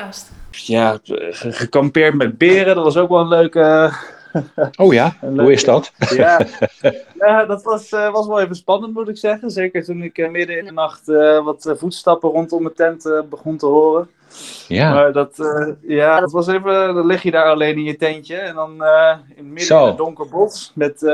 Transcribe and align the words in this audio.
podcast. 0.00 0.30
Ja, 0.50 0.98
gekampeerd 1.40 2.14
met 2.14 2.38
beren, 2.38 2.74
dat 2.74 2.84
was 2.84 2.96
ook 2.96 3.08
wel 3.08 3.20
een 3.20 3.28
leuke... 3.28 3.92
Oh 4.76 4.92
ja, 4.92 5.16
hoe 5.36 5.52
is 5.52 5.64
dat? 5.64 5.92
Ja, 6.16 6.46
ja 7.18 7.44
dat 7.44 7.62
was, 7.62 7.92
uh, 7.92 8.12
was 8.12 8.26
wel 8.26 8.40
even 8.40 8.56
spannend 8.56 8.94
moet 8.94 9.08
ik 9.08 9.16
zeggen. 9.16 9.50
Zeker 9.50 9.84
toen 9.84 10.02
ik 10.02 10.18
uh, 10.18 10.30
midden 10.30 10.58
in 10.58 10.64
de 10.64 10.72
nacht 10.72 11.08
uh, 11.08 11.44
wat 11.44 11.74
voetstappen 11.76 12.30
rondom 12.30 12.62
mijn 12.62 12.74
tent 12.74 13.24
begon 13.30 13.56
te 13.56 13.66
horen. 13.66 14.08
Ja. 14.68 14.94
Maar 14.94 15.12
dat, 15.12 15.36
ja, 15.80 16.20
dat 16.20 16.32
was 16.32 16.46
even, 16.46 16.94
dan 16.94 17.06
lig 17.06 17.22
je 17.22 17.30
daar 17.30 17.46
alleen 17.46 17.76
in 17.76 17.84
je 17.84 17.96
tentje 17.96 18.36
en 18.36 18.54
dan 18.54 18.84
in 19.34 19.48
midden 19.48 19.66
Zo. 19.66 19.80
in 19.80 19.86
het 19.86 19.96
donker 19.96 20.28
bos 20.28 20.72
met 20.74 21.12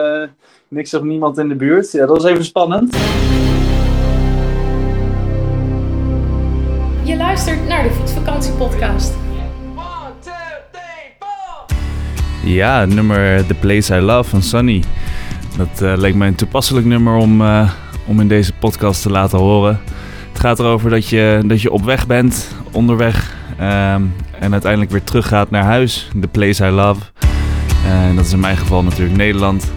niks 0.68 0.94
of 0.94 1.02
niemand 1.02 1.38
in 1.38 1.48
de 1.48 1.54
buurt. 1.54 1.92
Ja, 1.92 2.06
dat 2.06 2.16
was 2.16 2.24
even 2.24 2.44
spannend. 2.44 2.96
Naar 7.44 7.82
de 7.82 7.90
Fietsvakantiepodcast. 7.90 9.14
Ja, 12.44 12.80
het 12.80 12.94
nummer 12.94 13.46
The 13.46 13.54
Place 13.54 13.96
I 13.96 14.00
Love 14.00 14.30
van 14.30 14.42
Sunny. 14.42 14.82
Dat 15.56 15.82
uh, 15.82 15.92
leek 15.96 16.14
mij 16.14 16.28
een 16.28 16.34
toepasselijk 16.34 16.86
nummer 16.86 17.14
om, 17.14 17.40
uh, 17.40 17.70
om 18.06 18.20
in 18.20 18.28
deze 18.28 18.52
podcast 18.52 19.02
te 19.02 19.10
laten 19.10 19.38
horen. 19.38 19.80
Het 20.28 20.40
gaat 20.40 20.58
erover 20.58 20.90
dat 20.90 21.08
je, 21.08 21.42
dat 21.46 21.62
je 21.62 21.70
op 21.70 21.84
weg 21.84 22.06
bent, 22.06 22.54
onderweg. 22.72 23.36
Um, 23.60 24.14
en 24.38 24.52
uiteindelijk 24.52 24.90
weer 24.90 25.04
teruggaat 25.04 25.50
naar 25.50 25.64
huis. 25.64 26.08
The 26.20 26.28
Place 26.28 26.66
I 26.66 26.70
Love. 26.70 27.00
En 27.86 28.10
uh, 28.10 28.16
dat 28.16 28.24
is 28.24 28.32
in 28.32 28.40
mijn 28.40 28.56
geval 28.56 28.82
natuurlijk 28.82 29.16
Nederland. 29.16 29.72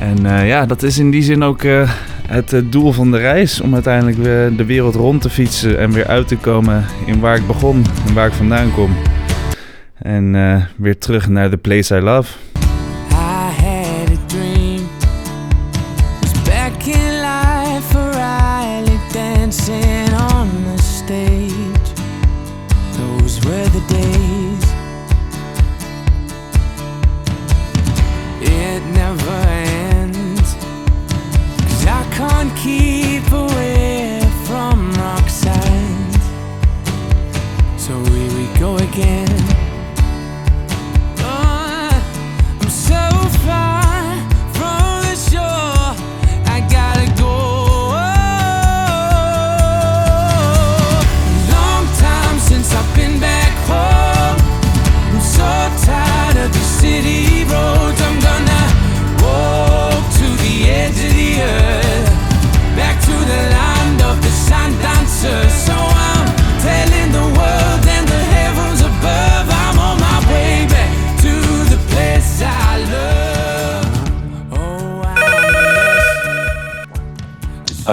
En 0.00 0.46
ja, 0.46 0.66
dat 0.66 0.82
is 0.82 0.98
in 0.98 1.10
die 1.10 1.22
zin 1.22 1.42
ook 1.42 1.62
het 2.28 2.62
doel 2.66 2.92
van 2.92 3.10
de 3.10 3.18
reis. 3.18 3.60
Om 3.60 3.74
uiteindelijk 3.74 4.22
de 4.56 4.64
wereld 4.64 4.94
rond 4.94 5.22
te 5.22 5.30
fietsen. 5.30 5.78
En 5.78 5.92
weer 5.92 6.06
uit 6.06 6.28
te 6.28 6.36
komen 6.36 6.84
in 7.06 7.20
waar 7.20 7.36
ik 7.36 7.46
begon 7.46 7.84
en 8.06 8.14
waar 8.14 8.26
ik 8.26 8.32
vandaan 8.32 8.72
kom. 8.72 8.96
En 9.98 10.32
weer 10.76 10.98
terug 10.98 11.28
naar 11.28 11.50
The 11.50 11.56
Place 11.56 11.96
I 11.96 12.00
Love. 12.00 12.49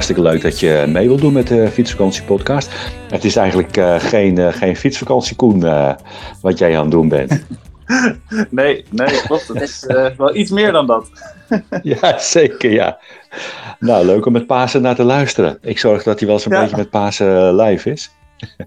Hartstikke 0.07 0.35
leuk 0.35 0.51
dat 0.51 0.59
je 0.59 0.85
mee 0.87 1.07
wilt 1.07 1.21
doen 1.21 1.33
met 1.33 1.47
de 1.47 1.67
Fietsvakantie 1.67 2.23
Podcast. 2.23 2.69
Het 3.09 3.23
is 3.23 3.35
eigenlijk 3.35 3.77
uh, 3.77 3.99
geen, 3.99 4.39
uh, 4.39 4.53
geen 4.53 4.75
fietsvakantie, 4.75 5.35
Koen, 5.35 5.65
uh, 5.65 5.93
wat 6.41 6.57
jij 6.57 6.75
aan 6.75 6.81
het 6.81 6.91
doen 6.91 7.09
bent. 7.09 7.45
nee, 8.49 8.85
nee, 8.89 9.21
klopt. 9.21 9.47
Het 9.47 9.61
is 9.61 9.85
wel 10.17 10.35
iets 10.35 10.51
meer 10.51 10.71
dan 10.71 10.87
dat. 10.87 11.09
ja, 11.83 12.19
zeker, 12.19 12.71
ja. 12.71 12.99
Nou, 13.79 14.05
leuk 14.05 14.25
om 14.25 14.33
met 14.33 14.47
Pasen 14.47 14.81
naar 14.81 14.95
te 14.95 15.03
luisteren. 15.03 15.57
Ik 15.61 15.79
zorg 15.79 16.03
dat 16.03 16.19
hij 16.19 16.27
wel 16.27 16.39
zo'n 16.39 16.53
ja. 16.53 16.61
beetje 16.61 16.77
met 16.77 16.89
Pasen 16.89 17.55
live 17.55 17.91
is. 17.91 18.11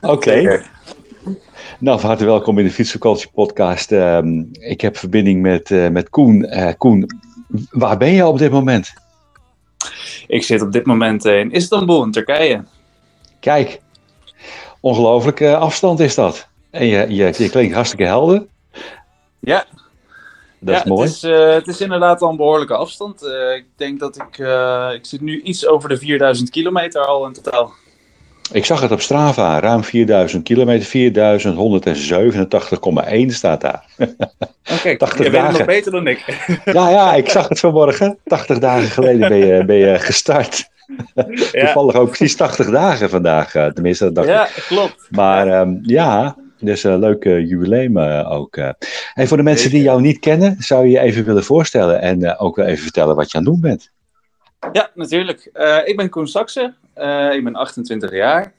Oké. 0.00 0.12
Okay. 0.12 0.62
Nou, 1.78 2.00
van 2.00 2.08
harte 2.08 2.24
welkom 2.24 2.58
in 2.58 2.64
de 2.64 2.70
Fietsvakantie 2.70 3.30
Podcast. 3.34 3.92
Ehm, 3.92 4.42
ik 4.52 4.80
heb 4.80 4.96
verbinding 4.96 5.42
met, 5.42 5.70
met 5.92 6.10
Koen. 6.10 6.48
Koen, 6.78 7.06
waar 7.70 7.96
ben 7.96 8.12
je 8.12 8.26
op 8.26 8.38
dit 8.38 8.50
moment? 8.50 8.92
Ik 10.26 10.42
zit 10.42 10.62
op 10.62 10.72
dit 10.72 10.86
moment 10.86 11.24
in 11.24 11.52
Istanbul, 11.52 12.02
in 12.02 12.10
Turkije. 12.10 12.64
Kijk, 13.40 13.80
ongelooflijke 14.80 15.56
afstand 15.56 16.00
is 16.00 16.14
dat. 16.14 16.48
En 16.70 16.86
je, 16.86 17.14
je, 17.14 17.34
je 17.36 17.50
klinkt 17.50 17.74
hartstikke 17.74 18.04
helder. 18.04 18.46
Ja. 19.38 19.66
Dat 20.60 20.76
is 20.76 20.84
mooi. 20.84 21.06
Het 21.08 21.16
is, 21.16 21.24
uh, 21.24 21.52
het 21.52 21.66
is 21.66 21.80
inderdaad 21.80 22.22
al 22.22 22.30
een 22.30 22.36
behoorlijke 22.36 22.74
afstand. 22.74 23.22
Uh, 23.22 23.54
ik 23.54 23.66
denk 23.76 24.00
dat 24.00 24.16
ik, 24.16 24.38
uh, 24.38 24.90
ik 24.94 25.06
zit 25.06 25.20
nu 25.20 25.40
iets 25.42 25.66
over 25.66 25.88
de 25.88 25.96
4000 25.96 26.50
kilometer 26.50 27.06
al 27.06 27.26
in 27.26 27.32
totaal. 27.32 27.72
Ik 28.52 28.64
zag 28.64 28.80
het 28.80 28.90
op 28.90 29.00
Strava, 29.00 29.60
ruim 29.60 29.84
4000 29.84 30.42
kilometer, 30.42 30.86
4187,1 30.86 30.90
staat 33.26 33.60
daar. 33.60 33.84
Oké, 33.98 34.14
okay, 34.72 34.96
80 34.96 35.30
je 35.30 35.36
het 35.36 35.52
nog 35.52 35.64
beter 35.64 35.92
dan 35.92 36.06
ik. 36.06 36.46
ja, 36.64 36.90
ja, 36.90 37.14
ik 37.14 37.28
zag 37.28 37.48
het 37.48 37.60
vanmorgen. 37.60 38.18
80 38.24 38.58
dagen 38.58 38.88
geleden 38.88 39.28
ben 39.28 39.46
je, 39.46 39.64
ben 39.64 39.76
je 39.76 39.98
gestart. 39.98 40.68
Ja. 41.14 41.64
Toevallig 41.64 41.94
ook 41.94 42.06
precies 42.06 42.36
80 42.36 42.70
dagen 42.70 43.10
vandaag, 43.10 43.50
tenminste 43.50 44.04
dat 44.04 44.14
dacht 44.14 44.28
ja, 44.28 44.46
ik. 44.46 44.64
klopt. 44.66 45.06
Maar 45.10 45.60
um, 45.60 45.80
ja, 45.82 46.36
dus 46.58 46.84
een 46.84 46.98
leuk 46.98 47.24
uh, 47.24 47.48
jubileum 47.48 47.96
uh, 47.96 48.30
ook. 48.30 48.56
En 49.14 49.28
voor 49.28 49.36
de 49.36 49.42
mensen 49.42 49.70
die 49.70 49.82
jou 49.82 50.00
niet 50.00 50.18
kennen, 50.18 50.56
zou 50.58 50.84
je 50.84 50.90
je 50.90 50.98
even 50.98 51.24
willen 51.24 51.44
voorstellen 51.44 52.00
en 52.00 52.38
ook 52.38 52.56
wel 52.56 52.66
even 52.66 52.82
vertellen 52.82 53.16
wat 53.16 53.30
je 53.30 53.38
aan 53.38 53.44
het 53.44 53.52
doen 53.52 53.60
bent. 53.60 53.90
Ja, 54.72 54.90
natuurlijk. 54.94 55.50
ik 55.84 55.96
ben 55.96 56.08
Koen 56.08 56.28
Saxe. 56.28 56.74
Uh, 56.98 57.34
ik 57.34 57.44
ben 57.44 57.54
28 57.54 58.12
jaar 58.12 58.52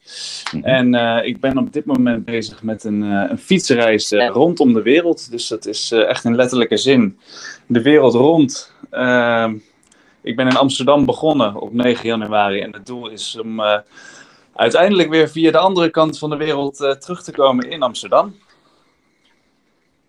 mm 0.54 0.62
-hmm. 0.62 0.64
en 0.64 0.94
uh, 0.94 1.28
ik 1.28 1.40
ben 1.40 1.58
op 1.58 1.74
dit 1.74 1.86
moment 1.86 2.26
bezig 2.26 2.64
met 2.64 2.84
een, 2.84 3.04
uh, 3.04 3.26
een 3.30 3.38
fietsreis 3.38 4.12
rondom 4.12 4.74
de 4.74 4.82
wereld. 4.82 5.32
Dus 5.32 5.48
dat 5.48 5.66
is 5.66 5.92
echt 5.92 6.24
in 6.24 6.36
letterlijke 6.36 6.78
zin 6.78 7.20
de 7.68 7.82
wereld 7.82 8.14
rond. 8.14 8.74
Ehm, 8.90 9.56
ik 10.22 10.36
ben 10.36 10.48
in 10.48 10.56
Amsterdam 10.56 11.06
begonnen 11.06 11.56
op 11.56 11.74
9 11.74 12.08
januari 12.08 12.60
en 12.60 12.74
het 12.74 12.86
doel 12.86 13.10
is 13.10 13.38
om 13.42 13.62
uiteindelijk 14.56 15.10
weer 15.10 15.30
via 15.30 15.52
de 15.52 15.58
andere 15.58 15.90
kant 15.90 16.20
van 16.20 16.30
de 16.30 16.38
wereld 16.38 16.78
terug 17.00 17.24
te 17.24 17.32
komen 17.32 17.70
in 17.70 17.82
Amsterdam. 17.82 18.36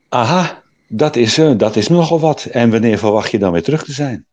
Aha, 0.08 0.62
dat 0.88 1.16
is, 1.16 1.34
dat 1.56 1.76
is 1.76 1.88
nogal 1.88 2.20
wat. 2.20 2.44
En 2.44 2.70
wanneer 2.70 2.98
verwacht 2.98 3.30
je 3.30 3.38
dan 3.38 3.52
weer 3.52 3.62
terug 3.62 3.84
te 3.84 3.92
zijn? 3.92 4.26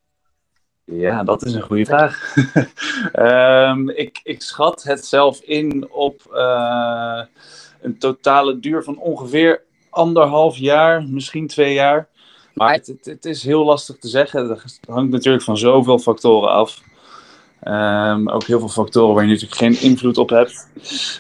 Ja, 0.92 1.24
dat 1.24 1.46
is 1.46 1.54
een 1.54 1.62
goede 1.62 1.86
vraag. 1.86 2.36
um, 3.14 3.90
ik, 4.06 4.20
ik 4.24 4.42
schat 4.42 4.84
het 4.84 5.06
zelf 5.06 5.40
in 5.40 5.88
op 5.92 6.22
uh, 6.34 7.22
een 7.82 7.98
totale 7.98 8.60
duur 8.60 8.84
van 8.84 8.98
ongeveer 8.98 9.62
anderhalf 9.90 10.58
jaar, 10.58 11.04
misschien 11.04 11.48
twee 11.48 11.74
jaar. 11.74 12.08
Maar 12.54 12.74
het, 12.74 12.88
het, 12.88 13.06
het, 13.06 13.26
is 13.26 13.44
heel 13.44 13.66
lastig 13.66 13.98
te 13.98 14.08
zeggen. 14.08 14.50
Het 14.50 14.80
hangt 14.90 15.12
natuurlijk 15.12 15.44
van 15.44 15.58
zoveel 15.58 16.00
factoren 16.00 16.50
af. 16.50 16.82
Um, 17.64 18.30
ook 18.30 18.44
heel 18.44 18.60
veel 18.60 18.70
factoren 18.70 19.16
waar 19.16 19.24
je 19.24 19.30
natuurlijk 19.30 19.60
geen 19.60 19.82
invloed 19.82 20.18
op 20.18 20.30
hebt. 20.30 20.70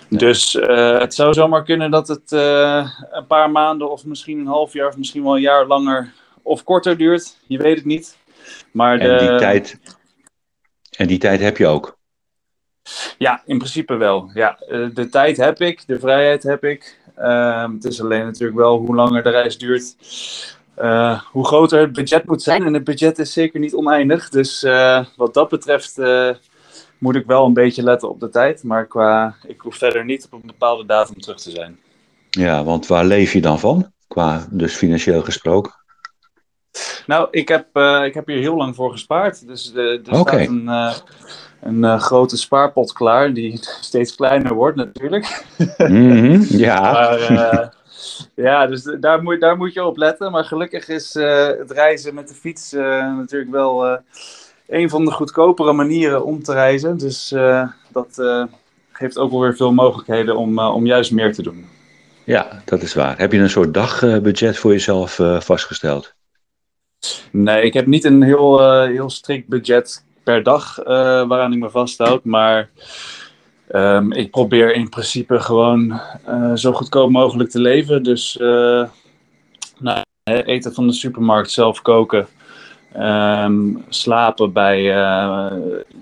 Dus 0.09 0.55
uh, 0.55 0.99
het 0.99 1.13
zou 1.13 1.33
zomaar 1.33 1.63
kunnen 1.63 1.91
dat 1.91 2.07
het 2.07 2.31
uh, 2.31 2.89
een 3.11 3.27
paar 3.27 3.51
maanden 3.51 3.91
of 3.91 4.05
misschien 4.05 4.39
een 4.39 4.47
half 4.47 4.73
jaar 4.73 4.87
of 4.87 4.97
misschien 4.97 5.23
wel 5.23 5.35
een 5.35 5.41
jaar 5.41 5.65
langer 5.65 6.13
of 6.41 6.63
korter 6.63 6.97
duurt. 6.97 7.37
Je 7.47 7.57
weet 7.57 7.75
het 7.75 7.85
niet. 7.85 8.17
Maar 8.71 8.99
en, 8.99 9.17
die 9.17 9.37
tijd, 9.37 9.79
en 10.97 11.07
die 11.07 11.17
tijd 11.17 11.39
heb 11.39 11.57
je 11.57 11.67
ook? 11.67 11.97
Ja, 13.17 13.41
in 13.45 13.57
principe 13.57 13.95
wel. 13.95 14.29
Ja, 14.33 14.59
eh, 14.59 14.87
de 14.93 15.09
tijd 15.09 15.37
heb 15.37 15.61
ik, 15.61 15.83
de 15.87 15.99
vrijheid 15.99 16.43
heb 16.43 16.63
ik. 16.63 16.99
Uh, 17.19 17.67
het 17.73 17.85
is 17.85 18.01
alleen 18.01 18.25
natuurlijk 18.25 18.57
wel 18.57 18.77
hoe 18.77 18.95
langer 18.95 19.23
de 19.23 19.29
reis 19.29 19.57
duurt, 19.57 19.95
uh, 20.79 21.21
hoe 21.21 21.45
groter 21.45 21.79
het 21.79 21.93
budget 21.93 22.25
moet 22.25 22.41
zijn. 22.41 22.65
En 22.65 22.73
het 22.73 22.83
budget 22.83 23.19
is 23.19 23.33
zeker 23.33 23.59
niet 23.59 23.73
oneindig. 23.73 24.29
Dus 24.29 24.63
uh, 24.63 25.05
wat 25.15 25.33
dat 25.33 25.49
betreft 25.49 25.99
moet 26.97 27.15
ik 27.15 27.25
wel 27.25 27.45
een 27.45 27.53
beetje 27.53 27.83
letten 27.83 28.09
op 28.09 28.19
de 28.19 28.29
tijd. 28.29 28.63
Maar 28.63 28.85
qua, 28.85 29.35
ik 29.47 29.61
hoef 29.61 29.75
verder 29.75 30.05
niet 30.05 30.25
op 30.25 30.41
een 30.41 30.47
bepaalde 30.47 30.85
datum 30.85 31.21
terug 31.21 31.39
te 31.39 31.51
zijn. 31.51 31.79
Ja, 32.29 32.63
want 32.63 32.87
waar 32.87 33.05
leef 33.05 33.33
je 33.33 33.41
dan 33.41 33.59
van? 33.59 33.91
Qua 34.07 34.47
dus 34.51 34.75
financieel 34.75 35.21
gesproken? 35.21 35.73
Nou, 37.07 37.27
ik 37.31 37.47
heb, 37.47 37.65
uh, 37.73 38.05
ik 38.05 38.13
heb 38.13 38.27
hier 38.27 38.37
heel 38.37 38.55
lang 38.55 38.75
voor 38.75 38.91
gespaard. 38.91 39.47
Dus 39.47 39.71
uh, 39.75 40.07
er 40.07 40.19
okay. 40.19 40.43
staat 40.43 40.55
een, 40.55 40.63
uh, 40.65 40.95
een 41.61 41.99
grote 41.99 42.37
spaarpot 42.37 42.93
klaar, 42.93 43.33
die 43.33 43.59
steeds 43.81 44.15
kleiner 44.15 44.53
wordt 44.53 44.77
natuurlijk. 44.77 45.43
Mhm, 45.77 46.43
ja. 46.47 46.91
maar, 46.91 47.75
ja, 48.35 48.67
dus 48.67 48.95
daar 48.99 49.23
moet, 49.23 49.41
daar 49.41 49.57
moet 49.57 49.73
je 49.73 49.83
op 49.83 49.97
letten. 49.97 50.31
Maar 50.31 50.43
gelukkig 50.43 50.87
is 50.87 51.13
het 51.13 51.71
reizen 51.71 52.13
met 52.13 52.27
de 52.27 52.33
fiets 52.33 52.71
natuurlijk 52.71 53.51
wel 53.51 53.99
een 54.67 54.89
van 54.89 55.05
de 55.05 55.11
goedkopere 55.11 55.73
manieren 55.73 56.25
om 56.25 56.43
te 56.43 56.53
reizen. 56.53 56.97
Dus 56.97 57.35
dat 57.91 58.21
geeft 58.91 59.17
ook 59.17 59.31
wel 59.31 59.39
weer 59.39 59.55
veel 59.55 59.73
mogelijkheden 59.73 60.37
om, 60.37 60.59
om 60.59 60.85
juist 60.85 61.11
meer 61.11 61.33
te 61.33 61.41
doen. 61.41 61.65
Ja, 62.23 62.61
dat 62.65 62.81
is 62.81 62.93
waar. 62.93 63.17
Heb 63.17 63.31
je 63.31 63.39
een 63.39 63.49
soort 63.49 63.73
dagbudget 63.73 64.57
voor 64.57 64.71
jezelf 64.71 65.19
vastgesteld? 65.39 66.15
Nee, 67.31 67.61
ik 67.61 67.73
heb 67.73 67.85
niet 67.85 68.03
een 68.03 68.23
heel, 68.23 68.81
heel 68.83 69.09
strikt 69.09 69.47
budget 69.47 70.05
per 70.23 70.43
dag 70.43 70.79
uh, 70.79 70.85
waaraan 71.27 71.53
ik 71.53 71.59
me 71.59 71.69
vasthoud. 71.69 72.23
Maar 72.23 72.69
um, 73.71 74.11
ik 74.11 74.31
probeer 74.31 74.73
in 74.73 74.89
principe 74.89 75.39
gewoon 75.39 76.01
uh, 76.29 76.53
zo 76.53 76.73
goedkoop 76.73 77.09
mogelijk 77.09 77.49
te 77.49 77.59
leven. 77.59 78.03
Dus 78.03 78.37
uh, 78.41 78.83
nou, 79.79 80.03
eten 80.23 80.73
van 80.73 80.87
de 80.87 80.93
supermarkt, 80.93 81.51
zelf 81.51 81.81
koken. 81.81 82.27
Um, 82.99 83.83
slapen 83.89 84.53
bij 84.53 84.83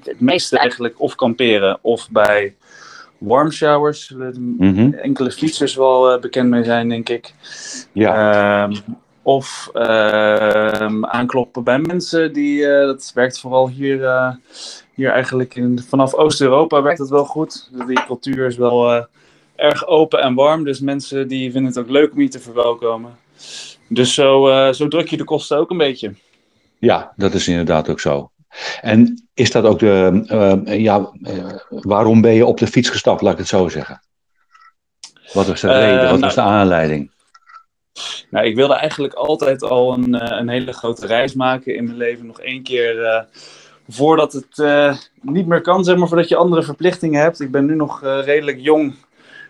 het 0.04 0.20
meeste 0.20 0.58
eigenlijk 0.58 1.02
of 1.02 1.16
kamperen 1.16 1.78
of 1.82 2.10
bij 2.12 2.56
warm 3.18 3.52
showers. 3.52 4.10
Mm 4.10 4.56
-hmm. 4.60 4.94
Enkele 4.94 5.32
fietsers 5.32 5.76
wel 5.76 6.20
bekend 6.20 6.50
mee 6.50 6.64
zijn, 6.64 6.90
denk 6.90 7.10
ik. 7.10 7.34
Ja. 7.92 8.64
Um, 8.64 8.76
of 9.26 9.70
uh, 9.74 11.02
aankloppen 11.02 11.64
bij 11.64 11.80
mensen 11.80 12.34
die, 12.34 12.60
uh, 12.60 12.86
dat 12.86 13.12
werkt 13.14 13.40
vooral 13.40 13.70
hier, 13.70 14.00
uh, 14.00 14.32
hier 14.94 15.10
eigenlijk 15.10 15.56
in, 15.56 15.80
vanaf 15.88 16.14
Oost-Europa 16.14 16.82
werkt 16.82 17.00
het 17.00 17.10
wel 17.10 17.26
goed. 17.26 17.70
Die 17.88 18.06
cultuur 18.06 18.46
is 18.46 18.58
wel 18.58 19.08
erg 19.56 19.88
open 19.88 20.22
en 20.22 20.34
warm, 20.34 20.64
dus 20.64 20.80
mensen 20.80 21.28
die 21.28 21.52
vinden 21.52 21.72
het 21.72 21.80
ook 21.80 21.90
leuk 21.90 22.14
om 22.14 22.22
je 22.22 22.28
te 22.28 22.40
verwelkomen. 22.40 23.18
Dus 23.90 24.14
zo, 24.14 24.72
zo 24.72 24.88
druk 24.88 25.08
je 25.08 25.18
de 25.18 25.24
kosten 25.24 25.58
ook 25.58 25.70
een 25.70 25.78
beetje. 25.78 26.14
Ja, 26.80 27.14
dat 27.16 27.34
is 27.34 27.48
inderdaad 27.48 27.90
ook 27.90 28.00
zo. 28.00 28.32
En 28.82 29.28
is 29.34 29.52
dat 29.52 29.64
ook 29.64 29.80
de, 29.80 30.66
ja, 30.66 31.12
waarom 31.70 32.22
ben 32.22 32.34
je 32.34 32.46
op 32.46 32.58
de 32.58 32.68
fiets 32.68 32.90
gestapt, 32.90 33.22
laat 33.22 33.34
ik 33.34 33.40
het 33.40 33.48
zo 33.48 33.68
zeggen? 33.68 34.02
Wat 35.34 35.48
was 35.48 35.62
de 35.62 35.68
reden, 35.68 36.10
wat 36.10 36.20
was 36.20 36.36
de 36.36 36.42
aanleiding? 36.42 37.14
Nou, 38.30 38.46
ik 38.46 38.56
wilde 38.56 38.74
eigenlijk 38.74 39.14
altijd 39.14 39.64
al 39.64 39.94
een, 39.94 40.38
een 40.38 40.50
hele 40.50 40.74
grote 40.74 41.08
reis 41.08 41.34
maken 41.34 41.76
in 41.76 41.84
mijn 41.84 41.98
leven. 41.98 42.26
Nog 42.26 42.40
één 42.40 42.64
keer 42.64 43.00
uh, 43.00 43.22
voordat 43.88 44.34
het 44.34 44.58
uh, 44.58 44.96
niet 45.22 45.48
meer 45.48 45.62
kan, 45.62 45.84
zeg 45.84 45.98
maar, 45.98 46.08
voordat 46.08 46.30
je 46.30 46.36
andere 46.36 46.64
verplichtingen 46.64 47.22
hebt. 47.22 47.40
Ik 47.40 47.52
ben 47.52 47.66
nu 47.66 47.76
nog 47.76 48.04
uh, 48.04 48.20
redelijk 48.24 48.60
jong 48.60 48.96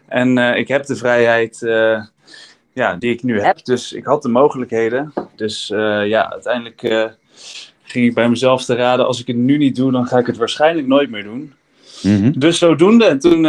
en 0.07 0.37
ik 0.37 0.67
heb 0.67 0.85
de 0.85 0.95
vrijheid 0.95 1.59
ja, 2.73 2.95
die 2.95 3.13
ik 3.13 3.23
nu 3.23 3.41
heb. 3.41 3.65
Dus 3.65 3.93
ik 3.93 4.05
had 4.05 4.21
de 4.21 4.29
mogelijkheden. 4.29 5.13
Dus 5.35 5.67
ja, 6.05 6.31
uiteindelijk 6.31 6.81
ging 7.83 8.05
ik 8.05 8.13
bij 8.13 8.29
mezelf 8.29 8.65
te 8.65 8.75
raden, 8.75 9.07
als 9.07 9.19
ik 9.19 9.27
het 9.27 9.35
nu 9.35 9.57
niet 9.57 9.75
doe, 9.75 9.91
dan 9.91 10.07
ga 10.07 10.17
ik 10.17 10.25
het 10.25 10.37
waarschijnlijk 10.37 10.87
nooit 10.87 11.09
meer 11.09 11.23
doen. 11.23 11.53
Mm 12.01 12.21
-hmm. 12.21 12.39
Dus 12.39 12.57
zodoende. 12.57 13.05
En 13.05 13.19
toen 13.19 13.47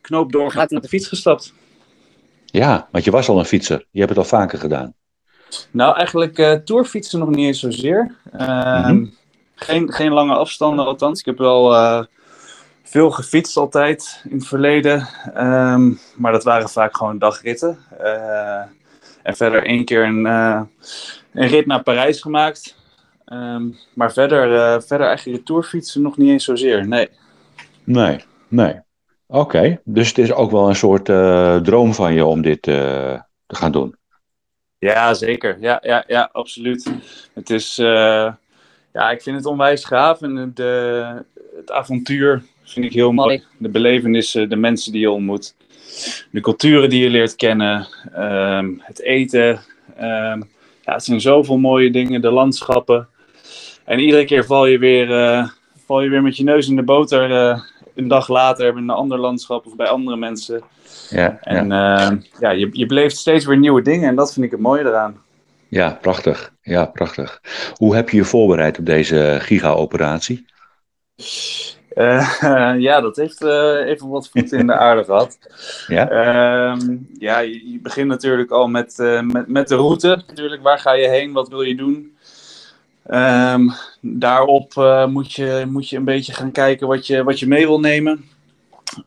knoop 0.00 0.32
doorgaat 0.32 0.70
met 0.70 0.82
de 0.82 0.88
fiets 0.88 1.08
gestapt. 1.08 1.52
Ja, 2.56 2.88
want 2.90 3.04
je 3.04 3.10
was 3.10 3.28
al 3.28 3.38
een 3.38 3.44
fietser. 3.44 3.86
Je 3.90 3.98
hebt 3.98 4.10
het 4.10 4.18
al 4.18 4.24
vaker 4.24 4.58
gedaan. 4.58 4.94
Nou, 5.70 5.96
eigenlijk 5.96 6.38
uh, 6.38 6.52
tourfietsen 6.52 7.18
nog 7.18 7.28
niet 7.28 7.46
eens 7.46 7.60
zozeer. 7.60 8.14
Uh, 8.34 8.40
mm-hmm. 8.40 9.14
geen, 9.54 9.92
geen 9.92 10.12
lange 10.12 10.34
afstanden 10.34 10.86
althans. 10.86 11.20
Ik 11.20 11.26
heb 11.26 11.38
wel 11.38 11.72
uh, 11.74 12.02
veel 12.82 13.10
gefietst 13.10 13.56
altijd 13.56 14.22
in 14.28 14.36
het 14.36 14.46
verleden. 14.46 15.08
Um, 15.36 15.98
maar 16.16 16.32
dat 16.32 16.44
waren 16.44 16.68
vaak 16.68 16.96
gewoon 16.96 17.18
dagritten. 17.18 17.78
Uh, 18.00 18.62
en 19.22 19.36
verder 19.36 19.66
één 19.66 19.84
keer 19.84 20.04
een, 20.04 20.24
een 20.24 21.48
rit 21.48 21.66
naar 21.66 21.82
Parijs 21.82 22.20
gemaakt. 22.20 22.76
Um, 23.32 23.76
maar 23.94 24.12
verder, 24.12 24.82
verder 24.82 25.06
eigenlijk 25.06 25.38
de 25.38 25.44
tourfietsen 25.44 26.02
nog 26.02 26.16
niet 26.16 26.30
eens 26.30 26.44
zozeer. 26.44 26.86
Nee. 26.88 27.08
Nee, 27.84 28.24
nee. 28.48 28.84
Oké, 29.28 29.40
okay, 29.40 29.80
dus 29.84 30.08
het 30.08 30.18
is 30.18 30.32
ook 30.32 30.50
wel 30.50 30.68
een 30.68 30.76
soort 30.76 31.08
uh, 31.08 31.56
droom 31.56 31.94
van 31.94 32.14
je 32.14 32.24
om 32.24 32.42
dit 32.42 32.66
uh, 32.66 32.74
te 33.46 33.54
gaan 33.54 33.72
doen. 33.72 33.94
Ja, 34.78 35.14
zeker. 35.14 35.56
Ja, 35.60 35.78
ja, 35.82 36.04
ja 36.06 36.28
absoluut. 36.32 36.92
Het 37.34 37.50
is, 37.50 37.78
uh, 37.78 38.32
ja, 38.92 39.10
ik 39.10 39.22
vind 39.22 39.36
het 39.36 39.46
onwijs 39.46 39.84
gaaf 39.84 40.22
en 40.22 40.50
de, 40.54 41.24
het 41.56 41.70
avontuur 41.70 42.42
vind 42.64 42.86
ik 42.86 42.92
heel 42.92 43.12
mooi. 43.12 43.44
De 43.58 43.68
belevenissen, 43.68 44.48
de 44.48 44.56
mensen 44.56 44.92
die 44.92 45.00
je 45.00 45.10
ontmoet, 45.10 45.54
de 46.30 46.40
culturen 46.40 46.90
die 46.90 47.02
je 47.02 47.10
leert 47.10 47.36
kennen, 47.36 47.86
um, 48.18 48.80
het 48.82 49.00
eten. 49.00 49.48
Um, 50.00 50.50
ja, 50.84 50.92
het 50.92 51.04
zijn 51.04 51.20
zoveel 51.20 51.58
mooie 51.58 51.90
dingen, 51.90 52.20
de 52.20 52.30
landschappen. 52.30 53.08
En 53.84 53.98
iedere 53.98 54.24
keer 54.24 54.44
val 54.44 54.66
je 54.66 54.78
weer, 54.78 55.08
val 55.86 56.02
je 56.02 56.08
weer 56.08 56.22
met 56.22 56.36
je 56.36 56.44
neus 56.44 56.68
in 56.68 56.76
de 56.76 56.82
boter 56.82 57.30
een 57.96 58.08
dag 58.08 58.28
later 58.28 58.68
in 58.68 58.76
een 58.76 58.90
ander 58.90 59.18
landschap 59.18 59.66
of 59.66 59.76
bij 59.76 59.88
andere 59.88 60.16
mensen. 60.16 60.62
Ja, 61.10 61.38
en 61.40 61.68
ja, 61.68 62.10
uh, 62.12 62.18
ja 62.38 62.50
je, 62.50 62.68
je 62.72 62.86
beleeft 62.86 63.16
steeds 63.16 63.44
weer 63.44 63.58
nieuwe 63.58 63.82
dingen 63.82 64.08
en 64.08 64.16
dat 64.16 64.32
vind 64.32 64.46
ik 64.46 64.50
het 64.50 64.60
mooie 64.60 64.84
eraan. 64.84 65.24
Ja, 65.68 65.98
prachtig. 66.00 66.52
Ja, 66.62 66.84
prachtig. 66.84 67.40
Hoe 67.74 67.94
heb 67.94 68.10
je 68.10 68.16
je 68.16 68.24
voorbereid 68.24 68.78
op 68.78 68.86
deze 68.86 69.36
giga-operatie? 69.40 70.46
Uh, 71.94 72.74
ja, 72.88 73.00
dat 73.00 73.16
heeft 73.16 73.42
uh, 73.42 73.86
even 73.86 74.08
wat 74.08 74.28
voeten 74.28 74.58
in 74.58 74.66
de 74.66 74.74
aarde 74.86 75.04
gehad. 75.04 75.38
Ja, 75.86 76.10
uh, 76.10 76.80
ja 77.18 77.38
je, 77.38 77.72
je, 77.72 77.80
begint 77.80 78.08
natuurlijk 78.08 78.50
al 78.50 78.68
met, 78.68 78.98
uh, 78.98 79.20
met, 79.20 79.48
met 79.48 79.68
de 79.68 79.74
route. 79.74 80.22
Natuurlijk, 80.26 80.62
waar 80.62 80.78
ga 80.78 80.92
je 80.92 81.08
heen? 81.08 81.32
Wat 81.32 81.48
wil 81.48 81.62
je 81.62 81.76
doen? 81.76 82.15
Um, 83.10 83.72
daarop 84.00 84.74
uh, 84.78 85.06
moet, 85.06 85.32
je, 85.32 85.64
moet 85.68 85.88
je 85.88 85.96
een 85.96 86.04
beetje 86.04 86.32
gaan 86.32 86.52
kijken 86.52 86.86
wat 86.86 87.06
je, 87.06 87.24
wat 87.24 87.38
je 87.38 87.46
mee 87.46 87.66
wil 87.66 87.80
nemen. 87.80 88.24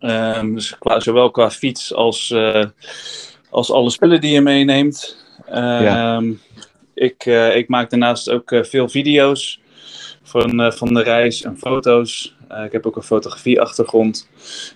Um, 0.02 0.56
dus 0.56 0.78
qua, 0.78 1.00
zowel 1.00 1.32
qua 1.32 1.52
fiets 1.52 1.94
als, 1.94 2.30
uh, 2.30 2.66
als 3.50 3.72
alle 3.72 3.90
spullen 3.90 4.22
die 4.22 4.32
je 4.32 4.42
meeneemt. 4.42 5.18
Ja. 5.52 6.22
ik, 6.94 7.26
uh, 7.26 7.56
ik 7.56 7.68
maak 7.68 7.90
daarnaast 7.90 8.30
ook 8.30 8.56
veel 8.62 8.90
video's 8.90 9.60
van, 10.24 10.74
van 10.74 10.94
de 10.94 11.04
reis 11.04 11.42
en 11.42 11.58
foto's. 11.58 12.36
ik 12.66 12.72
heb 12.72 12.86
ook 12.86 12.96
een 12.96 13.04
fotografie-achtergrond. 13.04 14.30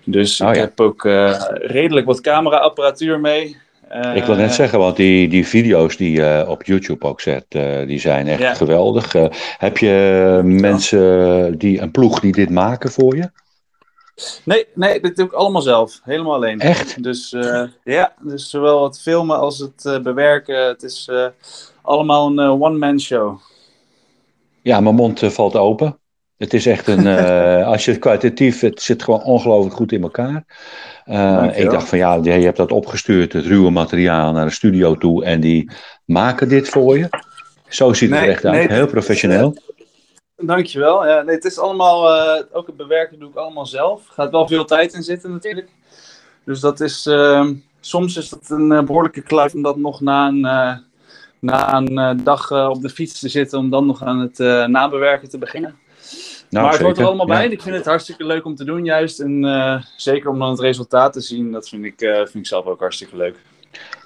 Dus 0.04 0.42
oh, 0.42 0.50
ik 0.50 0.56
ja. 0.56 0.62
heb 0.62 0.80
ook 0.80 1.04
redelijk 1.52 2.06
wat 2.06 2.22
camera-apparatuur 2.22 3.20
mee. 3.20 3.58
Uh, 3.96 4.16
ik 4.16 4.24
wil 4.24 4.36
net 4.36 4.54
zeggen, 4.54 4.80
want 4.80 4.96
die, 4.96 5.28
die 5.28 5.48
video's 5.48 5.98
die 5.98 6.12
je 6.12 6.46
op 6.48 6.64
YouTube 6.64 7.06
ook 7.06 7.22
zet, 7.22 7.46
uh, 7.50 7.88
die 7.88 8.00
zijn 8.00 8.28
echt 8.28 8.58
geweldig. 8.58 9.14
Heb 9.58 9.78
je 9.78 10.40
mensen, 10.44 11.58
die, 11.58 11.82
een 11.82 11.92
ploeg 11.92 12.20
die 12.20 12.32
dit 12.32 12.50
maken 12.50 12.92
voor 12.92 13.16
je? 13.16 13.32
Nee, 14.44 14.68
nee, 14.74 15.00
dit 15.00 15.16
doe 15.16 15.26
ik 15.26 15.32
allemaal 15.32 15.62
zelf. 15.62 16.00
Helemaal 16.04 16.34
alleen. 16.34 16.60
Echt? 16.60 17.04
Dus 17.04 17.36
ja, 17.84 18.14
dus 18.22 18.50
zowel 18.50 18.84
het 18.84 19.02
filmen 19.02 19.40
als 19.40 19.60
het 19.60 20.04
bewerken. 20.04 20.68
Het 20.68 20.84
is 20.84 21.10
allemaal 21.82 22.28
een 22.28 22.40
one-man 22.62 23.00
show. 23.00 23.40
Ja, 24.62 24.80
mijn 24.80 24.96
mond 24.96 25.20
valt 25.24 25.56
open. 25.56 25.98
Het 26.38 26.54
is 26.54 26.66
echt 26.66 26.88
een, 26.88 27.08
als 27.74 27.86
je 27.86 27.92
het 27.92 28.00
kwalitatief, 28.00 28.60
het 28.60 28.82
zit 28.82 29.04
gewoon 29.04 29.24
ongelooflijk 29.24 29.76
goed 29.76 29.92
in 29.92 30.02
elkaar. 30.02 30.46
Uh, 31.06 31.50
ik 31.56 31.70
dacht 31.70 31.90
van 31.90 31.98
ja, 31.98 32.14
je 32.14 32.30
hebt 32.30 32.58
dat 32.58 32.72
opgestuurd, 32.72 33.34
het 33.34 33.46
ruwe 33.46 33.70
materiaal, 33.70 34.32
naar 34.32 34.46
de 34.46 34.52
studio 34.52 34.96
toe 34.96 35.26
en 35.26 35.40
die 35.40 35.72
maken 36.06 36.50
dit 36.50 36.70
voor 36.70 36.98
je. 36.98 37.10
Zo 37.68 37.94
ziet 37.94 38.10
het 38.10 38.20
nee, 38.20 38.28
er 38.28 38.34
echt 38.34 38.46
uit, 38.46 38.70
heel 38.70 38.88
professioneel. 38.88 39.58
Dankjewel. 40.38 41.08
Ja, 41.08 41.22
nee, 41.22 41.36
het 41.36 41.46
is 41.46 41.60
allemaal, 41.60 42.12
ook 42.52 42.68
het 42.68 42.78
bewerken 42.78 43.20
doe 43.20 43.30
ik 43.30 43.36
allemaal 43.36 43.66
zelf. 43.66 44.08
Er 44.08 44.14
gaat 44.14 44.32
wel 44.32 44.48
veel 44.48 44.66
tijd 44.66 44.94
in 44.94 45.04
zitten 45.04 45.32
natuurlijk. 45.32 45.70
Dus 46.46 46.60
dat 46.60 46.80
is, 46.80 47.06
uh, 47.06 47.50
soms 47.80 48.18
is 48.18 48.32
het 48.32 48.50
een 48.50 48.86
behoorlijke 48.86 49.22
kluif 49.22 49.54
om 49.54 49.62
dat 49.62 49.78
nog 49.78 50.02
na 50.02 50.28
een, 50.28 50.42
na 51.40 51.74
een 51.74 52.24
dag 52.24 52.52
op 52.52 52.82
de 52.82 52.90
fiets 52.90 53.20
te 53.20 53.30
zitten, 53.30 53.60
om 53.60 53.70
dan 53.70 53.86
nog 53.86 54.04
aan 54.04 54.20
het 54.20 54.38
nabewerken 54.68 55.30
te 55.30 55.38
beginnen. 55.38 55.76
Nou, 56.54 56.66
maar 56.66 56.74
het 56.74 56.84
hoort 56.84 56.98
er 56.98 57.06
allemaal 57.06 57.26
bij. 57.26 57.44
Ja. 57.44 57.52
Ik 57.52 57.62
vind 57.62 57.76
het 57.76 57.86
hartstikke 57.86 58.26
leuk 58.26 58.46
om 58.46 58.56
te 58.56 58.64
doen, 58.64 58.86
juist. 58.86 59.20
En 59.20 59.44
uh, 59.44 59.82
zeker 59.96 60.30
om 60.30 60.40
dan 60.40 60.50
het 60.50 60.60
resultaat 60.60 61.14
te 61.14 61.22
zien, 61.22 61.52
dat 61.52 61.70
vind 61.70 61.86
ik, 61.86 62.02
uh, 62.02 62.16
vind 62.16 62.36
ik 62.36 62.48
zelf 62.48 62.66
ook 62.66 62.80
hartstikke 62.80 63.18
leuk. 63.18 63.36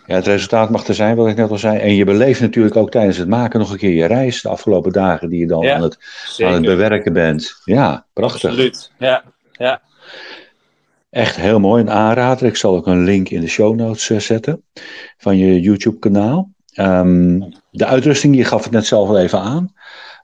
Ja, 0.06 0.16
het 0.16 0.26
resultaat 0.26 0.70
mag 0.70 0.88
er 0.88 0.94
zijn, 0.94 1.16
wat 1.16 1.28
ik 1.28 1.36
net 1.36 1.50
al 1.50 1.58
zei. 1.58 1.78
En 1.80 1.96
je 1.96 2.06
beleeft 2.06 2.42
natuurlijk 2.42 2.76
ook 2.76 2.92
tijdens 2.92 3.18
het 3.18 3.28
maken 3.28 3.60
nog 3.60 3.72
een 3.72 3.78
keer 3.78 3.94
je 3.94 4.06
reis, 4.06 4.42
de 4.42 4.50
afgelopen 4.50 4.92
dagen 4.92 5.30
die 5.30 5.40
je 5.40 5.48
dan 5.48 5.62
ja, 5.62 5.76
aan, 5.76 5.82
het, 5.82 5.98
aan 6.44 6.54
het 6.54 6.66
bewerken 6.66 7.14
bent. 7.14 7.62
Ja, 7.64 8.06
prachtig. 8.14 8.50
Absoluut, 8.50 8.92
ja. 8.98 9.24
ja. 9.52 9.82
Echt 11.10 11.36
heel 11.36 11.60
mooi, 11.60 11.82
een 11.82 11.92
aanrader. 11.92 12.48
Ik 12.48 12.56
zal 12.56 12.76
ook 12.76 12.88
een 12.88 13.04
link 13.04 13.30
in 13.30 13.42
de 13.42 13.48
show 13.48 13.76
notes 13.76 14.10
uh, 14.10 14.20
zetten 14.20 14.64
van 15.18 15.38
je 15.38 15.62
YouTube-kanaal. 15.62 16.50
Um, 16.76 17.54
de 17.72 17.86
uitrusting, 17.86 18.36
je 18.36 18.44
gaf 18.44 18.64
het 18.64 18.72
net 18.72 18.86
zelf 18.86 19.10
al 19.10 19.20
even 19.20 19.40
aan. 19.40 19.74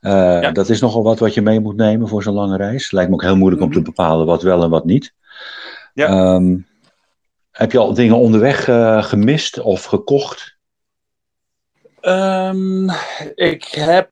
Uh, 0.03 0.51
Dat 0.51 0.69
is 0.69 0.81
nogal 0.81 1.03
wat 1.03 1.19
wat 1.19 1.33
je 1.33 1.41
mee 1.41 1.59
moet 1.59 1.75
nemen 1.75 2.07
voor 2.07 2.23
zo'n 2.23 2.33
lange 2.33 2.57
reis. 2.57 2.91
Lijkt 2.91 3.09
me 3.09 3.15
ook 3.15 3.21
heel 3.21 3.37
moeilijk 3.37 3.63
om 3.63 3.73
te 3.73 3.81
bepalen 3.81 4.25
wat 4.25 4.41
wel 4.41 4.63
en 4.63 4.69
wat 4.69 4.85
niet. 4.85 5.13
Ja. 5.93 6.33
Um, 6.33 6.67
heb 7.51 7.71
je 7.71 7.77
al 7.77 7.93
dingen 7.93 8.17
onderweg 8.17 8.67
uh, 8.67 9.03
gemist 9.03 9.59
of 9.59 9.83
gekocht? 9.83 10.55
Um, 12.01 12.89
ik 13.35 13.63
heb 13.63 14.09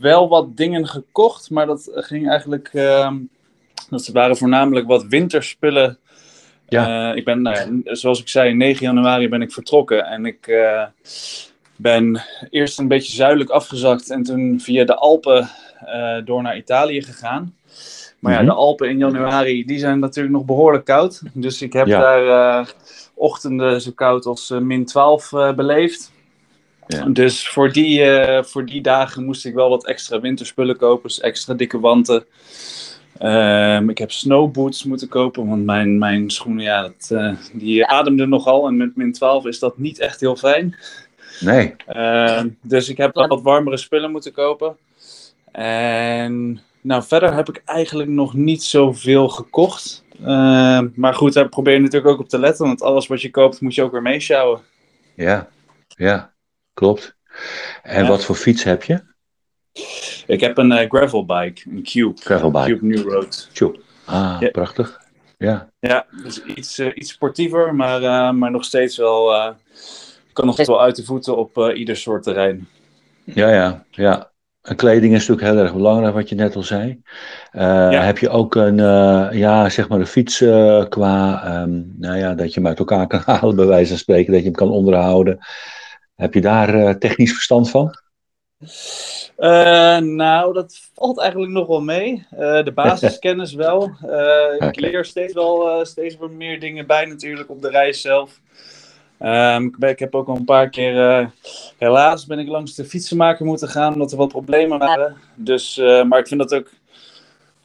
wel 0.00 0.28
wat 0.28 0.56
dingen 0.56 0.86
gekocht, 0.88 1.50
maar 1.50 1.66
dat 1.66 1.90
ging 1.94 2.28
eigenlijk. 2.28 2.70
Um, 2.74 3.28
dat 3.90 4.06
waren 4.06 4.36
voornamelijk 4.36 4.86
wat 4.86 5.04
winterspullen. 5.04 5.98
Ja. 6.68 7.10
Uh, 7.10 7.16
ik 7.16 7.24
ben, 7.24 7.42
nou, 7.42 7.80
zoals 7.84 8.20
ik 8.20 8.28
zei, 8.28 8.54
9 8.54 8.86
januari 8.86 9.28
ben 9.28 9.42
ik 9.42 9.52
vertrokken 9.52 10.04
en 10.04 10.26
ik 10.26 10.46
uh, 10.46 10.84
ben 11.76 12.22
eerst 12.50 12.78
een 12.78 12.88
beetje 12.88 13.12
zuidelijk 13.14 13.50
afgezakt 13.50 14.10
en 14.10 14.22
toen 14.22 14.60
via 14.60 14.84
de 14.84 14.94
Alpen 14.96 15.48
door 16.24 16.42
naar 16.42 16.56
Italië 16.56 17.02
gegaan. 17.02 17.54
Maar 18.18 18.32
ja, 18.32 18.38
Mhm. 18.38 18.48
de 18.48 18.54
Alpen 18.54 18.88
in 18.88 18.98
januari, 18.98 19.64
die 19.64 19.78
zijn 19.78 19.98
natuurlijk 19.98 20.34
nog 20.34 20.44
behoorlijk 20.44 20.84
koud. 20.84 21.22
Dus 21.32 21.62
ik 21.62 21.72
heb 21.72 21.86
Ja. 21.86 22.00
daar 22.00 22.24
uh, 22.60 22.66
ochtenden 23.14 23.80
zo 23.80 23.90
koud 23.94 24.26
als 24.26 24.50
uh, 24.50 24.58
min 24.58 24.84
12 24.84 25.32
uh, 25.32 25.52
beleefd. 25.52 26.12
Ja. 26.86 27.04
Dus 27.04 27.48
voor 27.48 27.72
die, 27.72 28.02
voor 28.42 28.66
die 28.66 28.80
dagen 28.80 29.24
moest 29.24 29.44
ik 29.44 29.54
wel 29.54 29.68
wat 29.68 29.86
extra 29.86 30.20
winterspullen 30.20 30.76
kopen. 30.76 31.08
Dus 31.08 31.20
extra 31.20 31.54
dikke 31.54 31.80
wanten. 31.80 32.24
Um, 33.22 33.90
ik 33.90 33.98
heb 33.98 34.10
snowboots 34.10 34.84
moeten 34.84 35.08
kopen, 35.08 35.48
want 35.48 35.64
mijn, 35.64 35.98
mijn 35.98 36.30
schoenen, 36.30 36.64
ja, 36.64 36.82
dat, 36.82 37.08
uh, 37.12 37.32
die 37.52 37.86
ademden 37.86 38.28
nogal. 38.28 38.66
En 38.66 38.76
met 38.76 38.96
min 38.96 39.12
12 39.12 39.46
is 39.46 39.58
dat 39.58 39.78
niet 39.78 39.98
echt 39.98 40.20
heel 40.20 40.36
fijn. 40.36 40.76
Nee. 41.40 41.74
Uh, 41.88 42.42
dus 42.62 42.88
ik 42.88 42.96
heb 42.96 43.14
wat 43.14 43.42
warmere 43.42 43.76
spullen 43.76 44.10
moeten 44.10 44.32
kopen. 44.32 44.76
En 45.52 46.60
nou, 46.80 47.02
verder 47.02 47.34
heb 47.34 47.48
ik 47.48 47.62
eigenlijk 47.64 48.08
nog 48.08 48.34
niet 48.34 48.62
zoveel 48.62 49.28
gekocht. 49.28 50.04
Uh, 50.20 50.80
maar 50.94 51.14
goed, 51.14 51.32
daar 51.32 51.48
probeer 51.48 51.74
je 51.74 51.80
natuurlijk 51.80 52.12
ook 52.12 52.20
op 52.20 52.28
te 52.28 52.38
letten. 52.38 52.66
Want 52.66 52.82
alles 52.82 53.06
wat 53.06 53.22
je 53.22 53.30
koopt, 53.30 53.60
moet 53.60 53.74
je 53.74 53.82
ook 53.82 53.92
weer 53.92 54.02
meeschouwen. 54.02 54.60
Ja, 55.16 55.48
ja, 55.88 56.32
klopt. 56.74 57.16
En 57.82 58.02
Ja. 58.02 58.08
wat 58.08 58.24
voor 58.24 58.34
fiets 58.36 58.62
heb 58.62 58.82
je? 58.82 59.00
Ik 60.26 60.40
heb 60.40 60.58
een 60.58 60.70
uh, 60.70 60.88
gravelbike, 60.88 61.70
een 61.70 61.82
Cube. 61.82 62.20
Gravelbike. 62.20 62.66
Cube 62.66 62.86
New 62.86 63.12
Road. 63.12 63.48
Tjoe. 63.52 63.78
Ah, 64.04 64.36
Ja. 64.40 64.50
prachtig. 64.50 65.00
Ja. 65.38 65.70
Ja, 65.80 66.06
dus 66.22 66.44
iets, 66.44 66.78
uh, 66.78 66.90
iets 66.94 67.10
sportiever, 67.10 67.74
maar, 67.74 68.02
uh, 68.02 68.30
maar 68.30 68.50
nog 68.50 68.64
steeds 68.64 68.96
wel... 68.96 69.54
kan 70.34 70.46
nog 70.46 70.66
wel 70.66 70.80
uit 70.80 70.96
de 70.96 71.04
voeten 71.04 71.36
op 71.36 71.58
uh, 71.58 71.78
ieder 71.78 71.96
soort 71.96 72.22
terrein. 72.22 72.68
Ja, 73.24 73.48
ja, 73.48 73.84
ja. 73.90 74.32
En 74.62 74.76
kleding 74.76 75.14
is 75.14 75.26
natuurlijk 75.26 75.54
heel 75.54 75.64
erg 75.64 75.74
belangrijk, 75.74 76.14
wat 76.14 76.28
je 76.28 76.34
net 76.34 76.56
al 76.56 76.62
zei. 76.62 76.88
Uh, 77.52 77.62
Ja. 77.62 78.02
Heb 78.02 78.18
je 78.18 78.28
ook 78.28 78.54
een, 78.54 78.78
uh, 78.78 79.28
ja, 79.32 79.68
zeg 79.68 79.88
maar 79.88 80.00
een 80.00 80.06
fiets 80.06 80.40
uh, 80.40 80.84
qua, 80.88 81.62
um, 81.62 81.94
nou 81.98 82.18
ja, 82.18 82.34
dat 82.34 82.54
je 82.54 82.60
hem 82.60 82.68
uit 82.68 82.78
elkaar 82.78 83.06
kan 83.06 83.22
halen, 83.34 83.56
bij 83.56 83.66
wijze 83.66 83.88
van 83.88 83.98
spreken, 83.98 84.32
dat 84.32 84.40
je 84.40 84.46
hem 84.46 84.56
kan 84.56 84.70
onderhouden. 84.70 85.38
Heb 86.14 86.34
je 86.34 86.40
daar 86.40 86.98
technisch 86.98 87.32
verstand 87.32 87.70
van? 87.70 87.98
Nou, 90.16 90.52
dat 90.52 90.80
valt 90.94 91.20
eigenlijk 91.20 91.52
nog 91.52 91.66
wel 91.66 91.80
mee. 91.80 92.26
De 92.30 92.72
basiskennis 92.74 93.54
wel. 93.66 93.90
Ik 94.58 94.80
leer 94.80 95.04
steeds 95.04 95.32
wel 95.32 95.84
steeds 95.84 96.16
meer 96.30 96.60
dingen 96.60 96.86
bij 96.86 97.04
natuurlijk 97.04 97.50
op 97.50 97.62
de 97.62 97.70
reis 97.70 98.00
zelf. 98.00 98.40
Um, 99.24 99.66
ik, 99.66 99.78
ben, 99.78 99.90
ik 99.90 99.98
heb 99.98 100.14
ook 100.14 100.28
al 100.28 100.36
een 100.36 100.44
paar 100.44 100.68
keer, 100.68 101.20
uh, 101.20 101.26
helaas 101.78 102.26
ben 102.26 102.38
ik 102.38 102.48
langs 102.48 102.74
de 102.74 102.84
fietsenmaker 102.84 103.44
moeten 103.46 103.68
gaan 103.68 103.92
omdat 103.92 104.12
er 104.12 104.18
wat 104.18 104.28
problemen 104.28 104.78
waren. 104.78 105.16
Dus, 105.34 105.78
uh, 105.78 106.02
maar 106.02 106.18
ik 106.18 106.26
vind 106.26 106.40
dat 106.40 106.54
ook, 106.54 106.70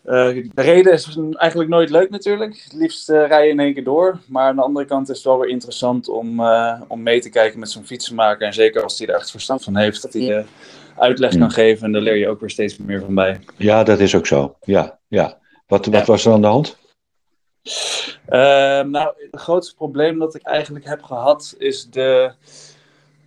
uh, 0.05 0.49
de 0.53 0.61
reden 0.61 0.93
is 0.93 1.17
eigenlijk 1.33 1.69
nooit 1.69 1.89
leuk 1.89 2.09
natuurlijk. 2.09 2.61
Het 2.63 2.73
liefst 2.73 3.09
uh, 3.09 3.27
rij 3.27 3.45
je 3.45 3.51
in 3.51 3.59
één 3.59 3.73
keer 3.73 3.83
door. 3.83 4.19
Maar 4.27 4.47
aan 4.47 4.55
de 4.55 4.61
andere 4.61 4.85
kant 4.85 5.09
is 5.09 5.15
het 5.15 5.25
wel 5.25 5.39
weer 5.39 5.49
interessant 5.49 6.09
om, 6.09 6.39
uh, 6.39 6.81
om 6.87 7.03
mee 7.03 7.19
te 7.21 7.29
kijken 7.29 7.59
met 7.59 7.69
zo'n 7.69 7.85
fietsenmaker. 7.85 8.47
En 8.47 8.53
zeker 8.53 8.83
als 8.83 8.97
hij 8.97 9.07
er 9.07 9.15
echt 9.15 9.31
verstand 9.31 9.63
van 9.63 9.75
heeft, 9.77 10.01
dat 10.01 10.13
hij 10.13 10.21
uh, 10.21 10.43
uitleg 10.97 11.37
kan 11.37 11.51
geven. 11.51 11.85
En 11.85 11.91
daar 11.91 12.01
leer 12.01 12.15
je 12.17 12.27
ook 12.29 12.39
weer 12.39 12.49
steeds 12.49 12.77
meer 12.77 12.99
van 12.99 13.15
bij. 13.15 13.39
Ja, 13.57 13.83
dat 13.83 13.99
is 13.99 14.15
ook 14.15 14.27
zo. 14.27 14.55
Ja, 14.61 14.97
ja. 15.07 15.37
Wat, 15.67 15.85
wat 15.85 15.95
Ja. 15.95 16.05
was 16.05 16.25
er 16.25 16.33
aan 16.33 16.41
de 16.41 16.47
hand? 16.47 16.77
Uh, 17.63 18.35
nou, 18.81 19.13
het 19.31 19.41
grootste 19.41 19.75
probleem 19.75 20.19
dat 20.19 20.35
ik 20.35 20.41
eigenlijk 20.41 20.85
heb 20.85 21.03
gehad 21.03 21.55
is 21.57 21.89
de, 21.89 22.31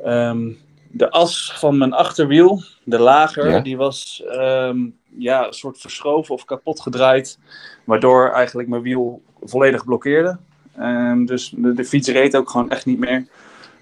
um, 0.04 0.58
de 0.90 1.10
as 1.10 1.52
van 1.58 1.78
mijn 1.78 1.92
achterwiel, 1.92 2.62
de 2.84 2.98
lager, 2.98 3.50
Ja. 3.50 3.60
die 3.60 3.76
was 3.76 4.22
um, 4.26 4.96
ja, 5.18 5.46
een 5.46 5.52
soort 5.52 5.78
verschoven 5.78 6.34
of 6.34 6.44
kapot 6.44 6.80
gedraaid, 6.80 7.38
waardoor 7.84 8.30
eigenlijk 8.30 8.68
mijn 8.68 8.82
wiel 8.82 9.22
volledig 9.40 9.84
blokkeerde. 9.84 10.38
Um, 10.80 11.26
dus 11.26 11.52
de, 11.56 11.72
de, 11.72 11.84
fiets 11.84 12.08
reed 12.08 12.36
ook 12.36 12.50
gewoon 12.50 12.70
echt 12.70 12.86
niet 12.86 12.98
meer. 12.98 13.26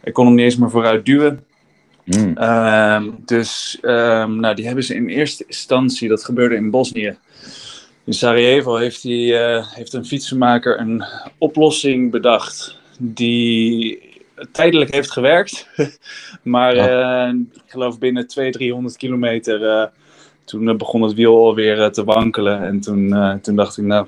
Ik 0.02 0.12
kon 0.12 0.26
hem 0.26 0.34
niet 0.34 0.44
eens 0.44 0.56
meer 0.56 0.70
vooruit 0.70 1.06
duwen. 1.06 1.44
Mm. 2.04 2.34
dus 3.24 3.78
nou, 3.82 4.54
die 4.54 4.66
hebben 4.66 4.84
ze 4.84 4.94
in 4.94 5.08
eerste 5.08 5.44
instantie, 5.46 6.08
dat 6.08 6.24
gebeurde 6.24 6.54
in 6.54 6.70
Bosnië, 6.70 7.18
in 8.10 8.16
Sarajevo 8.16 8.76
heeft, 8.76 9.04
uh, 9.04 9.66
heeft 9.74 9.92
een 9.92 10.04
fietsenmaker 10.04 10.80
een 10.80 11.04
oplossing 11.38 12.10
bedacht 12.10 12.78
die 12.98 14.02
tijdelijk 14.52 14.94
heeft 14.94 15.10
gewerkt. 15.10 15.68
maar 16.42 16.74
Ja. 16.74 17.28
uh, 17.28 17.34
ik 17.64 17.70
geloof 17.70 17.98
binnen 17.98 18.26
200, 18.26 18.58
300 18.58 18.96
kilometer 18.96 19.62
uh, 19.62 19.84
toen 20.44 20.76
begon 20.76 21.02
het 21.02 21.14
wiel 21.14 21.36
alweer 21.36 21.90
te 21.90 22.04
wankelen. 22.04 22.62
En 22.62 22.80
toen, 22.80 23.38
toen 23.42 23.56
dacht 23.56 23.76
ik, 23.76 23.84
nou, 23.84 24.06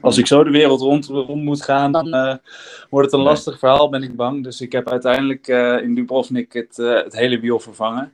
als 0.00 0.18
ik 0.18 0.26
zo 0.26 0.44
de 0.44 0.50
wereld 0.50 0.80
rond, 0.80 1.06
rond 1.06 1.42
moet 1.44 1.62
gaan, 1.62 1.92
dan 1.92 2.06
uh, 2.06 2.34
wordt 2.90 3.10
het 3.10 3.20
een 3.20 3.26
lastig 3.26 3.58
verhaal, 3.58 3.88
ben 3.88 4.02
ik 4.02 4.16
bang. 4.16 4.44
Dus 4.44 4.60
ik 4.60 4.72
heb 4.72 4.90
uiteindelijk 4.90 5.48
uh, 5.48 5.82
in 5.82 5.94
Dubrovnik 5.94 6.52
het, 6.52 6.78
uh, 6.78 6.94
het 6.94 7.16
hele 7.16 7.40
wiel 7.40 7.60
vervangen. 7.60 8.12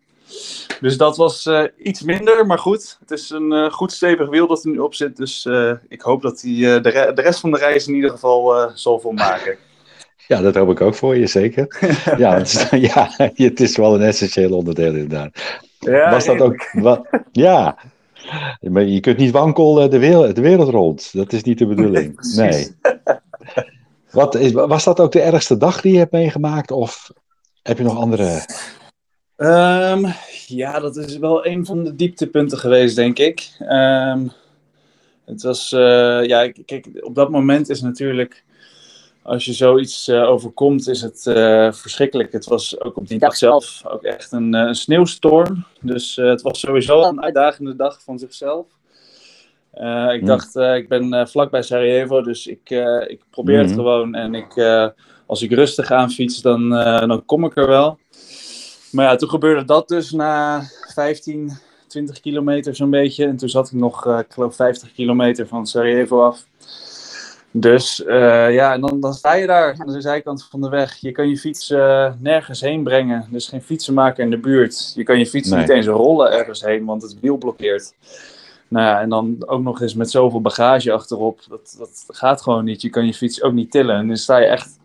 Dus 0.80 0.96
dat 0.96 1.16
was 1.16 1.46
uh, 1.46 1.64
iets 1.78 2.02
minder, 2.02 2.46
maar 2.46 2.58
goed. 2.58 2.96
Het 3.00 3.10
is 3.10 3.30
een 3.30 3.52
uh, 3.52 3.70
goed 3.70 3.92
stevig 3.92 4.28
wiel 4.28 4.46
dat 4.46 4.64
er 4.64 4.70
nu 4.70 4.78
op 4.78 4.94
zit. 4.94 5.16
Dus 5.16 5.44
uh, 5.44 5.72
ik 5.88 6.00
hoop 6.00 6.22
dat 6.22 6.40
hij 6.40 6.80
de, 6.80 6.88
re 6.88 7.12
de, 7.12 7.22
rest 7.22 7.40
van 7.40 7.50
de 7.50 7.58
reis 7.58 7.86
in 7.86 7.94
ieder 7.94 8.10
geval 8.10 8.70
zal 8.74 9.00
volmaken. 9.00 9.56
Ja, 10.28 10.40
dat 10.40 10.54
hoop 10.54 10.70
ik 10.70 10.80
ook 10.80 10.94
voor 10.94 11.16
je, 11.16 11.26
zeker. 11.26 11.76
ja, 12.18 12.36
het 12.36 12.46
is, 12.46 12.68
ja, 12.92 13.10
het 13.34 13.60
is 13.60 13.76
wel 13.76 13.94
een 13.94 14.00
essentieel 14.00 14.56
onderdeel 14.56 14.94
inderdaad. 14.94 15.30
Ja, 15.78 16.10
Was 16.10 16.24
dat 16.24 16.40
ook... 16.40 16.70
Wat, 16.72 17.08
ja, 17.32 17.78
maar 18.60 18.82
je 18.82 19.00
kunt 19.00 19.16
niet 19.16 19.30
wankel 19.30 19.88
de 19.88 19.98
wereld, 19.98 20.34
de 20.34 20.40
wereld 20.40 20.68
rond. 20.68 21.10
Dat 21.12 21.32
is 21.32 21.42
niet 21.42 21.58
de 21.58 21.66
bedoeling. 21.66 22.34
Nee. 22.36 22.48
nee. 22.48 22.68
Wat 24.10 24.50
was 24.52 24.84
dat 24.84 25.00
ook 25.00 25.12
de 25.12 25.20
ergste 25.20 25.56
dag 25.56 25.80
die 25.80 25.92
je 25.92 25.98
hebt 25.98 26.12
meegemaakt? 26.12 26.70
Of 26.70 27.10
heb 27.62 27.78
je 27.78 27.84
nog 27.84 27.96
andere... 27.96 28.44
Um, 29.38 30.06
ja, 30.46 30.80
dat 30.80 30.96
is 30.96 31.18
wel 31.18 31.46
een 31.46 31.66
van 31.66 31.84
de 31.84 31.96
dieptepunten 31.96 32.58
geweest, 32.58 32.96
denk 32.96 33.18
ik. 33.18 33.56
Um, 33.60 34.32
het 35.24 35.42
was, 35.42 35.72
uh, 35.72 36.24
ja, 36.24 36.52
kijk, 36.64 36.86
op 37.00 37.14
dat 37.14 37.30
moment 37.30 37.68
is 37.68 37.82
natuurlijk, 37.82 38.44
als 39.22 39.44
je 39.44 39.52
zoiets 39.52 40.08
uh, 40.08 40.28
overkomt, 40.28 40.88
is 40.88 41.02
het 41.02 41.24
uh, 41.28 41.72
verschrikkelijk. 41.72 42.32
Het 42.32 42.46
was 42.46 42.80
ook 42.80 42.96
op 42.96 43.08
die 43.08 43.18
dag 43.18 43.36
zelf 43.36 43.82
ook 43.86 44.02
echt 44.02 44.32
een, 44.32 44.54
een 44.54 44.74
sneeuwstorm. 44.74 45.64
Dus 45.80 46.16
het 46.16 46.42
was 46.42 46.60
sowieso 46.60 47.02
een 47.02 47.22
uitdagende 47.22 47.76
dag 47.76 48.02
van 48.02 48.18
zichzelf. 48.18 48.66
Uh, 49.74 50.12
ik 50.12 50.20
Mm. 50.20 50.26
dacht, 50.26 50.56
uh, 50.56 50.76
ik 50.76 50.88
ben 50.88 51.14
uh, 51.14 51.26
vlakbij 51.26 51.62
Sarajevo, 51.62 52.22
dus 52.22 52.46
ik, 52.46 52.70
ik 53.06 53.20
probeer 53.30 53.58
het 53.58 53.66
Mhm. 53.66 53.76
gewoon. 53.76 54.14
En 54.14 54.34
ik, 54.34 54.58
als 55.26 55.42
ik 55.42 55.52
rustig 55.52 55.90
aan 55.90 56.10
fiets, 56.10 56.42
dan, 56.42 56.68
dan 57.08 57.24
kom 57.24 57.44
ik 57.44 57.56
er 57.56 57.68
wel. 57.68 57.98
Maar 58.96 59.04
ja, 59.04 59.16
toen 59.16 59.28
gebeurde 59.28 59.64
dat 59.64 59.88
dus 59.88 60.10
na 60.10 60.62
15, 60.94 61.52
20 61.86 62.20
kilometer 62.20 62.76
zo'n 62.76 62.90
beetje. 62.90 63.26
En 63.26 63.36
toen 63.36 63.48
zat 63.48 63.66
ik 63.66 63.72
nog, 63.72 64.06
ik 64.06 64.26
geloof, 64.28 64.56
50 64.56 64.92
kilometer 64.92 65.46
van 65.46 65.66
Sarajevo 65.66 66.24
af. 66.24 66.46
Dus 67.50 68.02
ja, 68.06 68.72
en 68.72 68.80
dan, 68.80 69.00
dan 69.00 69.14
sta 69.14 69.34
je 69.34 69.46
daar 69.46 69.74
aan 69.78 69.92
de 69.92 70.00
zijkant 70.00 70.46
van 70.50 70.60
de 70.60 70.68
weg. 70.68 70.94
Je 70.94 71.12
kan 71.12 71.28
je 71.28 71.36
fiets 71.36 71.68
nergens 72.18 72.60
heen 72.60 72.82
brengen. 72.82 73.28
Is 73.32 73.48
geen 73.48 73.62
fietsenmaker 73.62 74.24
in 74.24 74.30
de 74.30 74.38
buurt. 74.38 74.92
Je 74.94 75.02
kan 75.02 75.18
je 75.18 75.26
fiets 75.26 75.48
Nee. 75.48 75.60
niet 75.60 75.68
eens 75.68 75.86
rollen 75.86 76.32
ergens 76.32 76.64
heen, 76.64 76.84
want 76.84 77.02
het 77.02 77.20
wiel 77.20 77.36
blokkeert. 77.36 77.94
Nou 78.68 78.86
ja, 78.86 79.00
en 79.00 79.08
dan 79.08 79.36
ook 79.46 79.62
nog 79.62 79.80
eens 79.80 79.94
met 79.94 80.10
zoveel 80.10 80.40
bagage 80.40 80.92
achterop. 80.92 81.40
Dat, 81.48 81.74
dat 81.78 82.04
gaat 82.08 82.42
gewoon 82.42 82.64
niet. 82.64 82.82
Je 82.82 82.90
kan 82.90 83.06
je 83.06 83.14
fiets 83.14 83.42
ook 83.42 83.52
niet 83.52 83.70
tillen. 83.70 83.96
En 83.96 84.06
dan 84.06 84.16
sta 84.16 84.38
je 84.38 84.46
echt 84.46 84.78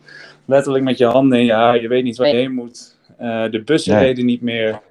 letterlijk 0.45 0.83
met 0.83 0.97
je 0.97 1.05
handen 1.05 1.39
in 1.39 1.45
je 1.45 1.53
haar. 1.53 1.81
Je 1.81 1.87
weet 1.87 2.03
niet 2.03 2.17
waar 2.17 2.27
je 2.27 2.35
heen 2.35 2.53
moet. 2.53 2.99
Uh, 3.21 3.51
de 3.51 3.61
bussen 3.63 3.93
Nee. 3.93 4.03
reden 4.03 4.25
niet 4.25 4.41
meer. 4.41 4.81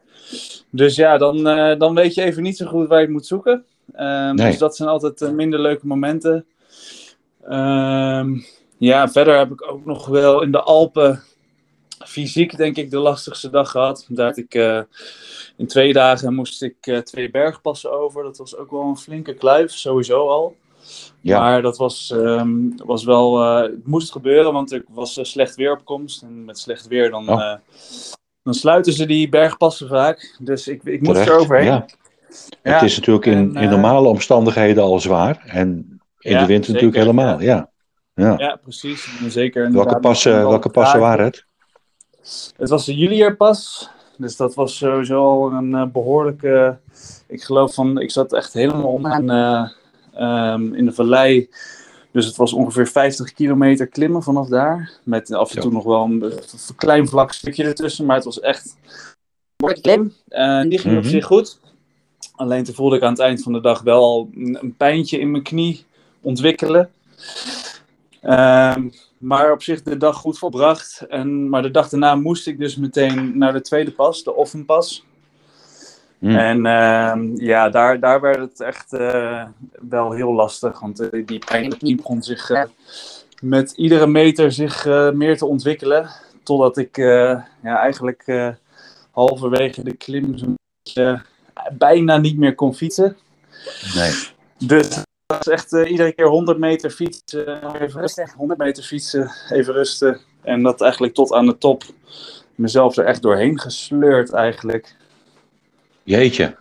Dus 0.70 0.96
ja, 0.96 1.18
dan, 1.18 1.58
uh, 1.58 1.78
dan 1.78 1.94
weet 1.94 2.14
je 2.14 2.22
even 2.22 2.42
niet 2.42 2.56
zo 2.56 2.66
goed 2.66 2.88
waar 2.88 2.98
je 2.98 3.04
het 3.04 3.12
moet 3.12 3.26
zoeken. 3.26 3.64
Um, 3.96 4.34
Nee. 4.34 4.50
Dus 4.50 4.58
dat 4.58 4.76
zijn 4.76 4.88
altijd 4.88 5.20
uh, 5.20 5.30
minder 5.30 5.60
leuke 5.60 5.86
momenten. 5.86 6.46
Um, 7.50 8.44
ja, 8.78 9.08
verder 9.08 9.38
heb 9.38 9.50
ik 9.50 9.70
ook 9.70 9.84
nog 9.84 10.06
wel 10.06 10.42
in 10.42 10.52
de 10.52 10.62
Alpen 10.62 11.22
fysiek 12.06 12.56
denk 12.56 12.76
ik 12.76 12.90
de 12.90 12.98
lastigste 12.98 13.50
dag 13.50 13.70
gehad. 13.70 14.06
Daar 14.08 14.26
had 14.26 14.36
ik, 14.36 14.54
uh, 14.54 14.80
in 15.56 15.66
twee 15.66 15.92
dagen 15.92 16.34
moest 16.34 16.62
ik 16.62 16.86
uh, 16.86 16.98
twee 16.98 17.30
bergpassen 17.30 17.92
over. 17.92 18.22
Dat 18.22 18.38
was 18.38 18.56
ook 18.56 18.70
wel 18.70 18.82
een 18.82 18.96
flinke 18.96 19.34
kluif, 19.34 19.72
sowieso 19.72 20.28
al. 20.28 20.56
Ja. 21.20 21.40
Maar 21.40 21.62
dat 21.62 21.76
was, 21.76 22.10
um, 22.14 22.74
was 22.84 23.04
wel, 23.04 23.42
uh, 23.42 23.62
het 23.62 23.86
moest 23.86 24.12
gebeuren, 24.12 24.52
want 24.52 24.72
er 24.72 24.84
was 24.88 25.18
slecht 25.22 25.54
weer 25.54 25.72
op 25.72 25.84
komst. 25.84 26.22
En 26.22 26.44
met 26.44 26.58
slecht 26.58 26.86
weer 26.86 27.10
dan, 27.10 27.28
oh. 27.28 27.54
Dan 28.42 28.54
sluiten 28.54 28.92
ze 28.92 29.06
die 29.06 29.28
bergpassen 29.28 29.88
vaak. 29.88 30.36
Dus 30.38 30.68
ik, 30.68 30.82
ik 30.84 31.00
moest 31.00 31.20
er 31.20 31.38
overheen. 31.38 31.64
Ja. 31.64 31.86
Ja. 32.62 32.72
Het 32.72 32.82
is 32.82 32.96
natuurlijk 32.96 33.26
in, 33.26 33.54
in 33.54 33.68
normale 33.68 34.08
omstandigheden 34.08 34.82
al 34.82 35.00
zwaar. 35.00 35.42
En 35.46 36.00
in 36.18 36.38
de 36.38 36.46
winter 36.46 36.72
natuurlijk 36.72 36.98
helemaal, 36.98 37.40
ja. 37.40 37.70
Ja, 38.14 38.34
ja 38.36 38.58
precies. 38.62 39.18
Zeker 39.28 39.72
welke 39.72 40.00
passen, 40.00 40.48
welke 40.48 40.70
passen 40.70 41.00
waren 41.00 41.24
het? 41.24 41.44
Het 42.56 42.68
was 42.68 42.84
de 42.84 42.96
Julierpas. 42.96 43.90
Dus 44.16 44.36
dat 44.36 44.54
was 44.54 44.76
sowieso 44.76 45.24
al 45.24 45.52
een 45.52 45.70
uh, 45.70 45.84
behoorlijke. 45.86 46.78
Ik 47.26 47.42
geloof 47.42 47.74
van. 47.74 48.00
Ik 48.00 48.10
zat 48.10 48.32
echt 48.32 48.52
helemaal 48.52 48.92
onderaan 48.92 49.30
uh, 50.16 50.52
um, 50.52 50.74
in 50.74 50.84
de 50.84 50.92
vallei. 50.92 51.48
Dus 52.10 52.26
het 52.26 52.36
was 52.36 52.52
ongeveer 52.52 52.88
50 52.88 53.32
kilometer 53.32 53.86
klimmen 53.86 54.22
vanaf 54.22 54.48
daar. 54.48 54.92
Met 55.02 55.32
af 55.32 55.54
en 55.54 55.60
toe 55.60 55.72
nog 55.72 55.84
wel 55.84 56.04
een, 56.04 56.22
een, 56.22 56.76
klein 56.76 57.08
vlak 57.08 57.32
stukje 57.32 57.64
ertussen. 57.64 58.06
Maar 58.06 58.16
het 58.16 58.24
was 58.24 58.40
echt. 58.40 58.76
Klim. 59.80 60.12
Uh, 60.28 60.62
die 60.62 60.78
ging 60.78 60.96
op 60.96 61.04
zich 61.04 61.24
goed. 61.24 61.60
Alleen 62.36 62.64
toen 62.64 62.74
voelde 62.74 62.96
ik 62.96 63.02
aan 63.02 63.12
het 63.12 63.20
eind 63.20 63.42
van 63.42 63.52
de 63.52 63.60
dag 63.60 63.82
wel 63.82 64.02
al 64.02 64.30
een, 64.34 64.58
een 64.60 64.76
pijntje 64.76 65.18
in 65.18 65.30
mijn 65.30 65.42
knie 65.42 65.84
ontwikkelen. 66.20 66.90
Ehm, 68.20 68.88
maar 69.18 69.52
op 69.52 69.62
zich 69.62 69.82
de 69.82 69.96
dag 69.96 70.16
goed 70.16 70.38
volbracht. 70.38 71.06
En, 71.08 71.48
maar 71.48 71.62
de 71.62 71.70
dag 71.70 71.88
daarna 71.88 72.14
moest 72.14 72.46
ik 72.46 72.58
dus 72.58 72.76
meteen 72.76 73.38
naar 73.38 73.52
de 73.52 73.60
tweede 73.60 73.90
pas, 73.90 74.22
de 74.22 74.34
Offenpas. 74.34 75.04
Mm. 76.20 76.36
En 76.36 76.56
uh, 76.56 77.36
ja, 77.36 77.68
daar, 77.68 78.00
daar 78.00 78.20
werd 78.20 78.38
het 78.38 78.60
echt 78.60 78.92
uh, 78.92 79.44
wel 79.88 80.12
heel 80.12 80.32
lastig. 80.32 80.80
Want 80.80 81.00
uh, 81.00 81.26
die 81.26 81.38
pijn 81.38 81.74
begon 81.78 82.22
zich 82.22 82.50
uh, 82.50 82.62
met 83.42 83.72
iedere 83.72 84.06
meter 84.06 84.52
zich 84.52 84.84
meer 85.14 85.38
te 85.38 85.46
ontwikkelen. 85.46 86.08
Totdat 86.42 86.76
ik 86.76 86.96
ja, 86.96 87.46
eigenlijk 87.62 88.54
halverwege 89.10 89.82
de 89.82 89.96
klim 89.96 90.56
bijna 91.72 92.16
niet 92.16 92.36
meer 92.36 92.54
kon 92.54 92.74
fietsen. 92.74 93.16
Nee. 93.94 94.12
Dus 94.58 95.02
was 95.36 95.48
echt 95.48 95.72
uh, 95.72 95.90
iedere 95.90 96.12
keer 96.12 96.26
100 96.26 96.58
meter 96.58 96.90
fietsen, 96.90 97.80
even 97.80 98.00
rusten, 98.00 98.30
100 98.36 98.58
meter 98.58 98.82
fietsen, 98.82 99.30
even 99.50 99.74
rusten. 99.74 100.20
En 100.42 100.62
dat 100.62 100.80
eigenlijk 100.80 101.14
tot 101.14 101.32
aan 101.32 101.46
de 101.46 101.58
top 101.58 101.82
mezelf 102.54 102.96
er 102.96 103.04
echt 103.04 103.22
doorheen 103.22 103.60
gesleurd 103.60 104.32
eigenlijk. 104.32 104.96
Jeetje. 106.10 106.56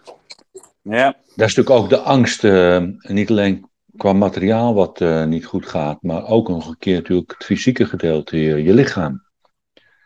Ja. 0.82 1.06
Dat 1.36 1.48
is 1.48 1.56
natuurlijk 1.56 1.70
ook 1.70 1.90
de 1.90 2.00
angst, 2.00 2.44
uh, 2.44 2.84
niet 3.02 3.30
alleen 3.30 3.70
qua 3.98 4.14
materiaal 4.14 4.74
wat 4.74 5.02
uh, 5.02 5.24
niet 5.26 5.46
goed 5.46 5.66
gaat, 5.66 6.02
maar 6.02 6.28
ook 6.28 6.48
nog 6.48 6.68
een 6.68 6.78
keer 6.78 6.96
natuurlijk 6.96 7.32
het 7.32 7.46
fysieke 7.46 7.86
gedeelte, 7.86 8.38
je, 8.38 8.64
je 8.64 8.74
lichaam. 8.74 9.24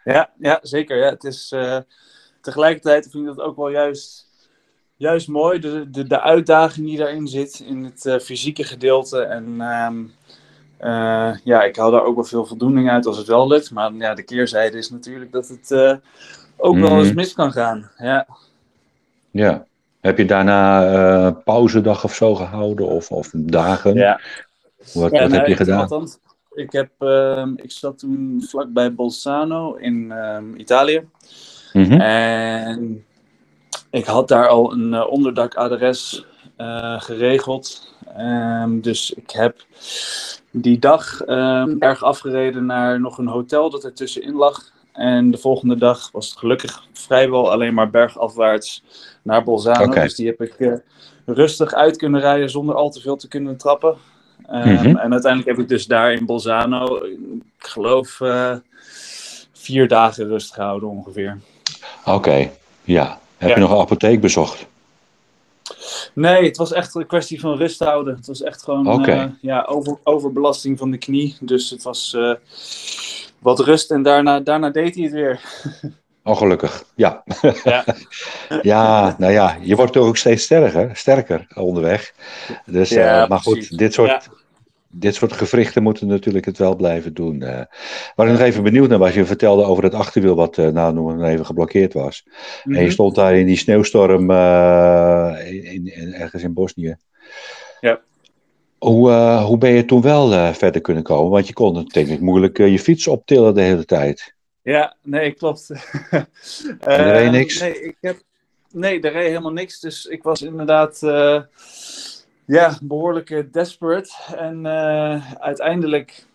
Ja, 0.04 0.34
ja 0.40 0.60
zeker. 0.62 0.98
Ja. 0.98 1.10
Het 1.10 1.24
is, 1.24 1.56
tegelijkertijd 2.42 3.08
vind 3.12 3.28
ik 3.28 3.36
dat 3.36 3.46
ook 3.46 3.56
wel 3.56 3.70
juist 3.70 4.32
juist 4.96 5.28
mooi, 5.28 5.60
de, 5.60 5.90
de, 5.90 6.08
de 6.08 6.22
uitdaging 6.22 6.88
die 6.88 6.98
daarin 6.98 7.28
zit, 7.28 7.64
in 7.68 7.84
het 7.84 8.06
uh, 8.06 8.20
fysieke 8.20 8.64
gedeelte. 8.64 9.22
En 9.22 9.62
um, 9.62 10.14
uh, 10.82 11.36
ja, 11.44 11.64
ik 11.64 11.76
haal 11.76 11.92
daar 11.92 12.04
ook 12.04 12.16
wel 12.16 12.24
veel 12.24 12.46
voldoening 12.46 12.90
uit 12.90 13.06
als 13.06 13.18
het 13.18 13.28
wel 13.28 13.48
lukt. 13.48 13.72
Maar 13.72 13.94
ja, 13.94 14.14
de 14.14 14.24
keerzijde 14.24 14.78
is 14.78 14.90
natuurlijk 14.90 15.32
dat 15.32 15.48
het 15.48 15.72
uh, 15.72 15.96
ook 16.58 16.76
mm. 16.76 16.82
wel 16.82 17.00
eens 17.00 17.14
mis 17.14 17.34
kan 17.34 17.52
gaan. 17.52 17.92
Ja. 17.98 18.28
Ja. 19.34 19.66
Heb 20.02 20.18
je 20.18 20.25
daarna 20.25 21.31
pauzedag 21.31 22.03
of 22.03 22.16
zo 22.16 22.36
gehouden? 22.36 22.88
Of, 22.88 23.12
of 23.12 23.29
dagen? 23.34 23.94
Ja. 23.94 24.20
Wat, 24.94 25.12
ja, 25.12 25.22
wat 25.22 25.31
heb 25.31 25.48
je 25.48 25.55
gedaan? 25.55 25.79
Althans, 25.79 26.18
ik, 26.53 26.72
heb, 26.72 26.90
ehm, 27.00 27.53
ik 27.55 27.72
zat 27.72 28.00
toen 28.00 28.44
vlakbij 28.48 28.94
Bolzano 28.94 29.74
in 29.74 30.12
um, 30.12 30.55
Italië. 30.55 31.07
Mm 31.74 31.84
-hmm. 31.84 32.01
En 32.01 33.05
ik 33.90 34.05
had 34.05 34.27
daar 34.27 34.48
al 34.48 34.74
een 34.74 34.94
uh, 34.94 35.07
onderdakadres 35.10 36.25
uh, 36.57 37.01
geregeld. 37.01 37.96
Um, 38.18 38.81
dus 38.81 39.12
ik 39.12 39.29
heb 39.29 39.66
die 40.51 40.79
dag 40.79 41.27
um, 41.27 41.75
erg 41.79 42.03
afgereden 42.03 42.66
naar 42.66 43.00
nog 43.00 43.18
een 43.18 43.27
hotel 43.27 43.70
dat 43.70 43.84
er 43.84 43.94
tussenin 43.94 44.36
lag. 44.36 44.73
En 44.94 45.32
de 45.32 45.38
volgende 45.38 45.77
dag 45.77 46.10
was 46.12 46.29
het 46.29 46.38
gelukkig 46.38 46.88
vrijwel 46.94 47.51
alleen 47.51 47.74
maar 47.74 47.90
bergafwaarts 47.90 48.84
naar 49.22 49.44
Bolzano. 49.44 49.86
Okay. 49.86 50.03
Dus 50.03 50.16
die 50.16 50.27
heb 50.27 50.42
ik 50.42 50.56
uh, 50.58 50.74
rustig 51.25 51.74
uit 51.74 51.98
kunnen 51.98 52.22
rijden 52.22 52.50
zonder 52.50 52.75
al 52.75 52.90
te 52.90 53.01
veel 53.01 53.16
te 53.16 53.27
kunnen 53.27 53.58
trappen. 53.58 53.98
Um, 54.51 54.70
mm 54.70 54.75
-hmm. 54.75 54.98
En 54.98 55.12
uiteindelijk 55.12 55.46
heb 55.46 55.60
ik 55.60 55.70
dus 55.70 55.86
daar 55.86 56.14
in 56.14 56.25
Bolzano, 56.25 57.06
ik 57.06 57.68
geloof, 57.68 58.20
vier 59.51 59.88
dagen 59.88 60.27
rust 60.27 60.53
gehouden 60.53 60.90
ongeveer. 60.90 61.40
Oké, 62.06 62.16
okay. 62.16 62.51
ja. 62.84 63.20
Heb 63.38 63.50
ja. 63.50 63.56
je 63.56 63.62
nog 63.62 63.72
een 63.72 63.77
apotheek 63.77 64.22
bezocht? 64.22 64.66
Nee, 66.14 66.46
het 66.46 66.58
was 66.58 66.72
echt 66.72 66.96
een 66.96 67.06
kwestie 67.06 67.40
van 67.40 67.58
rust 67.58 67.79
houden. 67.79 68.16
Het 68.16 68.27
was 68.27 68.42
echt 68.42 68.64
gewoon 68.64 68.88
okay. 68.92 69.24
uh, 69.24 69.32
ja, 69.42 69.66
over, 69.70 69.98
overbelasting 70.03 70.77
van 70.77 70.92
de 70.92 70.98
knie. 70.98 71.38
Dus 71.40 71.70
het 71.70 71.84
was 71.84 72.18
wat 73.44 73.60
rust 73.60 73.92
en 73.92 74.03
daarna, 74.03 74.40
daarna 74.40 74.70
deed 74.70 74.96
hij 74.96 75.03
het 75.03 75.14
weer. 75.14 75.40
Ongelukkig, 76.24 76.84
ja. 76.96 77.24
Ja. 77.64 77.86
ja, 78.62 79.16
nou 79.18 79.34
ja, 79.34 79.58
je 79.62 79.75
wordt 79.75 79.94
toch 79.94 80.08
ook 80.08 80.18
steeds 80.18 80.44
sterker, 80.44 80.90
sterker 80.94 81.48
onderweg. 81.56 82.14
Dus, 82.66 82.90
ja, 82.90 83.24
uh, 83.24 83.29
maar 83.29 83.40
goed, 83.40 83.77
dit 83.77 83.94
soort 83.94 84.10
ja 84.10 84.22
dit 84.96 85.16
soort 85.16 85.34
gewrichten 85.34 85.84
moeten 85.84 86.08
natuurlijk 86.08 86.46
het 86.46 86.58
wel 86.58 86.75
blijven 86.75 87.14
doen. 87.14 87.36
Uh, 87.42 87.62
waar 88.16 88.27
ik 88.27 88.32
nog 88.32 88.42
even 88.42 88.64
benieuwd 88.64 88.90
naar 88.90 89.00
was, 89.00 89.14
je 89.14 89.25
vertelde 89.25 89.64
over 89.64 89.84
het 89.84 89.94
achterwiel 89.94 90.36
wat 90.36 90.58
uh, 90.58 90.68
nou 90.68 90.94
nog 90.94 91.24
even 91.24 91.46
geblokkeerd 91.46 91.94
was. 91.94 92.24
Mm 92.25 92.32
-hmm. 92.64 92.74
En 92.74 92.79
je 92.79 92.86
mhm. 92.86 92.94
stond 92.94 93.16
daar 93.16 93.36
in 93.36 93.46
die 93.46 93.58
sneeuwstorm 93.58 94.32
uh, 94.32 95.36
in, 95.46 95.96
in, 95.96 96.14
ergens 96.14 96.44
in 96.44 96.53
Bosnië. 96.53 96.96
Ja. 97.79 98.01
Hoe, 98.83 99.11
hoe 99.37 99.57
ben 99.57 99.72
je 99.72 99.85
toen 99.85 100.01
wel 100.01 100.53
verder 100.53 100.81
kunnen 100.81 101.03
komen? 101.03 101.31
Want 101.31 101.48
je 101.48 101.53
kon 101.53 101.74
natuurlijk 101.74 102.22
moeilijk 102.22 102.57
je 102.57 102.79
fiets 102.79 103.07
optillen 103.07 103.53
de 103.53 103.61
hele 103.61 103.85
tijd. 103.85 104.33
Ja, 104.61 104.96
nee, 105.01 105.31
klopt. 105.31 105.69
er 106.79 107.11
reed 107.11 107.31
niks? 107.31 107.59
Nee, 107.59 107.81
ik 107.81 107.98
heb, 108.01 108.22
nee, 108.72 109.01
er 109.01 109.11
reed 109.11 109.27
helemaal 109.27 109.51
niks. 109.51 109.79
Dus 109.79 110.05
ik 110.05 110.24
was 110.24 110.41
inderdaad 110.41 111.00
ja, 112.46 112.77
behoorlijk 112.81 113.29
uh, 113.29 113.43
desperate. 113.51 114.11
En 114.35 114.65
uh, 114.65 115.31
uiteindelijk 115.33 116.25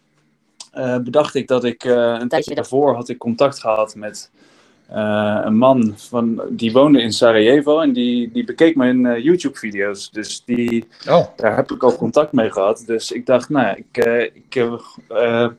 uh, 0.74 0.98
bedacht 0.98 1.34
ik 1.34 1.48
dat 1.48 1.64
ik 1.64 1.84
een 1.84 2.28
tijdje 2.28 2.54
daarvoor 2.54 2.94
had 2.94 3.08
ik 3.08 3.18
contact 3.18 3.58
gehad 3.58 3.94
met 3.94 4.30
een 4.88 5.57
man 5.57 5.94
van, 5.96 6.42
die 6.51 6.72
woonde 6.72 7.03
in 7.03 7.12
Sarajevo. 7.12 7.81
En 7.81 7.92
die, 7.92 8.33
die 8.33 8.44
bekeek 8.44 8.77
mijn 8.77 9.22
YouTube-video's. 9.22 10.11
Dus 10.11 10.44
die, 10.44 10.88
oh. 11.09 11.27
daar 11.37 11.57
heb 11.57 11.70
ik 11.70 11.83
al 11.83 11.96
contact 11.96 12.33
mee 12.33 12.51
gehad. 12.51 12.83
Dus 12.87 13.12
ik 13.12 13.27
dacht, 13.27 13.48
nou, 13.48 13.77
ik, 13.77 14.05
ik 14.33 14.68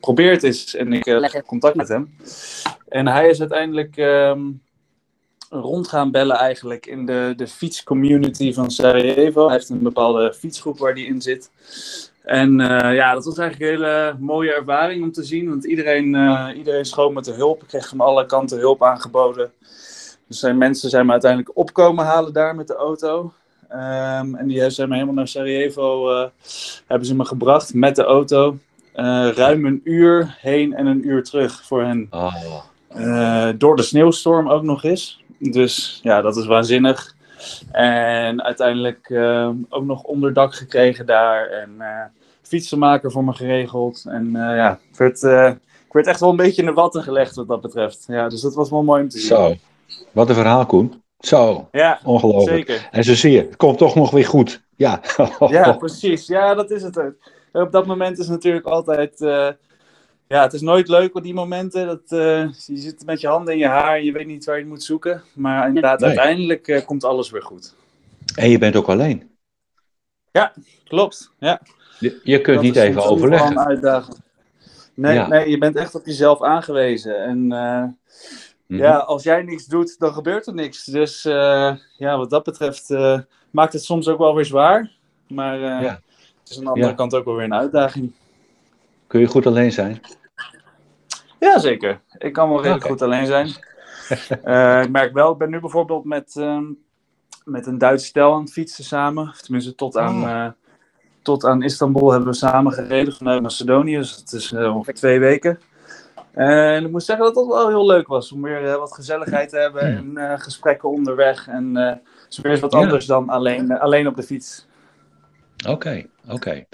probeer 0.00 0.30
het 0.30 0.42
eens 0.42 0.74
en 0.74 0.92
ik 0.92 1.06
leg 1.06 1.42
contact 1.42 1.76
met 1.76 1.88
hem. 1.88 2.14
En 2.88 3.06
hij 3.06 3.28
is 3.28 3.40
uiteindelijk... 3.40 3.96
Um, 3.96 4.60
rond 5.52 5.88
gaan 5.88 6.10
bellen 6.10 6.36
eigenlijk 6.36 6.86
in 6.86 7.06
de, 7.06 7.32
de 7.36 7.46
fietscommunity 7.46 8.52
van 8.52 8.70
Sarajevo. 8.70 9.44
Hij 9.44 9.54
heeft 9.54 9.68
een 9.68 9.82
bepaalde 9.82 10.34
fietsgroep 10.34 10.78
waar 10.78 10.92
hij 10.92 11.02
in 11.02 11.22
zit. 11.22 11.50
En 12.22 12.60
uh, 12.60 12.94
ja, 12.94 13.14
dat 13.14 13.24
was 13.24 13.38
eigenlijk 13.38 13.70
een 13.70 13.76
hele 13.78 14.16
mooie 14.18 14.54
ervaring 14.54 15.02
om 15.02 15.12
te 15.12 15.22
zien. 15.22 15.48
Want 15.48 15.64
iedereen, 15.64 16.14
uh, 16.14 16.48
iedereen 16.56 16.84
schoot 16.84 17.12
met 17.12 17.24
de 17.24 17.32
hulp. 17.32 17.62
Ik 17.62 17.68
kreeg 17.68 17.88
van 17.88 18.00
alle 18.00 18.26
kanten 18.26 18.58
hulp 18.58 18.82
aangeboden. 18.82 19.50
Dus 20.26 20.38
zijn 20.38 20.58
mensen 20.58 20.90
zijn 20.90 21.06
me 21.06 21.12
uiteindelijk 21.12 21.56
opkomen 21.56 22.04
halen 22.04 22.32
daar 22.32 22.54
met 22.54 22.66
de 22.66 22.74
auto. 22.74 23.32
Um, 23.72 24.34
en 24.34 24.46
die 24.46 24.70
zijn 24.70 24.88
me 24.88 24.94
helemaal 24.94 25.14
naar 25.14 25.28
Sarajevo 25.28 26.10
uh, 26.10 26.26
hebben 26.86 27.06
ze 27.06 27.14
me 27.14 27.24
gebracht 27.24 27.74
met 27.74 27.96
de 27.96 28.04
auto. 28.04 28.58
ruim 29.34 29.66
een 29.66 29.80
uur 29.84 30.36
heen 30.40 30.74
en 30.74 30.86
een 30.86 31.08
uur 31.08 31.24
terug 31.24 31.62
voor 31.64 31.82
hen. 31.82 32.06
Oh. 32.10 33.48
door 33.58 33.76
de 33.76 33.82
sneeuwstorm 33.82 34.48
ook 34.48 34.62
nog 34.62 34.84
eens. 34.84 35.22
Dus 35.38 36.00
ja, 36.02 36.20
dat 36.20 36.36
is 36.36 36.46
waanzinnig. 36.46 37.14
En 37.72 38.42
uiteindelijk 38.42 39.08
uh, 39.08 39.50
ook 39.68 39.84
nog 39.84 40.02
onderdak 40.02 40.54
gekregen 40.54 41.06
daar. 41.06 41.46
En 41.46 41.74
uh, 41.78 41.86
fietsenmaker 42.42 43.10
voor 43.10 43.24
me 43.24 43.32
geregeld. 43.32 44.04
En 44.08 44.26
uh, 44.26 44.32
ja, 44.32 44.78
ik 44.90 44.96
werd, 44.96 45.22
ik 45.86 45.92
werd 45.92 46.06
echt 46.06 46.20
wel 46.20 46.30
een 46.30 46.36
beetje 46.36 46.62
in 46.62 46.68
de 46.68 46.74
watten 46.74 47.02
gelegd 47.02 47.36
wat 47.36 47.48
dat 47.48 47.60
betreft. 47.60 48.04
Ja, 48.08 48.28
dus 48.28 48.40
dat 48.40 48.54
was 48.54 48.70
wel 48.70 48.82
mooi 48.82 49.02
om 49.02 49.08
te 49.08 49.18
zien. 49.18 49.28
Zo, 49.28 49.54
wat 50.12 50.28
een 50.28 50.34
verhaal 50.34 50.66
Koen. 50.66 51.02
Zo, 51.18 51.68
ja, 51.72 52.00
ongelooflijk. 52.04 52.68
Zeker. 52.68 52.88
En 52.90 53.04
zo 53.04 53.14
zie 53.14 53.32
je, 53.32 53.40
het 53.40 53.56
komt 53.56 53.78
toch 53.78 53.94
nog 53.94 54.10
weer 54.10 54.26
goed. 54.26 54.62
Ja, 54.76 55.00
ja 55.38 55.72
precies. 55.72 56.26
Ja, 56.26 56.54
dat 56.54 56.70
is 56.70 56.82
het 56.82 56.98
ook. 56.98 57.14
Op 57.52 57.72
dat 57.72 57.86
moment 57.86 58.18
is 58.18 58.28
natuurlijk 58.28 58.66
altijd 58.66 59.20
ja, 60.34 60.42
het 60.42 60.52
is 60.52 60.60
nooit 60.60 60.88
leuk 60.88 61.14
op 61.16 61.22
die 61.22 61.34
momenten. 61.34 61.86
Dat, 61.86 62.02
eh, 62.08 62.52
je 62.66 62.76
zit 62.76 63.04
met 63.06 63.20
je 63.20 63.26
handen 63.28 63.52
in 63.52 63.58
je 63.60 63.66
haar 63.66 63.96
en 63.96 64.04
je 64.04 64.12
weet 64.12 64.26
niet 64.26 64.44
waar 64.44 64.58
je 64.58 64.66
moet 64.66 64.82
zoeken. 64.82 65.22
Maar 65.34 65.66
inderdaad, 65.66 66.00
Nee. 66.00 66.08
uiteindelijk 66.08 66.68
eh, 66.68 66.84
komt 66.84 67.04
alles 67.04 67.30
weer 67.30 67.42
goed. 67.42 67.74
En 68.34 68.50
je 68.50 68.58
bent 68.58 68.76
ook 68.76 68.88
alleen. 68.88 69.28
Klopt, 70.84 71.30
ja. 71.38 71.60
Je, 71.98 72.20
je 72.24 72.40
kunt 72.40 72.54
Dat 72.56 72.64
niet 72.64 72.76
is 72.76 72.82
even 72.82 73.04
overleggen. 73.04 73.50
een 73.50 73.58
uitdaging. 73.66 74.16
Nee, 74.94 75.14
Ja. 75.14 75.26
nee, 75.28 75.50
je 75.50 75.58
bent 75.58 75.76
echt 75.76 75.94
op 75.94 76.06
jezelf 76.06 76.42
aangewezen. 76.42 77.22
En 77.24 77.52
eh, 77.52 77.84
Mhm. 78.66 78.80
ja, 78.82 78.96
als 78.96 79.22
jij 79.22 79.42
niks 79.42 79.66
doet, 79.66 79.98
dan 79.98 80.12
gebeurt 80.12 80.46
er 80.46 80.54
niks. 80.54 80.84
Dus 80.84 81.22
ja, 81.22 82.16
wat 82.16 82.30
dat 82.30 82.44
betreft 82.44 82.88
maakt 83.50 83.72
het 83.72 83.84
soms 83.84 84.08
ook 84.08 84.18
wel 84.18 84.34
weer 84.34 84.44
zwaar. 84.44 84.90
Maar 85.28 85.58
Ja. 85.58 85.80
het 86.40 86.50
is 86.50 86.58
aan 86.58 86.64
de 86.64 86.70
andere 86.70 86.88
Ja. 86.88 86.94
kant 86.94 87.14
ook 87.14 87.24
wel 87.24 87.34
weer 87.34 87.44
een 87.44 87.54
uitdaging. 87.54 88.12
Kun 89.06 89.20
je 89.20 89.26
goed 89.26 89.46
alleen 89.46 89.72
zijn? 89.72 90.00
Ja, 91.40 91.58
zeker. 91.58 92.00
Ik 92.18 92.32
kan 92.32 92.48
wel 92.48 92.62
redelijk 92.62 92.86
goed 92.86 93.02
alleen 93.02 93.26
zijn. 93.26 93.48
Eh, 94.44 94.82
ik 94.82 94.90
merk 94.90 95.12
wel, 95.12 95.32
ik 95.32 95.38
ben 95.38 95.50
nu 95.50 95.60
bijvoorbeeld 95.60 96.04
met, 96.04 96.36
ehm, 96.36 96.64
met 97.44 97.66
een 97.66 97.78
Duits 97.78 98.06
stel 98.06 98.32
aan 98.34 98.40
het 98.40 98.52
fietsen 98.52 98.84
samen. 98.84 99.28
Of 99.28 99.40
tenminste, 99.40 99.74
tot 99.74 99.96
aan, 99.96 100.22
Oh. 100.22 100.30
eh, 100.30 100.50
tot 101.22 101.44
aan 101.44 101.62
Istanbul 101.62 102.10
hebben 102.10 102.28
we 102.28 102.34
samen 102.34 102.72
gereden 102.72 103.14
vanuit 103.14 103.42
Macedonië. 103.42 103.96
Dus 103.96 104.16
het 104.16 104.32
is 104.32 104.52
eh, 104.52 104.74
ongeveer 104.74 104.94
twee 104.94 105.18
weken. 105.18 105.60
En 106.32 106.84
ik 106.84 106.90
moet 106.90 107.02
zeggen 107.04 107.24
dat 107.24 107.34
dat 107.34 107.46
wel 107.46 107.68
heel 107.68 107.86
leuk 107.86 108.06
was. 108.06 108.32
Om 108.32 108.42
weer 108.42 108.78
wat 108.78 108.94
gezelligheid 108.94 109.48
te 109.48 109.56
hebben 109.58 109.82
en 109.82 110.16
eh, 110.16 110.38
gesprekken 110.38 110.88
onderweg. 110.90 111.48
En 111.48 111.74
het 111.74 112.00
is 112.28 112.38
weer 112.38 112.52
eens 112.52 112.60
wat 112.60 112.74
anders 112.74 113.06
dan 113.06 113.28
alleen, 113.28 113.78
alleen 113.78 114.06
op 114.06 114.16
de 114.16 114.22
fiets. 114.22 114.66
Oké, 115.68 116.06
oké. 116.28 116.64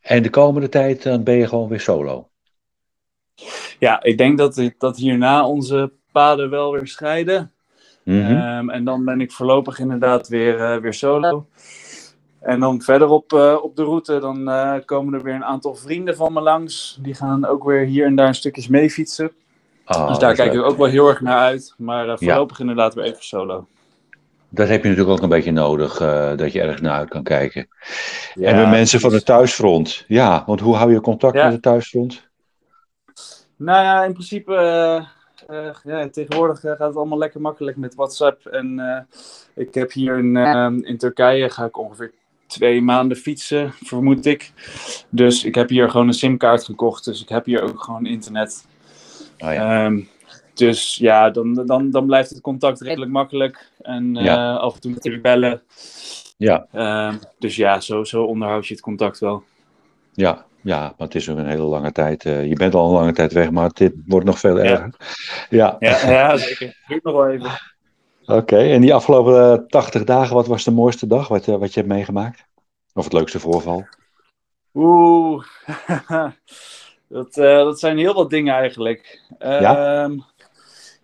En 0.00 0.22
de 0.22 0.30
komende 0.30 0.68
tijd 0.68 1.02
dan 1.02 1.22
ben 1.22 1.34
je 1.34 1.46
gewoon 1.48 1.68
weer 1.68 1.80
solo. 1.80 2.28
Ja, 3.78 4.02
ik 4.02 4.18
denk 4.18 4.38
dat, 4.38 4.70
dat 4.78 4.96
hierna 4.96 5.46
onze 5.46 5.92
paden 6.12 6.50
wel 6.50 6.72
weer 6.72 6.86
scheiden. 6.86 7.52
Mhm. 8.08 8.36
Ehm, 8.36 8.70
en 8.70 8.84
dan 8.84 9.04
ben 9.04 9.20
ik 9.20 9.32
voorlopig 9.32 9.78
inderdaad 9.78 10.28
weer, 10.28 10.60
eh, 10.60 10.76
weer 10.76 10.94
solo. 10.94 11.46
En 12.40 12.60
dan 12.60 12.82
verder 12.82 13.08
op, 13.08 13.32
eh, 13.32 13.56
op 13.62 13.76
de 13.76 13.82
route, 13.82 14.18
dan 14.18 14.48
eh, 14.48 14.74
komen 14.84 15.14
er 15.14 15.22
weer 15.22 15.34
een 15.34 15.44
aantal 15.44 15.74
vrienden 15.74 16.16
van 16.16 16.32
me 16.32 16.40
langs. 16.40 16.98
Die 17.02 17.14
gaan 17.14 17.46
ook 17.46 17.64
weer 17.64 17.84
hier 17.84 18.06
en 18.06 18.14
daar 18.14 18.28
een 18.28 18.34
stukjes 18.34 18.68
mee 18.68 18.90
fietsen. 18.90 19.30
Oh, 19.86 20.08
dus 20.08 20.18
daar 20.18 20.34
kijk 20.34 20.52
ik 20.52 20.62
ook 20.62 20.76
wel 20.76 20.86
heel 20.86 21.08
erg 21.08 21.20
naar 21.20 21.38
uit. 21.38 21.74
Maar 21.76 22.18
voorlopig 22.18 22.60
inderdaad 22.60 22.94
weer 22.94 23.04
even 23.04 23.24
solo. 23.24 23.66
Dat 24.48 24.68
heb 24.68 24.82
je 24.82 24.88
natuurlijk 24.88 25.16
ook 25.16 25.22
een 25.22 25.28
beetje 25.28 25.52
nodig, 25.52 25.98
dat 26.36 26.52
je 26.52 26.60
ergens 26.60 26.80
naar 26.80 26.98
uit 26.98 27.08
kan 27.08 27.22
kijken. 27.22 27.68
Ja, 28.34 28.50
en 28.50 28.64
de 28.64 28.70
mensen 28.70 29.00
van 29.00 29.12
het 29.12 29.24
thuisfront. 29.24 30.04
Ja, 30.06 30.42
want 30.46 30.60
hoe 30.60 30.76
hou 30.76 30.92
je 30.92 31.00
contact 31.00 31.34
Ja. 31.34 31.44
met 31.44 31.52
het 31.52 31.62
thuisfront? 31.62 32.27
Nou 33.58 33.84
ja, 33.84 34.04
in 34.04 34.12
principe, 34.12 34.54
eh, 34.54 35.06
eh, 35.46 35.74
ja, 35.84 36.08
tegenwoordig 36.08 36.64
eh, 36.64 36.70
gaat 36.70 36.86
het 36.86 36.96
allemaal 36.96 37.18
lekker 37.18 37.40
makkelijk 37.40 37.76
met 37.76 37.94
WhatsApp. 37.94 38.46
En 38.46 38.80
ik 39.54 39.74
heb 39.74 39.92
hier 39.92 40.18
in, 40.18 40.36
eh, 40.36 40.72
in 40.80 40.98
Turkije, 40.98 41.50
ga 41.50 41.64
ik 41.64 41.78
ongeveer 41.78 42.12
twee 42.46 42.82
maanden 42.82 43.16
fietsen, 43.16 43.72
vermoed 43.72 44.26
ik. 44.26 44.52
Dus 45.08 45.44
ik 45.44 45.54
heb 45.54 45.68
hier 45.68 45.90
gewoon 45.90 46.06
een 46.06 46.12
simkaart 46.12 46.64
gekocht, 46.64 47.04
dus 47.04 47.22
ik 47.22 47.28
heb 47.28 47.44
hier 47.44 47.62
ook 47.62 47.82
gewoon 47.82 48.06
internet. 48.06 48.66
Oh 49.38 49.52
ja. 49.52 49.84
Ehm, 49.84 50.00
dus 50.54 50.96
ja, 50.96 51.30
dan, 51.30 51.66
dan, 51.66 51.90
dan 51.90 52.06
blijft 52.06 52.30
het 52.30 52.40
contact 52.40 52.80
redelijk 52.80 53.10
makkelijk. 53.10 53.70
En 53.82 54.16
af 54.58 54.74
en 54.74 54.80
toe 54.80 54.90
natuurlijk 54.90 55.22
bellen. 55.22 55.62
Ja. 56.36 56.66
Ehm, 56.72 57.16
dus 57.38 57.56
ja, 57.56 57.80
zo, 57.80 58.04
zo 58.04 58.24
onderhoud 58.24 58.66
je 58.66 58.74
het 58.74 58.82
contact 58.82 59.18
wel. 59.18 59.42
Ja, 60.12 60.46
ja, 60.60 60.80
maar 60.80 61.06
het 61.06 61.14
is 61.14 61.26
een 61.26 61.46
hele 61.46 61.62
lange 61.62 61.92
tijd. 61.92 62.24
eh, 62.24 62.46
je 62.48 62.54
bent 62.54 62.74
al 62.74 62.86
een 62.88 62.94
lange 62.94 63.12
tijd 63.12 63.32
weg, 63.32 63.50
maar 63.50 63.70
dit 63.72 63.92
wordt 64.06 64.26
nog 64.26 64.38
veel 64.38 64.58
erger. 64.58 64.94
Ja, 65.50 65.76
Ja, 65.80 65.98
ja 66.10 66.36
zeker. 66.36 66.76
Duurt 66.86 67.04
nog 67.04 67.14
wel 67.14 67.28
even. 67.28 67.50
oké. 68.26 68.56
En 68.58 68.80
die 68.80 68.94
afgelopen 68.94 69.52
eh, 69.52 69.66
80 69.66 70.04
dagen, 70.04 70.34
wat 70.34 70.46
was 70.46 70.64
de 70.64 70.70
mooiste 70.70 71.06
dag 71.06 71.28
wat, 71.28 71.48
eh, 71.48 71.56
wat 71.56 71.74
je 71.74 71.80
hebt 71.80 71.92
meegemaakt? 71.92 72.44
Of 72.94 73.04
het 73.04 73.12
leukste 73.12 73.40
voorval? 73.40 73.86
Oeh, 74.74 75.44
dat, 77.08 77.36
eh, 77.36 77.56
dat 77.56 77.80
zijn 77.80 77.98
heel 77.98 78.14
wat 78.14 78.30
dingen 78.30 78.54
eigenlijk. 78.54 79.20
Ja? 79.38 80.02
Ehm, 80.04 80.18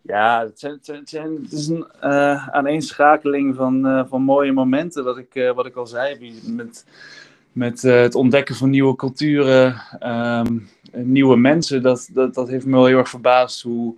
ja, 0.02 0.40
het, 0.44 0.58
zijn, 0.60 0.72
het, 0.72 0.84
zijn- 0.84 0.98
het 1.00 1.08
zijn- 1.08 1.38
het 1.42 1.52
is 1.52 1.68
een 1.68 1.86
eh, 2.00 2.48
aaneenschakeling 2.48 3.54
van, 3.56 3.86
eh, 3.86 4.02
van 4.08 4.22
mooie 4.22 4.52
momenten, 4.52 5.04
wat 5.04 5.18
ik, 5.18 5.34
eh, 5.34 5.50
wat 5.54 5.66
ik 5.66 5.76
al 5.76 5.86
zei. 5.86 6.40
Met, 6.46 6.84
met 7.54 7.84
eh, 7.84 8.00
het 8.00 8.14
ontdekken 8.14 8.54
van 8.54 8.70
nieuwe 8.70 8.96
culturen, 8.96 9.82
ehm, 9.98 10.58
nieuwe 10.92 11.36
mensen. 11.36 11.82
Dat, 11.82 12.08
dat, 12.12 12.34
dat 12.34 12.48
heeft 12.48 12.66
me 12.66 12.72
wel 12.72 12.86
heel 12.86 12.98
erg 12.98 13.08
verbaasd 13.08 13.62
hoe, 13.62 13.94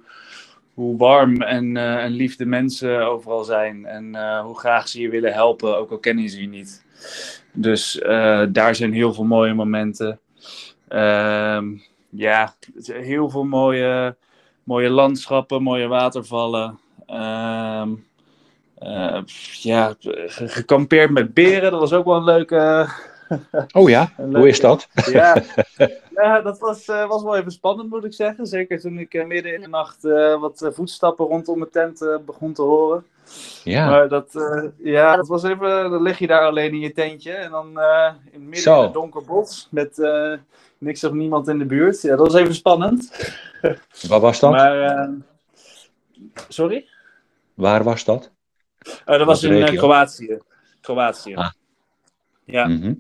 hoe 0.75 0.97
warm 0.97 1.43
en, 1.43 1.77
eh, 1.77 2.05
en 2.05 2.11
lief 2.11 2.37
de 2.37 2.47
mensen 2.47 3.07
overal 3.07 3.45
zijn. 3.45 3.87
En 3.87 4.15
eh, 4.15 4.41
hoe 4.41 4.59
graag 4.59 4.89
ze 4.89 5.01
je 5.01 5.09
willen 5.09 5.33
helpen, 5.33 5.79
ook 5.79 5.91
al 5.91 5.99
kennen 5.99 6.29
ze 6.29 6.41
je 6.41 6.49
niet. 6.49 6.85
Dus 7.53 8.01
daar 8.53 8.75
zijn 8.75 8.93
heel 8.93 9.15
veel 9.15 9.25
mooie 9.25 9.55
momenten. 9.55 10.21
Ehm, 10.89 11.67
ja, 12.11 12.55
heel 12.85 13.31
veel 13.31 13.45
mooie, 13.45 14.17
mooie 14.65 14.91
landschappen, 14.91 15.63
mooie 15.63 15.87
watervallen. 15.87 16.79
Ehm, 17.07 17.91
eh, 18.79 19.23
ja, 19.63 19.95
ge- 19.99 20.49
gekampeerd 20.49 21.11
met 21.11 21.35
beren, 21.35 21.71
dat 21.71 21.81
was 21.81 21.93
ook 21.93 22.05
wel 22.05 22.17
een 22.17 22.25
leuke. 22.25 22.89
Oh 23.79 23.89
ja, 23.89 24.13
Een 24.17 24.37
hoe 24.37 24.49
is 24.49 24.61
dat? 24.61 24.89
ja, 25.11 25.43
ja 26.15 26.41
dat 26.41 26.59
was, 26.59 26.85
eh, 26.89 27.09
was 27.09 27.23
wel 27.23 27.37
even 27.37 27.51
spannend, 27.53 27.91
moet 27.91 28.05
ik 28.05 28.13
zeggen. 28.15 28.47
Zeker 28.47 28.81
toen 28.81 28.99
ik 28.99 29.15
eh, 29.15 29.27
midden 29.27 29.55
in 29.55 29.61
de 29.61 29.69
nacht 29.69 30.05
eh, 30.05 30.41
wat 30.41 30.71
voetstappen 30.73 31.27
rondom 31.27 31.59
mijn 31.59 31.71
tent 31.71 32.03
eh, 32.03 32.17
begon 32.27 32.53
te 32.53 32.63
horen. 32.63 33.05
Ja, 33.65 33.89
Maar 33.91 34.09
dat, 34.09 34.35
eh, 34.35 34.65
ja, 34.77 35.17
dat 35.17 35.29
was 35.29 35.43
even, 35.43 35.91
dan 35.91 36.03
lig 36.03 36.19
je 36.19 36.27
daar 36.27 36.43
alleen 36.47 36.73
in 36.73 36.81
je 36.81 36.93
tentje 36.93 37.33
en 37.33 37.51
dan 37.51 37.81
eh, 37.81 38.13
in 38.31 38.45
midden 38.45 38.63
Zo. 38.63 38.77
in 38.79 38.83
het 38.85 38.93
donker 38.93 39.25
bos 39.25 39.69
met 39.71 39.99
eh, 39.99 40.33
niks 40.79 41.05
of 41.05 41.13
niemand 41.13 41.49
in 41.49 41.59
de 41.59 41.65
buurt. 41.65 42.03
Ja, 42.03 42.17
dat 42.17 42.27
was 42.27 42.35
even 42.41 42.55
spannend. 42.55 43.11
waar 44.09 44.21
was 44.21 44.41
dat? 44.41 44.51
Maar, 44.51 44.81
eh, 44.83 45.09
sorry? 46.49 46.89
Waar 47.55 47.85
was 47.85 48.05
dat? 48.05 48.31
Oh, 49.07 49.19
dat 49.19 49.27
was 49.27 49.43
in? 49.43 49.77
Kroatië. 49.77 50.39
Kroatië. 50.81 51.35
Ah. 51.35 51.51
Ja, 52.45 52.67
Mhm. 52.67 52.95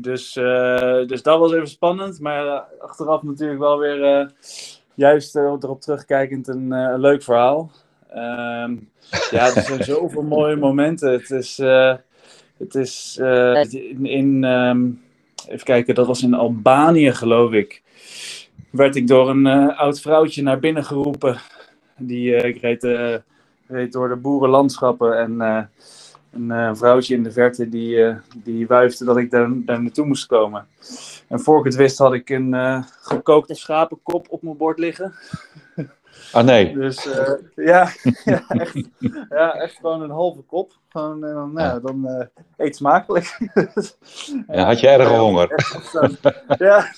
Dus, 0.00 0.36
eh, 0.36 1.06
dus 1.06 1.22
dat 1.22 1.38
was 1.38 1.52
even 1.52 1.68
spannend, 1.68 2.20
maar 2.20 2.46
eh, 2.46 2.60
achteraf 2.78 3.22
natuurlijk 3.22 3.60
wel 3.60 3.78
weer 3.78 4.04
eh, 4.04 4.26
juist 4.94 5.36
erop 5.36 5.80
terugkijkend 5.80 6.48
een 6.48 6.70
een 6.70 7.00
leuk 7.00 7.22
verhaal. 7.22 7.70
Ehm, 8.08 8.76
ja, 9.30 9.54
er 9.54 9.62
zijn 9.62 9.84
zoveel 9.94 10.22
mooie 10.22 10.56
momenten. 10.56 11.12
Het 11.12 11.30
is, 11.30 11.56
het 12.58 12.74
is 12.74 13.16
in, 13.70 14.06
in 14.06 14.44
ehm, 14.44 14.90
even 15.48 15.64
kijken, 15.64 15.94
dat 15.94 16.06
was 16.06 16.22
in 16.22 16.34
Albanië 16.34 17.12
geloof 17.12 17.52
ik. 17.52 17.82
Werd 18.70 18.96
ik 18.96 19.08
door 19.08 19.30
een 19.30 19.46
oud 19.76 20.00
vrouwtje 20.00 20.42
naar 20.42 20.58
binnen 20.58 20.84
geroepen. 20.84 21.40
Die, 21.96 22.34
ik 22.34 22.60
reed, 22.60 22.82
reed 23.66 23.92
door 23.92 24.08
de 24.08 24.16
boerenlandschappen 24.16 25.18
en 25.18 25.70
een 26.30 26.50
eh, 26.50 26.70
vrouwtje 26.74 27.14
in 27.14 27.22
de 27.22 27.32
verte 27.32 27.68
die, 27.68 28.04
eh, 28.04 28.16
die 28.34 28.66
wuifde 28.66 29.04
dat 29.04 29.16
ik 29.16 29.30
daar, 29.30 29.48
daar 29.54 29.82
naartoe 29.82 30.06
moest 30.06 30.26
komen. 30.26 30.66
En 31.28 31.40
voor 31.40 31.58
ik 31.58 31.64
het 31.64 31.74
wist 31.74 31.98
had 31.98 32.12
ik 32.12 32.30
een 32.30 32.54
eh, 32.54 32.82
gekookte 33.00 33.54
schapenkop 33.54 34.26
op 34.30 34.42
mijn 34.42 34.56
bord 34.56 34.78
liggen. 34.78 35.14
Ah 36.32 36.44
nee, 36.44 36.72
Dus 36.74 37.08
ja, 37.54 37.90
ja, 38.24 38.44
echt, 38.48 38.74
ja, 39.28 39.52
echt 39.54 39.76
gewoon 39.76 40.02
een 40.02 40.10
halve 40.10 40.40
kop. 40.40 40.72
Gewoon, 40.88 41.24
en 41.24 41.34
dan, 41.34 41.52
nou, 41.52 41.80
dan 41.80 42.28
eet 42.56 42.76
smakelijk. 42.76 43.38
Ja, 44.48 44.64
had 44.64 44.80
je 44.80 44.88
erg 44.88 45.08
honger? 45.08 45.48
ja, 46.58 46.92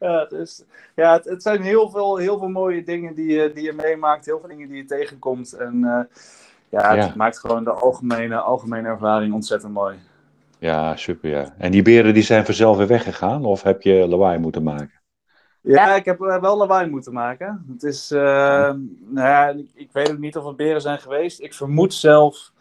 ja, 0.00 0.24
dus, 0.24 0.64
ja 0.94 1.12
het, 1.12 1.24
het 1.24 1.42
zijn 1.42 1.62
heel 1.62 1.90
veel, 1.90 2.16
heel 2.16 2.38
veel 2.38 2.48
mooie 2.48 2.84
dingen 2.84 3.14
die 3.14 3.32
je, 3.32 3.52
die 3.54 3.64
je 3.64 3.72
meemaakt. 3.72 4.26
Heel 4.26 4.38
veel 4.40 4.48
dingen 4.48 4.68
die 4.68 4.76
je 4.76 4.84
tegenkomt. 4.84 5.52
En 5.52 6.08
ja, 6.72 6.94
het 6.94 7.04
Ja. 7.04 7.12
maakt 7.16 7.38
gewoon 7.38 7.64
de 7.64 7.70
algemene, 7.70 8.36
algemene 8.36 8.88
ervaring 8.88 9.34
ontzettend 9.34 9.72
mooi. 9.72 9.96
Ja, 10.58 10.96
super 10.96 11.30
ja. 11.30 11.54
En 11.58 11.70
die 11.70 11.82
beren 11.82 12.14
die 12.14 12.22
zijn 12.22 12.44
vanzelf 12.44 12.76
weer 12.76 12.86
weggegaan? 12.86 13.44
Of 13.44 13.62
heb 13.62 13.82
je 13.82 14.08
lawaai 14.08 14.38
moeten 14.38 14.62
maken? 14.62 15.00
Ja, 15.60 15.94
ik 15.94 16.04
heb 16.04 16.20
eh, 16.20 16.40
wel 16.40 16.56
lawaai 16.56 16.90
moeten 16.90 17.12
maken. 17.12 17.64
Het 17.72 17.82
is, 17.82 18.10
eh, 18.10 18.20
nou 19.08 19.28
ja, 19.28 19.48
ik, 19.48 19.70
ik 19.74 19.88
weet 19.92 20.10
ook 20.10 20.18
niet 20.18 20.36
of 20.36 20.44
het 20.44 20.56
beren 20.56 20.80
zijn 20.80 20.98
geweest. 20.98 21.40
Ik 21.40 21.54
vermoed 21.54 21.94
zelf 21.94 22.52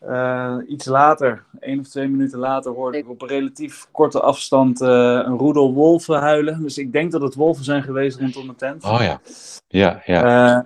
eh, 0.00 0.56
iets 0.66 0.86
later, 0.86 1.44
één 1.60 1.80
of 1.80 1.88
twee 1.88 2.08
minuten 2.08 2.38
later, 2.38 2.72
hoorde 2.72 2.98
ik 2.98 3.08
op 3.08 3.22
een 3.22 3.28
relatief 3.28 3.86
korte 3.90 4.20
afstand 4.20 4.80
een 4.80 5.38
roedel 5.38 5.72
wolven 5.74 6.18
huilen. 6.18 6.62
Dus 6.62 6.78
ik 6.78 6.92
denk 6.92 7.12
dat 7.12 7.22
het 7.22 7.34
wolven 7.34 7.64
zijn 7.64 7.82
geweest 7.82 8.18
rondom 8.18 8.46
de 8.46 8.54
tent. 8.54 8.84
Oh 8.84 9.00
ja. 9.00 9.20
Ja, 9.68 10.02
ja. 10.04 10.64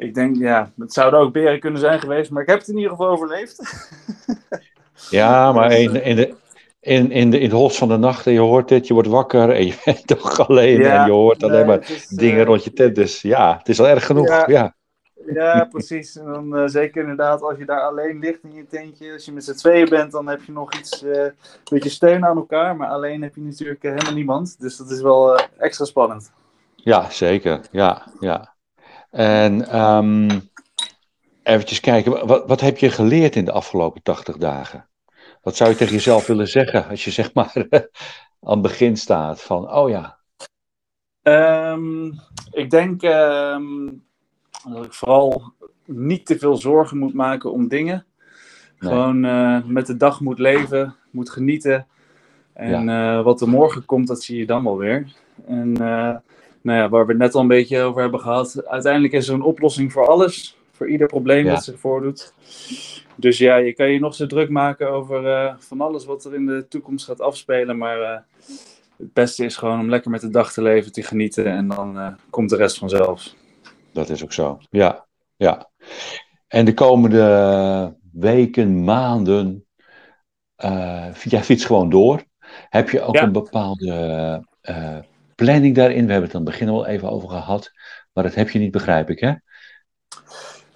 Eh, 0.00 0.06
ik 0.06 0.14
denk, 0.14 0.36
ja, 0.36 0.72
het 0.78 0.92
zouden 0.92 1.20
ook 1.20 1.32
beren 1.32 1.60
kunnen 1.60 1.80
zijn 1.80 2.00
geweest, 2.00 2.30
maar 2.30 2.42
ik 2.42 2.48
heb 2.48 2.58
het 2.58 2.68
in 2.68 2.76
ieder 2.76 2.90
geval 2.90 3.08
overleefd. 3.08 3.60
Ja, 5.10 5.52
maar 5.52 5.72
in, 5.72 6.04
in, 6.04 6.16
de, 6.16 6.34
in, 6.80 7.10
in, 7.10 7.30
de, 7.30 7.38
in 7.38 7.44
het 7.44 7.52
holst 7.52 7.76
van 7.76 7.88
de 7.88 7.96
nacht 7.96 8.26
en 8.26 8.32
je 8.32 8.38
hoort 8.38 8.68
dit, 8.68 8.86
je 8.86 8.94
wordt 8.94 9.08
wakker 9.08 9.50
en 9.50 9.66
je 9.66 9.80
bent 9.84 10.06
toch 10.06 10.48
alleen 10.48 10.82
en 10.82 11.06
je 11.06 11.12
hoort 11.12 11.42
alleen 11.42 11.66
maar 11.66 11.90
is, 11.90 12.06
dingen 12.06 12.40
uh, 12.40 12.44
rond 12.44 12.64
je 12.64 12.72
tent. 12.72 12.94
Dus 12.94 13.22
ja, 13.22 13.56
het 13.58 13.68
is 13.68 13.80
al 13.80 13.88
erg 13.88 14.06
genoeg. 14.06 14.28
Ja, 14.28 14.44
ja. 14.46 14.74
ja 15.26 15.64
precies. 15.64 16.16
En 16.16 16.24
dan 16.24 16.56
uh, 16.56 16.66
zeker 16.66 17.00
inderdaad 17.00 17.42
als 17.42 17.58
je 17.58 17.64
daar 17.64 17.80
alleen 17.80 18.18
ligt 18.18 18.42
in 18.42 18.54
je 18.54 18.66
tentje, 18.66 19.12
als 19.12 19.24
je 19.24 19.32
met 19.32 19.44
z'n 19.44 19.54
tweeën 19.54 19.88
bent, 19.88 20.12
dan 20.12 20.28
heb 20.28 20.42
je 20.42 20.52
nog 20.52 20.74
iets, 20.74 21.02
uh, 21.02 21.22
een 21.22 21.32
beetje 21.70 21.90
steun 21.90 22.26
aan 22.26 22.36
elkaar, 22.36 22.76
maar 22.76 22.88
alleen 22.88 23.22
heb 23.22 23.34
je 23.34 23.42
natuurlijk 23.42 23.82
helemaal 23.82 24.14
niemand. 24.14 24.60
Dus 24.60 24.76
dat 24.76 24.90
is 24.90 25.02
wel 25.02 25.40
extra 25.58 25.84
spannend. 25.84 26.32
Ja, 26.76 27.10
zeker. 27.10 27.60
Ja, 27.70 28.06
ja. 28.20 28.54
En 29.10 29.80
um, 29.80 30.50
eventjes 31.42 31.80
kijken, 31.80 32.26
wat, 32.26 32.48
wat 32.48 32.60
heb 32.60 32.78
je 32.78 32.90
geleerd 32.90 33.36
in 33.36 33.44
de 33.44 33.52
afgelopen 33.52 34.02
80 34.02 34.36
dagen? 34.36 34.88
Wat 35.42 35.56
zou 35.56 35.70
je 35.70 35.76
tegen 35.76 35.94
jezelf 35.94 36.26
willen 36.26 36.48
zeggen 36.48 36.88
als 36.88 37.04
je 37.04 37.10
zeg 37.20 37.34
maar 37.34 37.66
aan 38.40 38.52
het 38.52 38.62
begin 38.62 38.96
staat 38.96 39.42
van, 39.42 39.72
oh 39.72 39.88
ja. 39.88 40.18
Um, 41.22 42.20
ik 42.50 42.70
denk 42.70 43.02
um, 43.02 44.04
dat 44.68 44.84
ik 44.84 44.92
vooral 44.92 45.52
niet 45.84 46.26
te 46.26 46.38
veel 46.38 46.56
zorgen 46.56 46.98
moet 46.98 47.14
maken 47.14 47.52
om 47.52 47.68
dingen. 47.68 48.04
Nee. 48.78 48.90
Gewoon 48.90 49.24
uh, 49.24 49.64
met 49.64 49.86
de 49.86 49.96
dag 49.96 50.20
moet 50.20 50.38
leven, 50.38 50.96
moet 51.10 51.30
genieten. 51.30 51.86
En 52.52 52.84
ja. 52.84 53.18
uh, 53.18 53.24
wat 53.24 53.40
er 53.40 53.48
morgen 53.48 53.84
komt, 53.84 54.06
dat 54.06 54.22
zie 54.22 54.38
je 54.38 54.46
dan 54.46 54.64
wel 54.64 54.78
weer. 54.78 55.06
En 55.46 55.82
uh, 55.82 56.16
nou 56.62 56.78
ja, 56.78 56.88
waar 56.88 57.06
we 57.06 57.12
het 57.12 57.20
net 57.20 57.34
al 57.34 57.40
een 57.40 57.46
beetje 57.46 57.80
over 57.80 58.00
hebben 58.00 58.20
gehad. 58.20 58.66
Uiteindelijk 58.66 59.12
is 59.12 59.28
er 59.28 59.34
een 59.34 59.42
oplossing 59.42 59.92
voor 59.92 60.06
alles. 60.06 60.58
Voor 60.70 60.88
ieder 60.88 61.06
probleem 61.06 61.44
ja. 61.44 61.54
dat 61.54 61.64
zich 61.64 61.78
voordoet. 61.78 62.34
Dus 63.16 63.38
ja, 63.38 63.56
je 63.56 63.72
kan 63.72 63.90
je 63.90 64.00
nog 64.00 64.14
zo 64.14 64.26
druk 64.26 64.50
maken 64.50 64.90
over 64.90 65.24
uh, 65.24 65.54
van 65.58 65.80
alles 65.80 66.04
wat 66.04 66.24
er 66.24 66.34
in 66.34 66.46
de 66.46 66.66
toekomst 66.68 67.04
gaat 67.04 67.20
afspelen. 67.20 67.78
Maar 67.78 68.00
uh, 68.00 68.18
het 68.96 69.12
beste 69.12 69.44
is 69.44 69.56
gewoon 69.56 69.80
om 69.80 69.90
lekker 69.90 70.10
met 70.10 70.20
de 70.20 70.30
dag 70.30 70.52
te 70.52 70.62
leven, 70.62 70.92
te 70.92 71.02
genieten. 71.02 71.46
En 71.46 71.68
dan 71.68 71.96
uh, 71.96 72.08
komt 72.30 72.50
de 72.50 72.56
rest 72.56 72.78
vanzelf. 72.78 73.34
Dat 73.92 74.08
is 74.08 74.22
ook 74.22 74.32
zo. 74.32 74.58
Ja, 74.70 75.06
ja. 75.36 75.70
En 76.48 76.64
de 76.64 76.74
komende 76.74 77.96
weken, 78.12 78.84
maanden, 78.84 79.64
jij 81.22 81.42
fietst 81.42 81.66
gewoon 81.66 81.90
door. 81.90 82.22
Heb 82.68 82.90
je 82.90 83.00
ook 83.00 83.14
ja. 83.14 83.22
een 83.22 83.32
bepaalde 83.32 84.44
planning 85.44 85.74
daarin? 85.74 86.06
We 86.06 86.12
hebben 86.12 86.30
het 86.30 86.38
aan 86.38 86.44
het 86.44 86.50
begin 86.50 86.68
al 86.68 86.86
even 86.86 87.10
over 87.10 87.28
gehad. 87.28 87.72
Maar 88.12 88.24
dat 88.24 88.34
heb 88.34 88.50
je 88.50 88.58
niet, 88.58 88.70
begrijp 88.70 89.10
ik, 89.10 89.20
hè? 89.20 89.32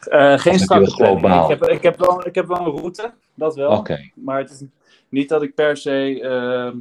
Uh, 0.08 0.38
geen 0.38 0.58
startplanning. 0.58 1.42
Ik 1.42 1.48
heb, 1.48 1.68
ik, 1.68 1.82
heb 1.82 1.98
wel, 1.98 2.26
ik 2.26 2.34
heb 2.34 2.46
wel 2.46 2.58
een 2.58 2.76
route, 2.76 3.12
dat 3.34 3.54
wel. 3.54 3.70
Okay. 3.70 4.12
Maar 4.14 4.38
het 4.38 4.50
is 4.50 4.62
niet 5.08 5.28
dat 5.28 5.42
ik 5.42 5.54
per 5.54 5.76
se 5.76 6.20
uh, 6.20 6.80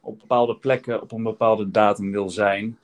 op 0.00 0.18
bepaalde 0.18 0.56
plekken 0.56 1.02
op 1.02 1.12
een 1.12 1.22
bepaalde 1.22 1.70
datum 1.70 2.10
wil 2.10 2.30
zijn. 2.30 2.78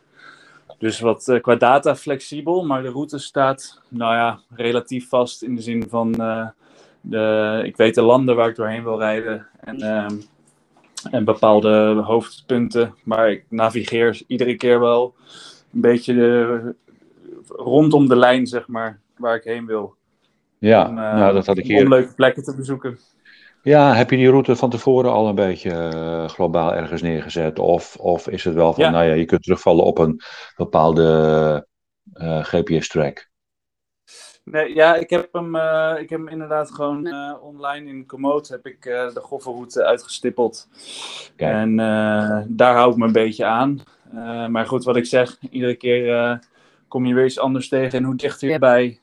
Dus 0.79 1.01
wat 1.01 1.29
uh, 1.29 1.41
qua 1.41 1.55
data 1.55 1.97
flexibel, 1.97 2.65
maar 2.65 2.83
de 2.83 2.91
route 2.91 3.19
staat 3.19 3.83
nou 3.89 4.15
ja, 4.15 4.41
relatief 4.51 5.09
vast 5.09 5.43
in 5.43 5.55
de 5.55 5.63
zin 5.63 5.87
van 5.89 6.13
de, 7.01 7.63
ik 7.65 7.77
weet 7.77 7.95
de 7.95 8.03
landen 8.03 8.37
waar 8.37 8.49
ik 8.49 8.57
doorheen 8.57 8.85
wil 8.85 8.99
rijden 8.99 9.47
en, 9.61 9.81
ehm, 9.81 10.17
en 11.11 11.25
bepaalde 11.25 12.03
hoofdpunten. 12.05 12.95
Maar 13.05 13.31
ik 13.31 13.45
navigeer 13.49 14.23
iedere 14.27 14.57
keer 14.57 14.81
wel 14.81 15.15
een 15.73 15.81
beetje 15.81 16.15
de, 16.15 16.75
rondom 17.49 18.09
de 18.09 18.17
lijn, 18.17 18.47
zeg 18.47 18.69
maar 18.69 19.01
waar 19.17 19.37
ik 19.37 19.45
heen 19.45 19.67
wil. 19.67 19.97
Ja, 20.59 20.89
om, 20.89 20.99
uh, 20.99 21.15
nou, 21.15 21.35
dat 21.35 21.47
had 21.47 21.59
ik 21.59 21.67
hier. 21.67 21.83
Om 21.85 21.89
leuke 21.89 22.15
plekken 22.15 22.43
te 22.43 22.57
bezoeken. 22.57 22.99
Ja, 23.63 23.95
heb 23.95 24.11
je 24.11 24.17
die 24.17 24.31
route 24.31 24.57
van 24.57 24.71
tevoren 24.71 25.13
al 25.13 25.29
een 25.29 25.35
beetje 25.35 25.91
uh, 25.95 26.29
globaal 26.29 26.75
ergens 26.75 27.03
neergezet? 27.03 27.59
Of, 27.59 27.97
of 27.97 28.29
is 28.29 28.45
het 28.45 28.55
wel 28.55 28.73
van, 28.75 28.85
ja. 28.85 28.91
nou 28.91 29.05
ja, 29.05 29.13
je 29.13 29.25
kunt 29.25 29.43
terugvallen 29.43 29.85
op 29.85 29.99
een 29.99 30.21
bepaalde 30.57 31.67
uh, 32.15 32.45
GPS-track? 32.45 33.29
Nee, 34.51 34.75
ja, 34.75 34.95
ik 34.95 35.11
heb 35.11 35.29
hem, 35.33 35.57
ik 35.97 36.11
heb 36.11 36.19
hem 36.19 36.29
inderdaad 36.29 36.71
gewoon 36.71 37.15
online 37.41 37.89
in 37.91 38.07
Komoot 38.07 38.49
heb 38.49 38.67
ik 38.67 38.83
de 38.83 39.21
goffelroute 39.23 39.85
uitgestippeld. 39.85 40.69
Kijk. 41.37 41.53
En 41.53 41.77
daar 42.49 42.75
hou 42.75 42.91
ik 42.91 42.97
me 42.97 43.07
een 43.07 43.13
beetje 43.13 43.45
aan. 43.45 43.81
maar 44.51 44.67
goed, 44.67 44.85
wat 44.85 44.97
ik 44.97 45.07
zeg, 45.07 45.39
iedere 45.51 45.75
keer 45.75 46.39
kom 46.89 47.07
je 47.07 47.15
weer 47.15 47.25
iets 47.25 47.39
anders 47.39 47.69
tegen. 47.69 47.99
En 47.99 48.05
hoe 48.05 48.17
dichter 48.17 48.51
je 48.51 48.59
bij 48.59 49.01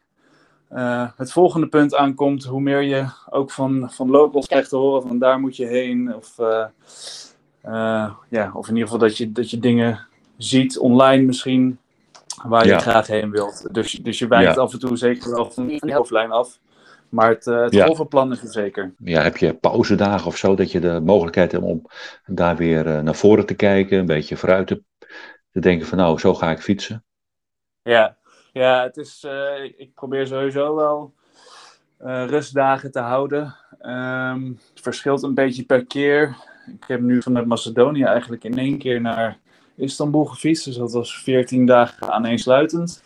uh, 0.72 1.08
het 1.16 1.32
volgende 1.32 1.68
punt 1.68 1.96
aankomt, 1.96 2.44
hoe 2.44 2.62
meer 2.62 2.82
je 2.82 3.06
ook 3.30 3.52
van, 3.52 3.92
van 3.92 4.10
locals 4.10 4.48
krijgt 4.48 4.70
te 4.70 4.76
horen 4.76 5.08
van 5.08 5.20
daar 5.20 5.40
moet 5.40 5.56
je 5.56 5.66
heen. 5.66 6.16
Of, 6.16 6.40
uh, 6.40 6.66
uh, 7.66 8.12
ja, 8.30 8.52
of 8.54 8.68
in 8.68 8.74
ieder 8.74 8.90
geval 8.90 9.08
dat 9.08 9.18
je, 9.18 9.32
dat 9.32 9.50
je 9.50 9.60
dingen 9.60 10.08
ziet 10.38 10.78
online 10.78 11.24
misschien 11.24 11.80
waar 12.44 12.68
je 12.68 12.80
graag 12.80 13.08
heen 13.08 13.32
wilt. 13.32 13.74
Dus, 13.74 13.92
dus 13.92 14.20
je 14.20 14.28
wijkt 14.28 14.56
ja. 14.56 14.62
af 14.62 14.74
en 14.74 14.80
toe 14.80 14.98
zeker 14.98 15.32
wel 15.32 15.52
van 15.52 15.68
de 15.68 15.94
hoofdlijn 15.94 16.32
af. 16.32 16.60
Maar 17.10 17.30
het, 17.30 17.46
het 17.46 17.74
ja. 17.74 17.86
golvenplan 17.86 18.32
is 18.32 18.42
er 18.42 18.52
zeker. 18.52 18.94
Ja, 18.98 19.22
heb 19.22 19.38
je 19.38 19.54
pauzedagen 19.54 20.28
of 20.28 20.38
zo 20.38 20.56
dat 20.56 20.72
je 20.72 20.80
de 20.80 21.02
mogelijkheid 21.04 21.52
hebt 21.52 21.64
om 21.64 21.86
daar 22.26 22.56
weer 22.56 23.04
naar 23.04 23.16
voren 23.16 23.46
te 23.46 23.54
kijken, 23.54 23.98
een 23.98 24.06
beetje 24.06 24.38
vooruit 24.38 24.68
te, 24.68 24.84
te 25.52 25.60
denken 25.60 25.88
van 25.88 25.98
nou, 25.98 26.20
zo 26.20 26.34
ga 26.34 26.52
ik 26.52 26.62
fietsen? 26.62 27.04
Ja, 27.82 28.18
ja 28.52 28.84
het 28.84 28.98
is, 28.98 29.24
uh, 29.28 29.64
ik 29.64 29.94
probeer 29.94 30.28
sowieso 30.28 30.76
wel 30.76 31.14
uh, 32.02 32.26
rustdagen 32.28 32.92
te 32.92 33.00
houden. 33.00 33.56
Um, 33.82 34.60
het 34.74 34.82
verschilt 34.82 35.24
een 35.24 35.34
beetje 35.34 35.64
per 35.64 35.86
keer. 35.86 36.36
Ik 36.68 36.84
heb 36.88 37.02
nu 37.02 37.22
vanuit 37.22 37.46
Macedonië 37.46 38.04
eigenlijk 38.04 38.44
in 38.44 38.58
één 38.58 38.78
keer 38.78 39.02
naar 39.02 39.38
Istanbul 39.78 40.26
gefietst. 40.26 40.66
Dus 40.66 40.76
dat 40.76 40.94
was 40.94 41.22
14 41.22 41.66
dagen 41.66 42.12
aaneensluitend. 42.12 43.04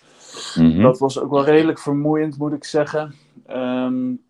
Mm 0.56 0.72
-hmm. 0.72 0.82
Dat 0.82 1.00
was 1.00 1.20
ook 1.20 1.32
wel 1.32 1.46
redelijk 1.46 1.80
vermoeiend, 1.80 2.38
moet 2.38 2.54
ik 2.54 2.64
zeggen. 2.64 3.16
Um, 3.50 4.22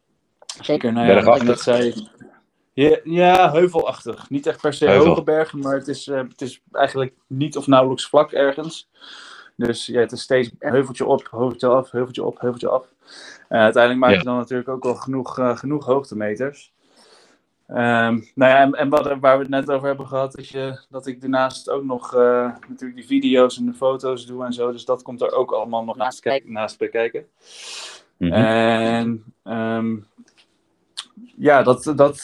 zeker, 0.61 0.93
nou 0.93 1.07
ja, 1.07 1.43
net 1.43 1.59
zei. 1.59 2.07
Ja, 2.73 2.99
ja, 3.03 3.51
heuvelachtig. 3.51 4.29
Niet 4.29 4.47
echt 4.47 4.61
per 4.61 4.73
se 4.73 4.85
Heuvel. 4.85 5.07
hoge 5.07 5.23
bergen, 5.23 5.59
maar 5.59 5.75
het 5.75 5.87
is, 5.87 6.07
uh, 6.07 6.17
het 6.17 6.41
is 6.41 6.61
eigenlijk 6.71 7.13
niet 7.27 7.57
of 7.57 7.67
nauwelijks 7.67 8.07
vlak 8.07 8.31
ergens. 8.31 8.89
Dus 9.55 9.85
ja, 9.85 9.99
het 9.99 10.11
is 10.11 10.21
steeds 10.21 10.51
heuveltje 10.59 11.05
op, 11.05 11.27
heuveltje 11.31 11.67
af, 11.67 11.91
heuveltje 11.91 12.23
op, 12.23 12.39
heuveltje 12.39 12.69
af. 12.69 12.85
Uh, 13.49 13.59
uiteindelijk 13.59 14.03
maak 14.03 14.11
je 14.11 14.17
ja. 14.17 14.23
dan 14.23 14.37
natuurlijk 14.37 14.69
ook 14.69 14.83
wel 14.83 14.95
genoeg, 14.95 15.39
uh, 15.39 15.57
genoeg 15.57 15.85
hoogtemeters. 15.85 16.73
Um, 17.69 17.75
nou 18.35 18.51
ja, 18.51 18.59
en, 18.59 18.73
en 18.73 18.89
wat, 18.89 19.19
waar 19.19 19.35
we 19.35 19.41
het 19.41 19.49
net 19.49 19.71
over 19.71 19.87
hebben 19.87 20.07
gehad, 20.07 20.37
is 20.37 20.49
je, 20.49 20.79
dat 20.89 21.07
ik 21.07 21.21
daarnaast 21.21 21.69
ook 21.69 21.83
nog 21.83 22.15
uh, 22.15 22.51
natuurlijk 22.67 22.95
die 22.95 23.05
video's 23.05 23.57
en 23.57 23.65
de 23.65 23.73
foto's 23.73 24.25
doe 24.25 24.45
en 24.45 24.53
zo. 24.53 24.71
Dus 24.71 24.85
dat 24.85 25.01
komt 25.01 25.21
er 25.21 25.31
ook 25.31 25.51
allemaal 25.51 25.83
nog 25.83 25.95
naast, 25.95 26.41
naast 26.43 26.77
bekijken. 26.77 27.25
Mm 28.17 28.31
-hmm. 28.31 28.43
En 28.43 29.23
um, 29.43 30.07
ja, 31.37 31.63
dat, 31.63 31.93
dat, 31.95 32.21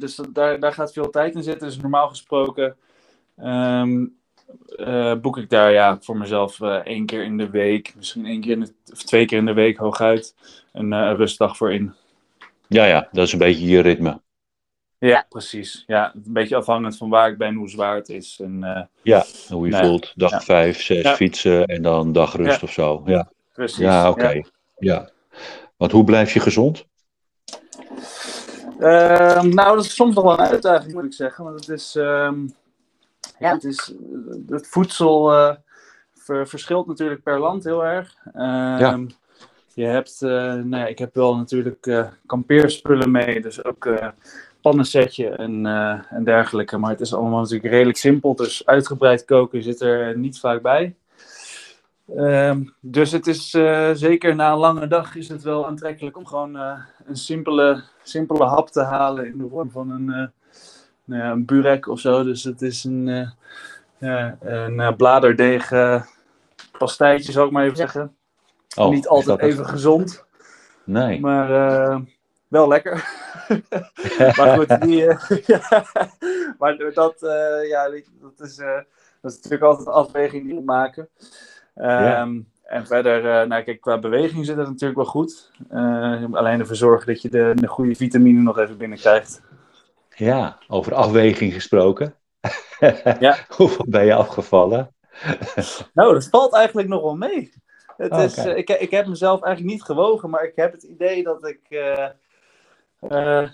dus 0.00 0.20
daar, 0.32 0.60
daar 0.60 0.72
gaat 0.72 0.92
veel 0.92 1.10
tijd 1.10 1.34
in 1.34 1.42
zitten. 1.42 1.68
Dus 1.68 1.76
normaal 1.76 2.08
gesproken 2.08 2.76
um, 3.42 4.16
uh, 4.76 5.14
boek 5.14 5.38
ik 5.38 5.50
daar 5.50 5.72
ja, 5.72 5.98
voor 6.00 6.16
mezelf 6.16 6.60
uh, 6.60 6.74
één 6.74 7.06
keer 7.06 7.24
in 7.24 7.36
de 7.36 7.50
week, 7.50 7.94
misschien 7.96 8.26
één 8.26 8.40
keer 8.40 8.52
in 8.52 8.60
de, 8.60 8.74
of 8.92 9.02
twee 9.02 9.26
keer 9.26 9.38
in 9.38 9.46
de 9.46 9.52
week 9.52 9.76
hooguit, 9.76 10.34
een 10.72 10.92
uh, 10.92 11.12
rustdag 11.16 11.56
voor 11.56 11.72
in. 11.72 11.94
Ja, 12.68 12.84
ja, 12.84 13.08
dat 13.12 13.26
is 13.26 13.32
een 13.32 13.38
beetje 13.38 13.66
je 13.66 13.80
ritme. 13.80 14.20
Ja, 14.98 15.26
precies. 15.28 15.84
Ja, 15.86 16.14
een 16.14 16.32
beetje 16.32 16.56
afhankelijk 16.56 16.96
van 16.96 17.08
waar 17.08 17.28
ik 17.28 17.38
ben, 17.38 17.54
hoe 17.54 17.68
zwaar 17.68 17.94
het 17.94 18.08
is. 18.08 18.40
En, 18.42 18.88
ja, 19.02 19.24
hoe 19.48 19.66
je 19.66 19.72
nou, 19.72 19.86
voelt. 19.86 20.12
Dag 20.16 20.30
ja. 20.30 20.40
vijf, 20.40 20.82
zes 20.82 21.02
ja. 21.02 21.14
fietsen 21.14 21.66
en 21.66 21.82
dan 21.82 22.12
dagrust 22.12 22.60
ja. 22.60 22.66
of 22.66 22.72
zo. 22.72 23.02
Ja, 23.04 23.30
precies. 23.52 23.78
Ja, 23.78 24.08
oké. 24.08 24.20
Okay. 24.20 24.46
Ja. 24.78 25.08
Want 25.76 25.92
hoe 25.92 26.04
blijf 26.04 26.32
je 26.32 26.40
gezond? 26.40 26.86
Uh, 28.78 29.42
nou, 29.42 29.76
dat 29.76 29.84
is 29.84 29.94
soms 29.94 30.14
nog 30.14 30.24
wel 30.24 30.32
een 30.32 30.46
uitdaging, 30.46 30.92
moet 30.92 31.04
ik 31.04 31.12
zeggen. 31.12 31.44
Want 31.44 31.60
het 31.60 31.68
is... 31.68 31.94
Um, 31.94 32.54
ja. 33.38 33.52
Het, 33.52 33.64
is, 33.64 33.94
het 34.48 34.68
voedsel 34.68 35.32
uh, 35.32 35.54
ver, 36.14 36.48
verschilt 36.48 36.86
natuurlijk 36.86 37.22
per 37.22 37.38
land 37.38 37.64
heel 37.64 37.84
erg. 37.84 38.16
Um, 38.24 38.78
ja. 38.78 39.00
Je 39.74 39.84
hebt, 39.84 40.20
uh, 40.22 40.30
nou 40.30 40.76
ja, 40.76 40.86
ik 40.86 40.98
heb 40.98 41.14
wel 41.14 41.36
natuurlijk 41.36 41.86
uh, 41.86 42.06
kampeerspullen 42.26 43.10
mee, 43.10 43.40
dus 43.40 43.64
ook 43.64 43.88
pannensetje 44.68 45.28
en, 45.28 45.66
en 46.10 46.24
dergelijke. 46.24 46.78
Maar 46.78 46.90
het 46.90 47.00
is 47.00 47.14
allemaal 47.14 47.40
natuurlijk 47.40 47.72
redelijk 47.72 47.98
simpel, 47.98 48.34
dus 48.34 48.66
uitgebreid 48.66 49.24
koken 49.24 49.62
zit 49.62 49.80
er 49.80 50.18
niet 50.18 50.38
vaak 50.38 50.62
bij. 50.62 50.94
Um, 52.16 52.74
dus 52.80 53.12
het 53.12 53.26
is 53.26 53.50
zeker 53.92 54.34
na 54.34 54.52
een 54.52 54.58
lange 54.58 54.86
dag 54.86 55.16
is 55.16 55.28
het 55.28 55.42
wel 55.42 55.66
aantrekkelijk 55.66 56.16
om 56.16 56.26
gewoon 56.26 56.54
een 57.04 57.16
simpele, 57.16 57.82
simpele 58.02 58.44
hap 58.44 58.68
te 58.68 58.82
halen 58.82 59.26
in 59.26 59.38
de 59.38 59.48
vorm 59.48 59.70
van 59.70 59.90
een 59.90 60.30
nou 61.06 61.22
ja, 61.22 61.30
een 61.30 61.44
burek 61.44 61.88
of 61.88 62.00
zo. 62.00 62.24
Dus 62.24 62.44
het 62.44 62.62
is 62.62 62.84
een, 62.84 63.06
uh, 63.06 63.28
ja, 63.98 64.36
een 64.40 64.78
uh, 64.78 64.92
bladerdeeg 64.96 65.70
uh, 65.70 66.02
pastijtje, 66.78 67.32
zou 67.32 67.46
ik 67.46 67.52
maar 67.52 67.64
even 67.64 67.76
zeggen. 67.76 68.16
Oh, 68.76 68.90
Niet 68.90 69.08
altijd 69.08 69.40
even 69.40 69.66
gezond. 69.66 70.24
Nee. 70.84 71.20
Maar 71.20 71.48
wel 72.48 72.68
lekker. 72.68 73.24
maar 74.36 74.56
goed, 74.56 74.80
die, 74.80 75.04
ja, 75.52 75.86
maar 76.58 76.92
dat, 76.94 77.22
uh, 77.22 77.68
ja, 77.68 77.90
dat 78.20 78.40
is, 78.40 78.58
uh, 78.58 78.74
dat 79.20 79.32
is 79.32 79.36
natuurlijk 79.36 79.62
altijd 79.62 79.86
een 79.86 79.92
afweging 79.92 80.44
die 80.44 80.54
we 80.54 80.62
maken. 80.62 81.08
Um, 81.74 82.54
En 82.62 82.86
verder, 82.86 83.46
nou 83.48 83.62
kijk, 83.62 83.80
qua 83.80 83.98
beweging 83.98 84.46
zit 84.46 84.56
het 84.56 84.68
natuurlijk 84.68 84.96
wel 84.96 85.04
goed. 85.04 85.50
alleen 86.32 86.60
ervoor 86.60 86.76
zorgen 86.76 87.06
dat 87.06 87.22
je 87.22 87.28
de, 87.28 87.52
de 87.54 87.66
goede 87.66 87.94
vitamine 87.94 88.42
nog 88.42 88.58
even 88.58 88.76
binnenkrijgt. 88.76 89.42
Ja, 90.16 90.58
over 90.68 90.94
afweging 90.94 91.54
gesproken. 91.54 92.14
ja. 93.20 93.36
Hoeveel 93.48 93.84
ben 93.88 94.04
je 94.04 94.14
afgevallen? 94.14 94.94
nou, 95.94 96.12
dat 96.12 96.28
valt 96.28 96.54
eigenlijk 96.54 96.88
nog 96.88 97.02
wel 97.02 97.16
mee. 97.16 97.52
Het 97.96 98.12
oh, 98.12 98.22
is, 98.22 98.36
ik, 98.36 98.70
ik 98.70 98.90
heb 98.90 99.06
mezelf 99.06 99.42
eigenlijk 99.42 99.74
niet 99.74 99.84
gewogen, 99.84 100.30
maar 100.30 100.44
ik 100.44 100.56
heb 100.56 100.72
het 100.72 100.82
idee 100.82 101.22
dat 101.22 101.46
ik 101.46 101.60
uh, 101.68 102.06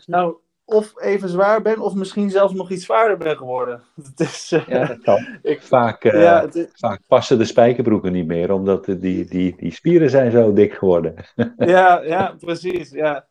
nou, 0.06 0.36
of 0.64 1.00
even 1.00 1.28
zwaar 1.28 1.62
ben, 1.62 1.78
of 1.78 1.94
misschien 1.94 2.30
zelfs 2.30 2.54
nog 2.54 2.70
iets 2.70 2.84
zwaarder 2.84 3.16
ben 3.16 3.36
geworden. 3.36 3.82
Uh, 4.52 4.66
ja, 4.66 4.86
dat 4.86 5.00
kan. 5.00 5.26
Ik, 5.42 5.62
vaak, 5.62 6.04
uh, 6.04 6.22
ja, 6.22 6.48
vaak 6.72 7.00
passen 7.06 7.38
de 7.38 7.44
spijkerbroeken 7.44 8.12
niet 8.12 8.26
meer, 8.26 8.52
omdat 8.52 8.84
die, 8.84 9.24
die, 9.24 9.54
die 9.56 9.72
spieren 9.72 10.10
zijn 10.10 10.30
zo 10.30 10.52
dik 10.52 10.72
geworden. 10.72 11.14
ja, 11.56 12.00
ja, 12.00 12.34
precies. 12.40 12.90
Ja. 12.90 13.26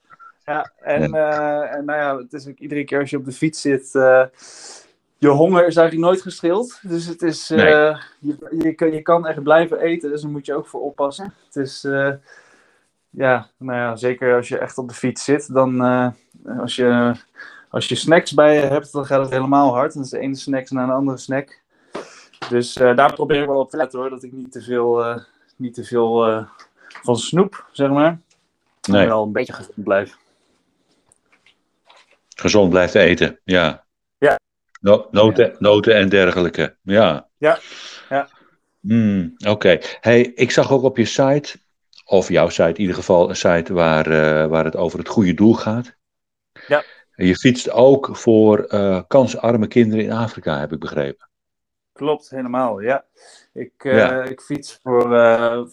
Ja, 0.45 0.71
en, 0.77 1.09
ja. 1.09 1.63
en 1.63 1.85
nou 1.85 1.99
ja, 1.99 2.17
het 2.17 2.33
is 2.33 2.47
ook 2.47 2.57
iedere 2.57 2.83
keer 2.83 2.99
als 2.99 3.09
je 3.09 3.17
op 3.17 3.25
de 3.25 3.31
fiets 3.31 3.61
zit, 3.61 3.91
je 5.17 5.27
honger 5.27 5.67
is 5.67 5.75
eigenlijk 5.75 6.07
nooit 6.07 6.21
gestild. 6.21 6.79
Dus 6.81 7.05
het 7.05 7.21
is, 7.21 7.49
nee. 7.49 7.65
je, 7.67 7.97
je, 8.59 8.73
kan, 8.73 8.91
je 8.91 9.01
kan 9.01 9.27
echt 9.27 9.43
blijven 9.43 9.79
eten, 9.79 10.09
dus 10.09 10.21
daar 10.21 10.31
moet 10.31 10.45
je 10.45 10.53
ook 10.53 10.67
voor 10.67 10.81
oppassen. 10.81 11.33
Het 11.45 11.55
is, 11.55 11.87
ja, 13.11 13.49
nou 13.57 13.77
ja, 13.77 13.95
zeker 13.95 14.35
als 14.35 14.47
je 14.47 14.57
echt 14.57 14.77
op 14.77 14.87
de 14.87 14.95
fiets 14.95 15.23
zit, 15.23 15.53
dan 15.53 15.85
uh, 15.85 16.07
als, 16.59 16.75
je, 16.75 17.13
als 17.69 17.87
je 17.87 17.95
snacks 17.95 18.33
bij 18.33 18.55
je 18.55 18.61
hebt, 18.61 18.91
dan 18.91 19.05
gaat 19.05 19.21
het 19.21 19.29
helemaal 19.29 19.73
hard. 19.73 19.93
Dan 19.93 20.03
is 20.03 20.09
de 20.09 20.19
ene 20.19 20.35
snack 20.35 20.69
naar 20.69 20.83
een 20.83 20.93
andere 20.93 21.17
snack. 21.17 21.59
Dus 22.49 22.77
uh, 22.77 22.95
daar 22.95 23.13
probeer 23.13 23.41
ik 23.41 23.47
wel 23.47 23.59
op 23.59 23.69
te 23.69 23.77
letten 23.77 23.99
hoor, 23.99 24.09
dat 24.09 24.23
ik 24.23 24.31
niet 24.31 24.51
te 24.51 24.61
veel, 24.61 25.09
uh, 25.09 25.17
niet 25.55 25.73
te 25.73 25.83
veel 25.83 26.45
van 27.01 27.17
snoep, 27.17 27.65
zeg 27.71 27.89
maar. 27.89 28.19
Nee. 28.89 29.07
wel 29.07 29.23
een 29.23 29.31
beetje 29.31 29.53
gezond 29.53 29.83
blijf. 29.83 30.17
Gezond 32.35 32.69
blijft 32.69 32.95
eten, 32.95 33.39
ja. 33.43 33.83
Ja. 34.17 34.39
No 34.81 35.07
noten, 35.11 35.55
noten 35.59 35.95
en 35.95 36.09
dergelijke, 36.09 36.75
ja. 36.81 37.27
Ja, 37.37 37.59
ja. 38.09 38.27
Mm, 38.79 39.33
Oké. 39.47 39.79
Hey, 39.99 40.21
ik 40.21 40.51
zag 40.51 40.71
ook 40.71 40.83
op 40.83 40.97
je 40.97 41.05
site 41.05 41.59
of 42.11 42.29
jouw 42.29 42.49
site, 42.49 42.69
in 42.69 42.79
ieder 42.79 42.95
geval 42.95 43.29
een 43.29 43.35
site 43.35 43.73
waar, 43.73 44.07
uh, 44.07 44.45
waar 44.45 44.65
het 44.65 44.75
over 44.75 44.99
het 44.99 45.07
goede 45.07 45.33
doel 45.33 45.53
gaat. 45.53 45.95
Ja. 46.67 46.83
En 47.15 47.25
je 47.25 47.35
fietst 47.35 47.71
ook 47.71 48.09
voor 48.11 48.65
uh, 48.73 49.01
kansarme 49.07 49.67
kinderen 49.67 50.05
in 50.05 50.11
Afrika, 50.11 50.59
heb 50.59 50.71
ik 50.71 50.79
begrepen. 50.79 51.29
Klopt, 51.93 52.29
helemaal, 52.29 52.81
ja. 52.81 53.05
Ik, 53.53 53.71
ja. 53.77 54.23
ik 54.23 54.41
fiets 54.41 54.79
voor, 54.83 55.03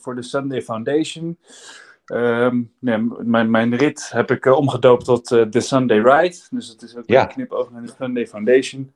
voor 0.00 0.14
de 0.14 0.22
Sunday 0.22 0.62
Foundation. 0.62 1.38
Um, 2.12 2.72
nee, 2.78 2.98
mijn, 3.18 3.50
mijn 3.50 3.76
rit 3.76 4.10
heb 4.12 4.30
ik 4.30 4.44
omgedoopt 4.44 5.04
tot 5.04 5.28
de 5.28 5.60
Sunday 5.60 5.98
Ride. 5.98 6.36
Dus 6.50 6.68
het 6.68 6.82
is 6.82 6.96
ook 6.96 7.04
ja. 7.06 7.22
een 7.22 7.28
knip 7.28 7.52
over 7.52 7.72
naar 7.72 7.82
de 7.82 7.92
Sunday 7.98 8.26
Foundation. 8.26 8.94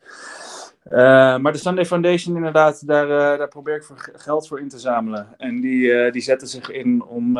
Uh, 0.90 1.36
maar 1.36 1.52
de 1.52 1.58
Sunday 1.58 1.86
Foundation, 1.86 2.36
inderdaad, 2.36 2.86
daar, 2.86 3.08
uh, 3.08 3.38
daar 3.38 3.48
probeer 3.48 3.76
ik 3.76 3.84
voor 3.84 4.10
geld 4.16 4.48
voor 4.48 4.60
in 4.60 4.68
te 4.68 4.78
zamelen. 4.78 5.28
En 5.38 5.60
die, 5.60 5.82
uh, 5.82 6.12
die 6.12 6.22
zetten 6.22 6.48
zich 6.48 6.70
in 6.70 7.04
om 7.04 7.38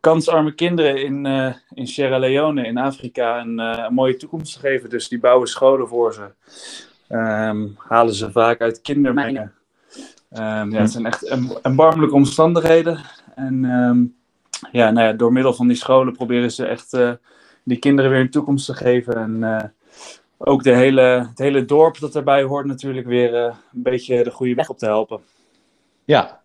kansarme 0.00 0.54
kinderen 0.54 1.02
in, 1.02 1.26
in 1.74 1.86
Sierra 1.86 2.18
Leone, 2.18 2.66
in 2.66 2.78
Afrika, 2.78 3.40
een, 3.40 3.58
een, 3.58 3.94
mooie 3.94 4.16
toekomst 4.16 4.52
te 4.52 4.58
geven. 4.58 4.90
Dus 4.90 5.08
die 5.08 5.20
bouwen 5.20 5.48
scholen 5.48 5.88
voor 5.88 6.14
ze. 6.14 6.22
Um, 7.08 7.76
halen 7.78 8.14
ze 8.14 8.30
vaak 8.30 8.60
uit 8.60 8.80
kindermengen. 8.80 9.52
Um, 10.32 10.70
ja, 10.72 10.80
het 10.80 10.90
zijn 10.90 11.06
echt 11.06 11.28
erbarmelijke 11.62 12.14
omstandigheden. 12.14 12.98
En 13.34 13.64
um, 13.64 14.16
ja, 14.72 14.90
nou 14.90 15.06
ja, 15.06 15.12
door 15.12 15.32
middel 15.32 15.54
van 15.54 15.68
die 15.68 15.76
scholen 15.76 16.12
proberen 16.12 16.50
ze 16.50 16.66
echt 16.66 16.96
die 17.64 17.78
kinderen 17.78 18.10
weer 18.10 18.20
een 18.20 18.30
toekomst 18.30 18.66
te 18.66 18.74
geven. 18.74 19.16
En 19.16 19.74
ook 20.38 20.62
de 20.62 20.74
hele, 20.74 21.00
het 21.00 21.38
hele 21.38 21.64
dorp 21.64 21.98
dat 21.98 22.16
erbij 22.16 22.42
hoort 22.42 22.66
natuurlijk 22.66 23.06
weer 23.06 23.32
uh, 23.34 23.42
een 23.42 23.82
beetje 23.82 24.24
de 24.24 24.30
goede 24.30 24.54
weg 24.54 24.68
op 24.68 24.78
te 24.78 24.86
helpen. 24.86 25.20
Ja, 26.04 26.40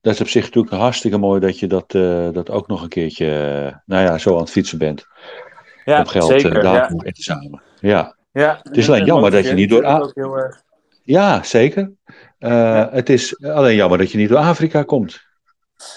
dat 0.00 0.14
is 0.14 0.20
op 0.20 0.28
zich 0.28 0.44
natuurlijk 0.44 0.74
hartstikke 0.74 1.18
mooi 1.18 1.40
dat 1.40 1.58
je 1.58 1.66
dat, 1.66 1.94
uh, 1.94 2.28
dat 2.32 2.50
ook 2.50 2.68
nog 2.68 2.82
een 2.82 2.88
keertje, 2.88 3.26
uh, 3.26 3.76
nou 3.86 4.04
ja, 4.04 4.18
zo 4.18 4.34
aan 4.34 4.40
het 4.40 4.50
fietsen 4.50 4.78
bent. 4.78 5.06
Ja, 5.84 5.98
om 5.98 6.06
geld 6.06 6.30
zeker, 6.30 6.62
daar 6.62 6.74
ja. 6.74 6.88
in 6.88 7.12
te 7.12 7.22
zamelen. 7.22 7.62
Ja. 7.80 8.16
ja 8.32 8.60
het 8.62 8.76
is 8.76 8.88
alleen 8.88 9.04
jammer 9.04 9.30
dat 9.30 9.46
je 9.46 9.54
niet 9.54 9.70
door... 9.70 10.62
Ja, 11.02 11.42
zeker. 11.42 11.92
Ja. 12.38 12.88
Het 12.92 13.08
is 13.08 13.42
alleen 13.42 13.76
jammer 13.76 13.98
dat 13.98 14.10
je 14.10 14.18
niet 14.18 14.28
door 14.28 14.38
Afrika 14.38 14.82
komt. 14.82 15.27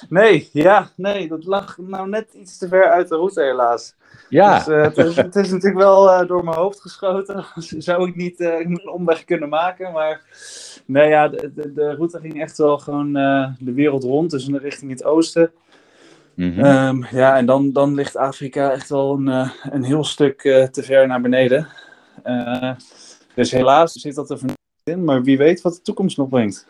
Nee, 0.10 0.50
ja, 0.54 0.90
nee, 0.96 1.28
dat 1.28 1.46
lag 1.46 1.78
nou 1.78 2.10
net 2.10 2.34
iets 2.34 2.58
te 2.58 2.68
ver 2.68 2.90
uit 2.90 3.10
de 3.10 3.16
route 3.16 3.42
helaas. 3.42 3.96
Ja. 4.30 4.58
Dus, 4.58 4.68
uh, 4.68 4.82
het, 4.82 4.98
is, 4.98 5.16
het, 5.16 5.36
is, 5.36 5.52
natuurlijk 5.52 5.82
wel 5.82 6.08
uh, 6.08 6.28
door 6.28 6.44
mijn 6.44 6.58
hoofd 6.58 6.82
geschoten. 6.82 7.46
Zou 7.88 8.08
ik 8.08 8.16
niet 8.16 8.40
uh, 8.40 8.60
een 8.60 8.90
omweg 8.90 9.26
kunnen 9.26 9.50
maken. 9.50 9.92
Maar 9.92 10.22
nee, 10.86 11.10
ja, 11.10 11.28
de, 11.28 11.52
de, 11.54 11.74
de 11.74 11.96
route 11.96 12.20
ging 12.20 12.42
echt 12.42 12.58
wel 12.58 12.78
gewoon 12.78 13.14
de 13.60 13.74
wereld 13.74 14.04
rond. 14.04 14.32
Dus 14.32 14.48
richting 14.48 14.92
het 14.92 15.04
oosten. 15.04 15.52
Mm 16.36 16.54
-hmm. 16.54 16.66
um, 16.66 17.06
ja, 17.12 17.38
en 17.38 17.46
dan, 17.46 17.72
dan 17.72 17.94
ligt 17.94 18.18
Afrika 18.18 18.72
echt 18.72 18.90
wel 18.90 19.14
een, 19.14 19.52
een 19.72 19.84
heel 19.84 20.04
stuk 20.04 20.42
te 20.72 20.84
ver 20.84 21.08
naar 21.08 21.22
beneden. 21.22 21.68
dus 23.36 23.52
helaas 23.52 23.92
zit 23.92 24.16
dat 24.16 24.30
er 24.30 24.38
van 24.38 24.50
in. 24.84 25.04
Maar 25.04 25.24
wie 25.24 25.38
weet 25.38 25.62
wat 25.62 25.74
de 25.74 25.82
toekomst 25.82 26.18
nog 26.18 26.30
brengt. 26.30 26.68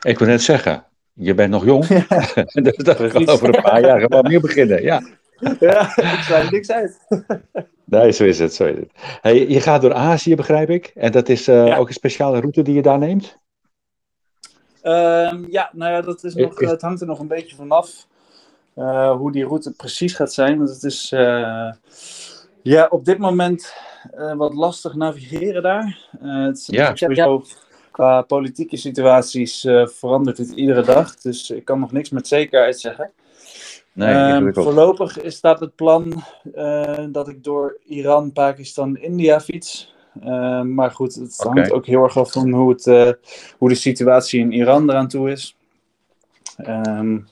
Ik 0.00 0.18
wil 0.18 0.28
net 0.28 0.42
zeggen, 0.42 0.84
je 1.18 1.34
bent 1.34 1.50
nog 1.50 1.64
jong. 1.64 1.86
Ja. 1.88 2.06
dat 2.82 3.08
kan 3.08 3.28
over 3.28 3.54
een 3.54 3.62
paar 3.62 3.80
jaar 3.80 4.00
gewoon 4.00 4.28
meer 4.28 4.40
beginnen. 4.40 4.82
Ja. 4.82 5.02
Ja, 5.60 5.96
ik 5.96 6.20
sluit 6.20 6.50
niks 6.50 6.70
uit. 6.70 7.06
nee, 7.84 8.12
zo 8.12 8.24
is 8.24 8.38
het. 8.38 8.54
Zo 8.54 8.64
is 8.64 8.76
het. 8.76 8.90
Hey, 9.20 9.48
je 9.48 9.60
gaat 9.60 9.82
door 9.82 9.94
Azië, 9.94 10.34
begrijp 10.34 10.70
ik. 10.70 10.92
En 10.94 11.12
dat 11.12 11.28
is 11.28 11.48
uh, 11.48 11.66
ja. 11.66 11.76
ook 11.76 11.88
een 11.88 11.94
speciale 11.94 12.40
route 12.40 12.62
die 12.62 12.74
je 12.74 12.82
daar 12.82 12.98
neemt? 12.98 13.36
Um, 14.82 15.46
ja, 15.50 15.70
nou 15.72 15.92
ja, 15.92 16.00
dat 16.00 16.24
is 16.24 16.34
nog, 16.34 16.60
het 16.60 16.82
hangt 16.82 17.00
er 17.00 17.06
nog 17.06 17.18
een 17.18 17.26
beetje 17.26 17.56
vanaf 17.56 18.06
uh, 18.76 19.10
hoe 19.10 19.32
die 19.32 19.44
route 19.44 19.72
precies 19.72 20.14
gaat 20.14 20.32
zijn. 20.32 20.58
Want 20.58 20.70
het 20.70 20.82
is 20.82 21.12
uh, 21.12 21.72
ja, 22.62 22.86
op 22.90 23.04
dit 23.04 23.18
moment 23.18 23.72
wat 24.36 24.54
lastig 24.54 24.94
navigeren 24.94 25.62
daar. 25.62 26.08
het 26.20 26.58
is 26.58 26.66
ja. 26.66 26.96
sowieso 26.96 27.44
qua 27.98 28.22
politieke 28.22 28.76
situaties 28.76 29.60
verandert 29.84 30.38
het 30.38 30.50
iedere 30.50 30.82
dag. 30.82 31.14
Dus 31.14 31.50
ik 31.50 31.64
kan 31.64 31.80
nog 31.80 31.92
niks 31.92 32.10
met 32.10 32.28
zekerheid 32.28 32.80
zeggen. 32.80 33.10
Nee, 33.92 34.32
um, 34.32 34.54
voorlopig 34.54 35.18
staat 35.24 35.60
het 35.60 35.74
plan 35.74 36.22
uh, 36.54 37.04
dat 37.08 37.28
ik 37.28 37.44
door 37.44 37.78
Iran, 37.86 38.32
Pakistan, 38.32 38.96
India 38.96 39.40
fiets. 39.40 39.94
Uh, 40.24 40.60
maar 40.62 40.90
goed, 40.90 41.14
het 41.14 41.36
okay. 41.38 41.52
hangt 41.52 41.72
ook 41.72 41.86
heel 41.86 42.02
erg 42.02 42.18
af 42.18 42.32
van 42.32 42.50
hoe, 42.50 42.70
het, 42.70 42.86
uh, 42.86 43.10
hoe 43.58 43.68
de 43.68 43.74
situatie 43.74 44.40
in 44.40 44.52
Iran 44.52 44.90
eraan 44.90 45.08
toe 45.08 45.30
is. 45.30 45.56
Um, 46.66 47.28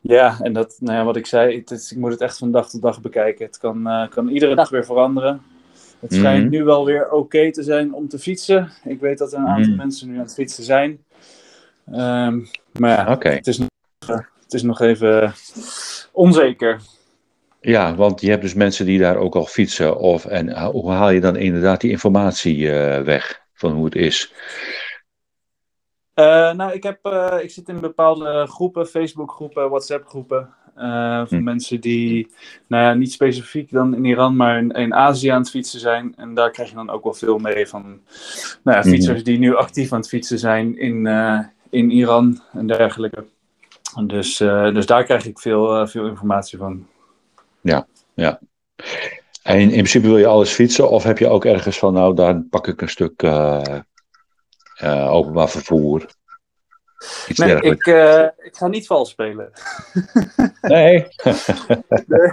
ja, 0.00 0.38
en 0.40 0.52
dat, 0.52 0.76
nou 0.80 0.98
ja, 0.98 1.04
wat 1.04 1.16
ik 1.16 1.26
zei, 1.26 1.62
het 1.64 1.90
ik 1.90 1.98
moet 1.98 2.12
het 2.12 2.20
echt 2.20 2.38
van 2.38 2.50
dag 2.50 2.70
tot 2.70 2.82
dag 2.82 3.00
bekijken. 3.00 3.46
Het 3.46 3.58
kan, 3.58 4.08
kan 4.10 4.28
iedere 4.28 4.54
dag 4.54 4.70
weer 4.70 4.84
veranderen. 4.84 5.42
Het 6.00 6.14
schijnt 6.14 6.44
mm 6.44 6.50
-hmm. 6.50 6.58
nu 6.58 6.64
wel 6.64 6.84
weer 6.84 7.04
oké 7.04 7.14
okay 7.14 7.50
te 7.50 7.62
zijn 7.62 7.94
om 7.94 8.08
te 8.08 8.18
fietsen. 8.18 8.70
Ik 8.84 9.00
weet 9.00 9.18
dat 9.18 9.32
er 9.32 9.38
een 9.38 9.46
aantal 9.46 9.62
mm 9.62 9.68
-hmm. 9.68 9.76
mensen 9.76 10.08
nu 10.08 10.14
aan 10.14 10.22
het 10.22 10.34
fietsen 10.34 10.64
zijn. 10.64 11.04
Um, 11.92 12.48
maar 12.72 12.90
ja, 12.90 13.12
okay. 13.12 13.34
het 13.34 13.46
is 13.46 13.58
nog 13.58 13.68
het 14.50 14.54
is 14.54 14.62
nog 14.62 14.80
even 14.80 15.34
onzeker. 16.12 16.80
Ja, 17.60 17.94
want 17.94 18.20
je 18.20 18.30
hebt 18.30 18.42
dus 18.42 18.54
mensen 18.54 18.86
die 18.86 18.98
daar 18.98 19.16
ook 19.16 19.34
al 19.34 19.46
fietsen. 19.46 19.96
Of, 19.96 20.24
en 20.24 20.62
hoe 20.64 20.90
haal 20.90 21.10
je 21.10 21.20
dan 21.20 21.36
inderdaad 21.36 21.80
die 21.80 21.90
informatie 21.90 22.56
uh, 22.56 23.00
weg 23.00 23.42
van 23.54 23.72
hoe 23.72 23.84
het 23.84 23.94
is? 23.94 24.32
Uh, 26.14 26.52
nou, 26.52 26.72
ik, 26.72 26.82
heb, 26.82 27.06
uh, 27.06 27.38
ik 27.42 27.50
zit 27.50 27.68
in 27.68 27.80
bepaalde 27.80 28.46
groepen, 28.46 28.86
Facebook-groepen, 28.86 29.68
WhatsApp-groepen. 29.68 30.54
Van 31.28 31.38
hm. 31.38 31.42
mensen 31.42 31.80
die, 31.80 32.30
nou 32.66 32.84
ja, 32.84 32.94
niet 32.94 33.12
specifiek 33.12 33.70
dan 33.70 33.94
in 33.94 34.04
Iran, 34.04 34.36
maar 34.36 34.58
in, 34.58 34.70
in, 34.70 34.94
Azië 34.94 35.28
aan 35.28 35.40
het 35.40 35.50
fietsen 35.50 35.80
zijn. 35.80 36.14
En 36.16 36.34
daar 36.34 36.50
krijg 36.50 36.68
je 36.68 36.74
dan 36.74 36.90
ook 36.90 37.04
wel 37.04 37.14
veel 37.14 37.38
mee 37.38 37.66
van 37.66 37.82
nou 38.62 38.76
ja, 38.76 38.82
fietsers 38.82 39.18
hm. 39.18 39.24
die 39.24 39.38
nu 39.38 39.56
actief 39.56 39.92
aan 39.92 39.98
het 39.98 40.08
fietsen 40.08 40.38
zijn 40.38 40.78
in, 40.78 41.06
in 41.70 41.90
Iran 41.90 42.42
en 42.52 42.66
dergelijke. 42.66 43.24
Dus, 44.06 44.40
uh, 44.40 44.74
dus 44.74 44.86
daar 44.86 45.04
krijg 45.04 45.26
ik 45.26 45.38
veel, 45.38 45.80
uh, 45.80 45.86
veel 45.86 46.06
informatie 46.06 46.58
van. 46.58 46.86
Ja, 47.60 47.86
ja. 48.14 48.40
En 49.42 49.58
in 49.58 49.68
principe 49.68 50.06
wil 50.06 50.18
je 50.18 50.26
alles 50.26 50.50
fietsen, 50.50 50.90
of 50.90 51.02
heb 51.02 51.18
je 51.18 51.28
ook 51.28 51.44
ergens 51.44 51.78
van, 51.78 51.92
nou, 51.92 52.14
daar 52.14 52.40
pak 52.50 52.66
ik 52.66 52.80
een 52.80 52.88
stuk 52.88 53.22
uh, 53.22 53.82
openbaar 55.10 55.48
vervoer? 55.48 56.06
Iets 57.28 57.38
Nee, 57.38 57.48
dergelijks. 57.48 57.86
ik, 57.86 57.94
eh, 57.94 58.24
ik 58.46 58.56
ga 58.56 58.66
niet 58.68 58.86
vals 58.86 59.10
spelen. 59.10 59.50
Nee. 60.60 61.06
Nee, 62.06 62.30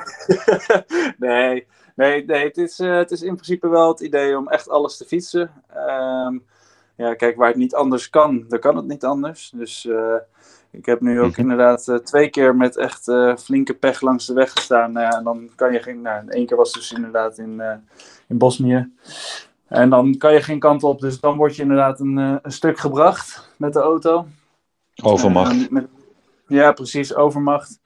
nee, 1.17 1.67
nee, 1.95 2.25
nee 2.25 2.43
het, 2.45 2.57
is, 2.57 2.79
eh, 2.79 2.95
het 2.95 3.11
is 3.11 3.21
in 3.21 3.33
principe 3.33 3.67
wel 3.69 3.87
het 3.87 3.99
idee 3.99 4.37
om 4.37 4.47
echt 4.47 4.69
alles 4.69 4.97
te 4.97 5.05
fietsen. 5.05 5.51
Ehm, 5.73 6.37
ja, 6.95 7.13
kijk, 7.15 7.35
waar 7.35 7.47
het 7.47 7.57
niet 7.57 7.75
anders 7.75 8.09
kan, 8.09 8.45
dan 8.47 8.59
kan 8.59 8.75
het 8.75 8.87
niet 8.87 9.03
anders. 9.03 9.51
Dus 9.55 9.85
eh, 9.85 10.15
ik 10.71 10.85
heb 10.85 11.01
nu 11.01 11.21
ook 11.21 11.31
Mhm. 11.31 11.39
inderdaad 11.39 11.99
twee 12.03 12.29
keer 12.29 12.55
met 12.55 12.77
echt 12.77 13.11
flinke 13.39 13.73
pech 13.73 14.01
langs 14.01 14.25
de 14.25 14.33
weg 14.33 14.51
gestaan. 14.51 14.97
En 14.97 15.23
dan 15.23 15.49
kan 15.55 15.73
je 15.73 15.79
geen, 15.81 16.01
nou, 16.01 16.27
één 16.29 16.45
keer 16.45 16.57
was 16.57 16.71
dus 16.73 16.91
inderdaad 16.91 17.37
in, 17.37 17.61
in 18.27 18.37
Bosnië. 18.37 18.91
En 19.67 19.89
dan 19.89 20.17
kan 20.17 20.33
je 20.33 20.41
geen 20.41 20.59
kant 20.59 20.83
op, 20.83 20.99
dus 20.99 21.19
dan 21.19 21.37
word 21.37 21.55
je 21.55 21.61
inderdaad 21.61 21.99
een, 21.99 22.17
een 22.17 22.51
stuk 22.51 22.77
gebracht 22.79 23.49
met 23.57 23.73
de 23.73 23.79
auto. 23.79 24.25
Overmacht. 25.03 25.69
Met- 25.69 25.87
ja, 26.47 26.71
precies, 26.71 27.15
overmacht. 27.15 27.79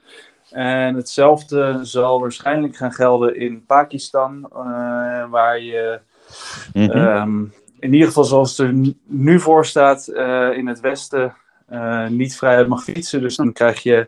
En 0.50 0.96
hetzelfde 0.96 1.80
zal 1.82 2.20
waarschijnlijk 2.20 2.76
gaan 2.76 2.92
gelden 2.94 3.36
in 3.40 3.66
Pakistan, 3.66 4.48
eh, 4.54 5.30
waar 5.30 5.62
je 5.62 6.00
Mhm. 6.74 6.90
ehm, 6.90 7.44
in 7.80 7.94
ieder 7.94 8.08
geval 8.08 8.24
zoals 8.24 8.58
het 8.58 8.68
er 8.68 8.74
nu- 9.06 9.40
voor 9.40 9.66
staat 9.66 10.08
eh, 10.08 10.50
in 10.58 10.68
het 10.68 10.80
westen 10.80 11.36
eh, 11.68 12.08
niet 12.08 12.36
vrij 12.38 12.66
mag 12.68 12.84
fietsen. 12.84 13.22
Dus 13.22 13.36
dan 13.36 13.54
krijg 13.54 13.84
je, 13.84 14.08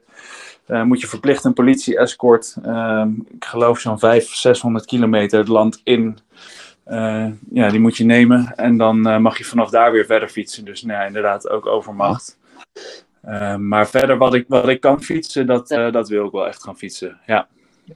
moet 0.83 1.01
je 1.01 1.07
verplicht 1.07 1.43
een 1.43 1.53
politie-escort, 1.53 2.55
ehm, 2.63 3.09
ik 3.27 3.45
geloof 3.45 3.79
zo'n 3.79 3.99
500, 3.99 4.37
600 4.39 4.85
kilometer 4.85 5.39
het 5.39 5.47
land 5.47 5.81
in. 5.83 6.17
Ja, 7.49 7.69
die 7.69 7.79
moet 7.79 7.97
je 7.97 8.03
nemen 8.05 8.53
en 8.55 8.77
dan 8.77 9.21
mag 9.21 9.37
je 9.37 9.43
vanaf 9.45 9.69
daar 9.69 9.91
weer 9.91 10.05
verder 10.05 10.29
fietsen. 10.29 10.65
Dus 10.65 10.81
nou 10.83 10.99
ja, 10.99 11.05
inderdaad 11.05 11.49
ook 11.49 11.65
overmacht. 11.65 12.37
Eh, 13.21 13.55
maar 13.55 13.87
verder 13.87 14.17
wat 14.17 14.33
ik, 14.33 14.45
wat 14.47 14.67
ik 14.67 14.79
kan 14.81 15.01
fietsen, 15.03 15.47
dat, 15.47 15.71
eh, 15.71 15.91
dat 15.91 16.09
wil 16.09 16.25
ik 16.25 16.31
wel 16.31 16.47
echt 16.47 16.63
gaan 16.63 16.77
fietsen. 16.77 17.19
Ja. 17.25 17.47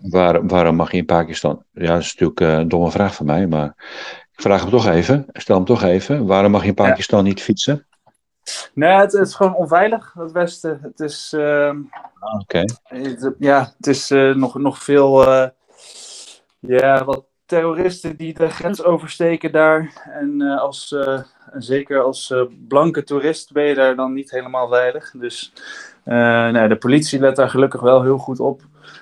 Waar, 0.01 0.47
waarom 0.47 0.75
mag 0.75 0.91
je 0.91 0.97
in 0.97 1.05
Pakistan? 1.05 1.63
Ja, 1.71 1.87
dat 1.93 2.01
is 2.01 2.13
natuurlijk 2.13 2.39
eh, 2.39 2.51
een 2.53 2.67
domme 2.67 2.91
vraag 2.91 3.15
van 3.15 3.25
mij, 3.25 3.47
maar 3.47 3.73
ik 4.31 4.41
vraag 4.41 4.61
hem 4.61 4.69
toch 4.69 4.87
even. 4.87 5.25
Stel 5.33 5.55
hem 5.55 5.65
toch 5.65 5.83
even. 5.83 6.25
Waarom 6.25 6.51
mag 6.51 6.61
je 6.61 6.67
in 6.67 6.73
Pakistan 6.73 7.23
niet 7.23 7.41
fietsen? 7.41 7.85
Nee, 8.73 8.91
het, 8.91 9.11
het 9.11 9.27
is 9.27 9.35
gewoon 9.35 9.55
onveilig, 9.55 10.13
het 10.13 10.31
Westen. 10.31 10.79
Het 10.81 10.99
is, 10.99 11.33
ehm, 11.35 11.77
Ah, 12.19 12.39
Oké. 12.39 12.63
ja, 13.39 13.73
het 13.77 13.87
is 13.87 14.11
eh, 14.11 14.35
nog, 14.35 14.57
nog 14.57 14.83
veel 14.83 15.27
eh, 15.27 15.49
ja, 16.59 17.03
wat 17.05 17.25
terroristen 17.47 18.17
die 18.17 18.33
de 18.33 18.49
grens 18.49 18.83
oversteken 18.83 19.51
daar. 19.51 20.03
En 20.13 20.41
eh, 20.41 20.59
als, 20.59 20.91
eh, 20.91 21.19
zeker 21.53 22.01
als 22.01 22.31
eh, 22.31 22.41
blanke 22.67 23.03
toerist 23.03 23.51
ben 23.51 23.63
je 23.63 23.75
daar 23.75 23.95
dan 23.95 24.13
niet 24.13 24.31
helemaal 24.31 24.67
veilig. 24.67 25.11
Dus 25.11 25.53
nee, 26.03 26.67
de 26.67 26.77
politie 26.79 27.19
let 27.19 27.35
daar 27.35 27.49
gelukkig 27.49 27.81
wel 27.81 28.01
heel 28.01 28.17
goed 28.17 28.39
op. 28.39 28.61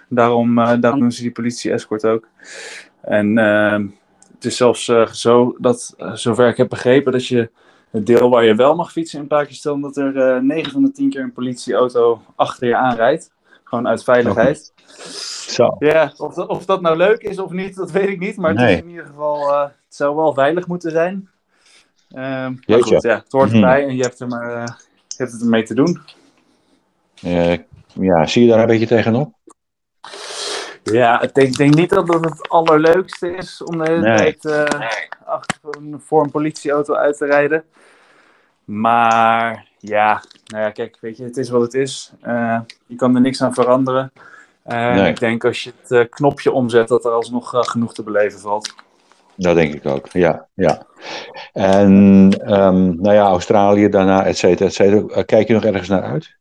Daarom, 0.09 0.55
daarom 0.55 0.99
doen 0.99 1.11
ze 1.11 1.21
die 1.21 1.31
politie-escort 1.31 2.05
ook. 2.05 2.27
En 3.01 3.37
ehm, 3.37 3.87
het 4.33 4.45
is 4.45 4.57
zelfs 4.57 4.91
zo 5.11 5.55
dat, 5.59 5.95
zover 6.13 6.47
ik 6.47 6.57
heb 6.57 6.69
begrepen, 6.69 7.11
dat 7.11 7.27
je 7.27 7.49
het 7.91 8.05
deel 8.05 8.29
waar 8.29 8.45
je 8.45 8.55
wel 8.55 8.75
mag 8.75 8.91
fietsen 8.91 9.19
in 9.19 9.27
Pakistan, 9.27 9.81
dat 9.81 9.97
er 9.97 10.17
eh 10.17 10.41
9 10.41 10.71
van 10.71 10.83
de 10.83 10.91
10 10.91 11.09
keer 11.09 11.21
een 11.21 11.33
politieauto 11.33 12.21
achter 12.35 12.67
je 12.67 12.75
aanrijdt. 12.75 13.34
Gewoon 13.66 13.88
uit 13.88 14.03
veiligheid. 14.03 14.74
Zo. 15.47 15.76
Ja, 15.80 16.13
of 16.18 16.34
dat, 16.34 16.47
of 16.47 16.66
dat 16.66 16.82
nou 16.82 16.97
leuk 16.97 17.22
is 17.22 17.39
of 17.39 17.51
niet, 17.51 17.76
dat 17.76 17.91
weet 17.91 18.09
ik 18.09 18.20
niet. 18.20 18.38
Maar 18.38 18.51
het 18.55 18.70
is 18.70 18.78
in 18.78 18.89
ieder 18.89 19.05
geval, 19.05 19.51
eh, 19.53 19.61
het 19.61 19.95
zou 19.95 20.16
wel 20.16 20.34
veilig 20.34 20.68
moeten 20.68 20.91
zijn. 20.91 21.30
Ehm, 22.09 22.53
maar 22.68 22.84
goed, 22.84 23.01
ja, 23.01 23.16
het 23.16 23.32
hoort 23.32 23.47
Mhm. 23.47 23.55
erbij 23.55 23.84
en 23.88 23.95
je 23.95 24.01
hebt, 24.01 24.20
er 24.20 24.28
maar, 24.28 24.55
eh, 24.55 24.68
je 25.07 25.16
hebt 25.18 25.32
het 25.32 25.41
ermee 25.41 25.63
te 25.63 25.74
doen. 25.74 26.01
Eh, 27.22 27.57
ja, 27.93 28.26
zie 28.26 28.43
je 28.45 28.49
daar 28.51 28.59
een 28.59 28.66
beetje 28.68 28.88
tegenop? 28.88 29.34
Ja, 30.84 31.22
ik 31.22 31.34
denk, 31.34 31.55
denk 31.57 31.74
niet 31.76 31.89
dat 31.89 32.07
dat 32.07 32.24
het 32.26 32.49
allerleukste 32.49 33.36
is 33.36 33.63
om 33.63 33.78
de 33.78 33.89
hele 33.91 34.01
Nee. 34.01 34.18
tijd 34.18 34.45
eh, 34.45 34.80
achter 35.26 35.57
een, 35.70 36.01
voor 36.05 36.24
een 36.24 36.32
politieauto 36.32 36.93
uit 36.93 37.18
te 37.18 37.26
rijden. 37.26 37.63
Maar 38.63 39.68
ja, 39.88 40.23
nou 40.45 40.63
ja, 40.63 40.69
kijk, 40.69 40.97
weet 41.01 41.17
je, 41.17 41.23
het 41.23 41.38
is 41.38 41.49
wat 41.49 41.61
het 41.61 41.73
is. 41.73 42.11
Eh, 42.21 42.59
je 42.86 42.95
kan 42.95 43.15
er 43.15 43.21
niks 43.21 43.41
aan 43.41 43.53
veranderen. 43.53 44.11
En 44.63 44.95
Nee. 44.95 45.09
ik 45.09 45.19
denk 45.19 45.45
als 45.45 45.63
je 45.63 45.71
het 45.81 45.91
eh, 45.91 46.09
knopje 46.09 46.51
omzet, 46.51 46.88
dat 46.88 47.05
er 47.05 47.11
alsnog 47.11 47.53
eh, 47.53 47.61
genoeg 47.61 47.93
te 47.93 48.03
beleven 48.03 48.39
valt. 48.39 48.73
Dat 49.36 49.55
denk 49.55 49.73
ik 49.73 49.86
ook, 49.86 50.07
ja. 50.11 50.47
ja. 50.53 50.86
En 51.53 52.29
ehm, 52.45 52.95
nou 53.01 53.13
ja, 53.13 53.27
Australië 53.27 53.89
daarna, 53.89 54.25
et 54.25 54.38
cetera, 54.38 54.65
et 54.65 54.73
cetera. 54.73 55.15
Eh, 55.15 55.25
Kijk 55.25 55.47
je 55.47 55.53
nog 55.53 55.63
ergens 55.63 55.88
naar 55.88 56.03
uit? 56.03 56.36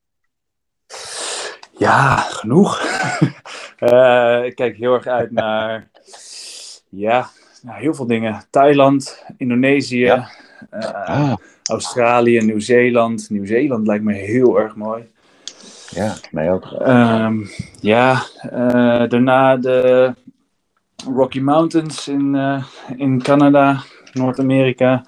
Ja, 1.78 2.16
genoeg. 2.16 2.80
Eh, 3.78 4.40
ik 4.44 4.54
kijk 4.54 4.76
heel 4.76 4.94
erg 4.94 5.06
uit 5.06 5.30
naar 5.42 5.88
ja, 6.88 7.28
nou, 7.62 7.80
heel 7.80 7.94
veel 7.94 8.06
dingen. 8.06 8.44
Thailand, 8.50 9.24
Indonesië, 9.36 9.98
Ja. 10.04 10.28
Eh, 10.70 11.08
Ah, 11.08 11.34
Australië, 11.70 12.40
Nieuw-Zeeland. 12.40 13.30
Nieuw-Zeeland 13.30 13.86
lijkt 13.86 14.04
me 14.04 14.12
heel 14.12 14.60
erg 14.60 14.76
mooi. 14.76 15.04
ja, 15.90 16.14
mij 16.30 16.52
ook. 16.52 16.64
Ehm, 16.64 17.36
ja, 17.80 18.22
eh, 18.50 19.08
daarna 19.08 19.56
de 19.56 20.14
Rocky 21.14 21.40
Mountains 21.40 22.08
in, 22.08 22.34
eh, 22.34 22.64
in 22.96 23.22
Canada, 23.22 23.82
Noord-Amerika. 24.12 25.04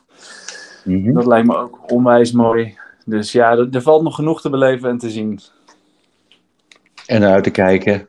Mhm. 0.84 1.12
Dat 1.12 1.26
lijkt 1.26 1.46
me 1.46 1.56
ook 1.56 1.92
onwijs 1.92 2.32
mooi. 2.32 2.78
Dus 3.04 3.32
ja, 3.32 3.50
er, 3.50 3.68
er 3.72 3.82
valt 3.82 4.02
nog 4.02 4.14
genoeg 4.14 4.40
te 4.40 4.50
beleven 4.50 4.90
en 4.90 4.98
te 4.98 5.10
zien. 5.10 5.40
En 7.06 7.24
uit 7.24 7.44
te 7.44 7.50
kijken. 7.50 8.06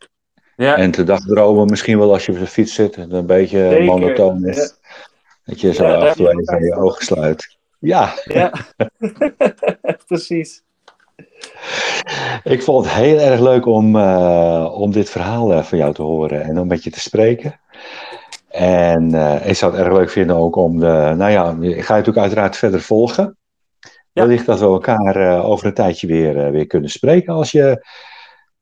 Ja, 0.56 0.76
En 0.76 0.92
te 0.92 1.04
dagdromen 1.04 1.66
misschien 1.66 1.98
wel 1.98 2.14
als 2.14 2.26
je 2.26 2.32
op 2.32 2.40
de 2.40 2.48
fiets 2.48 2.74
zit. 2.74 2.96
En 2.96 3.14
een 3.14 3.26
beetje 3.26 3.84
monotoon 3.84 4.46
is. 4.46 4.74
Dat 5.48 5.62
je 5.62 5.74
zo 5.74 5.88
Ja, 5.88 5.94
af 5.94 6.20
en 6.20 6.44
toe 6.44 6.66
je 6.66 6.76
ogen 6.76 7.06
sluit. 7.06 7.58
Ja, 7.80 8.14
ja. 8.24 8.52
precies. 10.08 10.64
ik 12.44 12.64
vond 12.64 12.86
het 12.86 12.94
heel 12.94 13.20
erg 13.20 13.40
leuk 13.40 13.66
om, 13.66 13.96
eh, 13.96 14.72
om 14.74 14.92
dit 14.92 15.10
verhaal 15.10 15.54
eh, 15.54 15.64
van 15.64 15.78
jou 15.78 15.94
te 15.94 16.02
horen 16.02 16.42
en 16.42 16.60
om 16.60 16.68
met 16.68 16.84
je 16.84 16.90
te 16.90 17.00
spreken. 17.00 17.60
En 18.50 19.14
eh, 19.14 19.50
ik 19.50 19.56
zou 19.56 19.72
het 19.72 19.82
erg 19.82 19.94
leuk 19.94 20.10
vinden 20.10 20.36
ook 20.36 20.56
om 20.56 20.80
de, 20.80 21.14
nou 21.18 21.32
ja, 21.32 21.50
ik 21.50 21.60
ga 21.60 21.94
je 21.96 22.00
natuurlijk 22.00 22.18
uiteraard 22.18 22.58
verder 22.58 22.82
volgen. 22.82 23.38
Ja. 24.14 24.24
Wellicht 24.26 24.46
dat 24.46 24.60
we 24.60 24.66
elkaar 24.66 25.44
over 25.44 25.66
een 25.66 25.74
tijdje 25.74 26.08
weer, 26.08 26.52
weer 26.52 26.68
kunnen 26.68 26.90
spreken 26.90 27.34
als 27.34 27.52
je, 27.52 27.86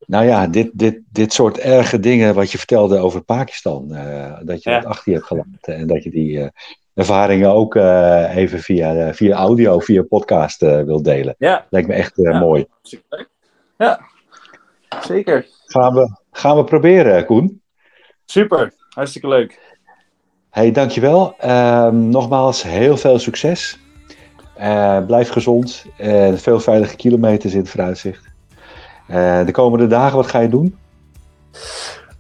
nou 0.08 0.26
ja, 0.26 0.48
dit, 0.48 0.70
dit, 0.74 1.00
dit 1.12 1.34
soort 1.34 1.58
erge 1.58 2.00
dingen 2.00 2.34
wat 2.36 2.52
je 2.52 2.58
vertelde 2.58 2.98
over 2.98 3.22
Pakistan, 3.22 3.96
eh, 3.96 4.34
dat 4.42 4.64
je 4.64 4.70
Ja. 4.70 4.80
dat 4.80 4.90
achter 4.90 5.12
je 5.12 5.18
hebt 5.18 5.28
gelaten 5.28 5.76
en 5.76 5.88
dat 5.88 6.04
je 6.04 6.10
die 6.10 6.40
eh, 6.42 6.48
ervaringen 6.94 7.52
ook 7.52 7.76
eh, 7.76 8.36
even 8.36 8.60
via, 8.60 9.14
via 9.14 9.36
audio, 9.36 9.80
via 9.80 10.04
podcast 10.04 10.60
wilt 10.62 11.04
delen. 11.04 11.36
Ja, 11.38 11.66
Lijkt 11.70 11.88
me 11.88 11.94
echt 11.94 12.12
Ja. 12.16 12.40
mooi. 12.40 12.66
Ja, 13.78 14.00
zeker. 15.02 15.48
Gaan 15.66 15.94
we, 15.94 16.18
gaan 16.32 16.56
we 16.58 16.64
proberen, 16.64 17.26
Koen. 17.26 17.62
Super, 18.26 18.74
hartstikke 18.90 19.28
leuk. 19.28 19.60
Hey, 20.50 20.72
dankjewel. 20.72 21.36
Ehm 21.40 22.10
nogmaals, 22.10 22.64
heel 22.64 22.98
veel 22.98 23.20
succes. 23.20 23.80
Blijf 25.08 25.30
gezond. 25.30 25.86
en 25.98 26.40
veel 26.40 26.60
veilige 26.60 26.96
kilometers 26.96 27.54
in 27.54 27.60
het 27.60 27.70
vooruitzicht. 27.70 28.34
Eh, 29.08 29.46
de 29.46 29.52
komende 29.52 29.88
dagen, 29.88 30.18
wat 30.18 30.28
ga 30.28 30.40
je 30.40 30.50
doen? 30.50 30.76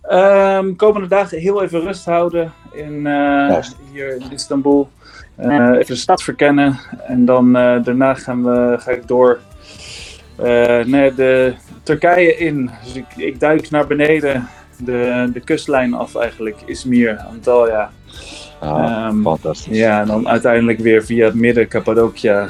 Ehm, 0.01 0.75
komende 0.75 1.07
dagen 1.07 1.39
heel 1.39 1.63
even 1.63 1.81
rust 1.81 2.05
houden 2.05 2.53
in, 2.71 3.07
eh, 3.07 3.57
hier 3.91 4.15
in 4.15 4.31
Istanbul. 4.31 4.89
Eh, 5.36 5.69
even 5.71 5.86
de 5.86 5.95
stad 5.95 6.23
verkennen. 6.23 6.79
En 7.07 7.25
dan 7.25 7.53
daarna 7.53 8.13
gaan 8.13 8.43
we, 8.43 8.75
ga 8.79 8.91
ik 8.91 9.07
door 9.07 9.39
naar 10.86 11.15
de 11.15 11.53
Turkije 11.83 12.38
in. 12.38 12.69
Dus 12.83 12.95
ik, 12.95 13.05
ik 13.15 13.39
duik 13.39 13.69
naar 13.69 13.88
beneden 13.88 14.47
de, 14.77 15.29
de 15.33 15.39
kustlijn 15.39 15.93
af 15.93 16.15
eigenlijk. 16.15 16.61
Izmir, 16.65 17.17
Antalya. 17.17 17.91
Ah, 18.59 19.05
Ehm, 19.05 19.21
fantastisch. 19.21 19.77
Ja, 19.77 20.01
en 20.01 20.07
dan 20.07 20.27
uiteindelijk 20.27 20.79
weer 20.79 21.05
via 21.05 21.25
het 21.25 21.33
midden 21.33 21.67
Cappadocia 21.67 22.47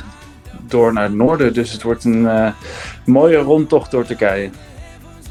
door 0.69 0.93
naar 0.93 1.03
het 1.03 1.13
noorden. 1.13 1.53
Dus 1.53 1.71
het 1.71 1.83
wordt 1.83 2.03
een 2.03 2.27
eh, 2.27 2.47
mooie 3.05 3.37
rondtocht 3.37 3.91
door 3.91 4.05
Turkije. 4.05 4.49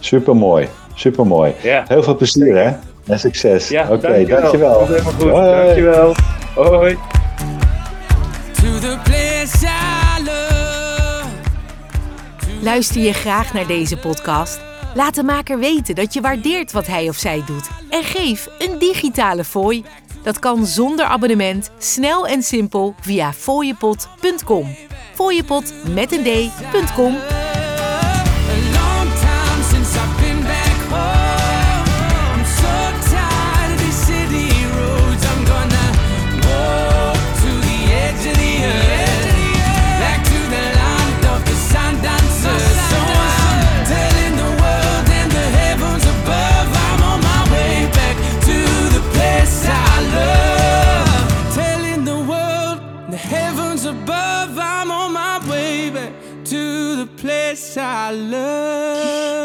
Supermooi. 0.00 0.68
Supermooi. 0.94 1.52
Ja, 1.62 1.84
Heel 1.88 2.02
veel 2.02 2.16
plezier, 2.16 2.56
hè? 2.56 2.72
En 3.12 3.18
succes. 3.18 3.68
ja 3.68 3.82
Oké, 3.90 4.00
dankjewel. 4.00 4.40
dankjewel. 4.40 4.86
Dat 4.86 5.00
goed. 5.00 5.30
Hoi. 5.30 5.64
Dankjewel. 5.64 6.14
Hoi. 6.54 6.98
Luister 12.60 13.00
je 13.02 13.12
graag 13.12 13.52
naar 13.52 13.66
deze 13.66 13.96
podcast? 13.96 14.60
Laat 14.94 15.14
de 15.14 15.22
maker 15.22 15.58
weten 15.58 15.94
dat 15.94 16.12
je 16.14 16.20
waardeert 16.20 16.72
wat 16.72 16.86
hij 16.86 17.08
of 17.08 17.16
zij 17.16 17.42
doet 17.46 17.68
en 17.90 18.02
geef 18.02 18.48
een 18.58 18.78
digitale 18.78 19.44
fooi. 19.44 19.84
Dat 20.22 20.38
kan 20.38 20.66
zonder 20.66 21.06
abonnement, 21.06 21.70
snel 21.78 22.26
en 22.26 22.42
simpel 22.42 22.94
via 23.00 23.32
fooiepot.com. 23.32 24.66
Fooiepot 25.14 25.72
met 25.94 26.12
een 26.12 26.22
d.com 26.22 27.33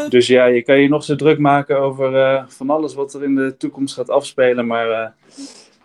Dus 0.08 0.26
ja, 0.26 0.44
je 0.44 0.62
kan 0.62 0.80
je 0.80 0.88
nog 0.88 1.04
zo 1.04 1.16
druk 1.16 1.38
maken 1.38 1.80
over 1.80 2.16
eh, 2.16 2.42
van 2.46 2.70
alles 2.70 2.94
wat 2.94 3.14
er 3.14 3.24
in 3.24 3.34
de 3.34 3.56
toekomst 3.58 3.94
gaat 3.94 4.10
afspelen. 4.10 4.66
Maar 4.66 4.90
eh, 4.90 5.08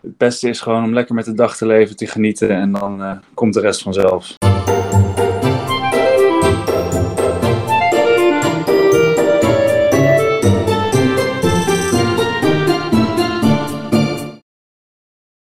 het 0.01 0.17
beste 0.17 0.49
is 0.49 0.61
gewoon 0.61 0.83
om 0.83 0.93
lekker 0.93 1.15
met 1.15 1.25
de 1.25 1.33
dag 1.33 1.57
te 1.57 1.65
leven, 1.65 1.95
te 1.95 2.07
genieten. 2.07 2.49
En 2.49 2.71
dan 2.71 3.03
eh, 3.03 3.17
komt 3.33 3.53
de 3.53 3.59
rest 3.59 3.81
vanzelf. 3.81 4.35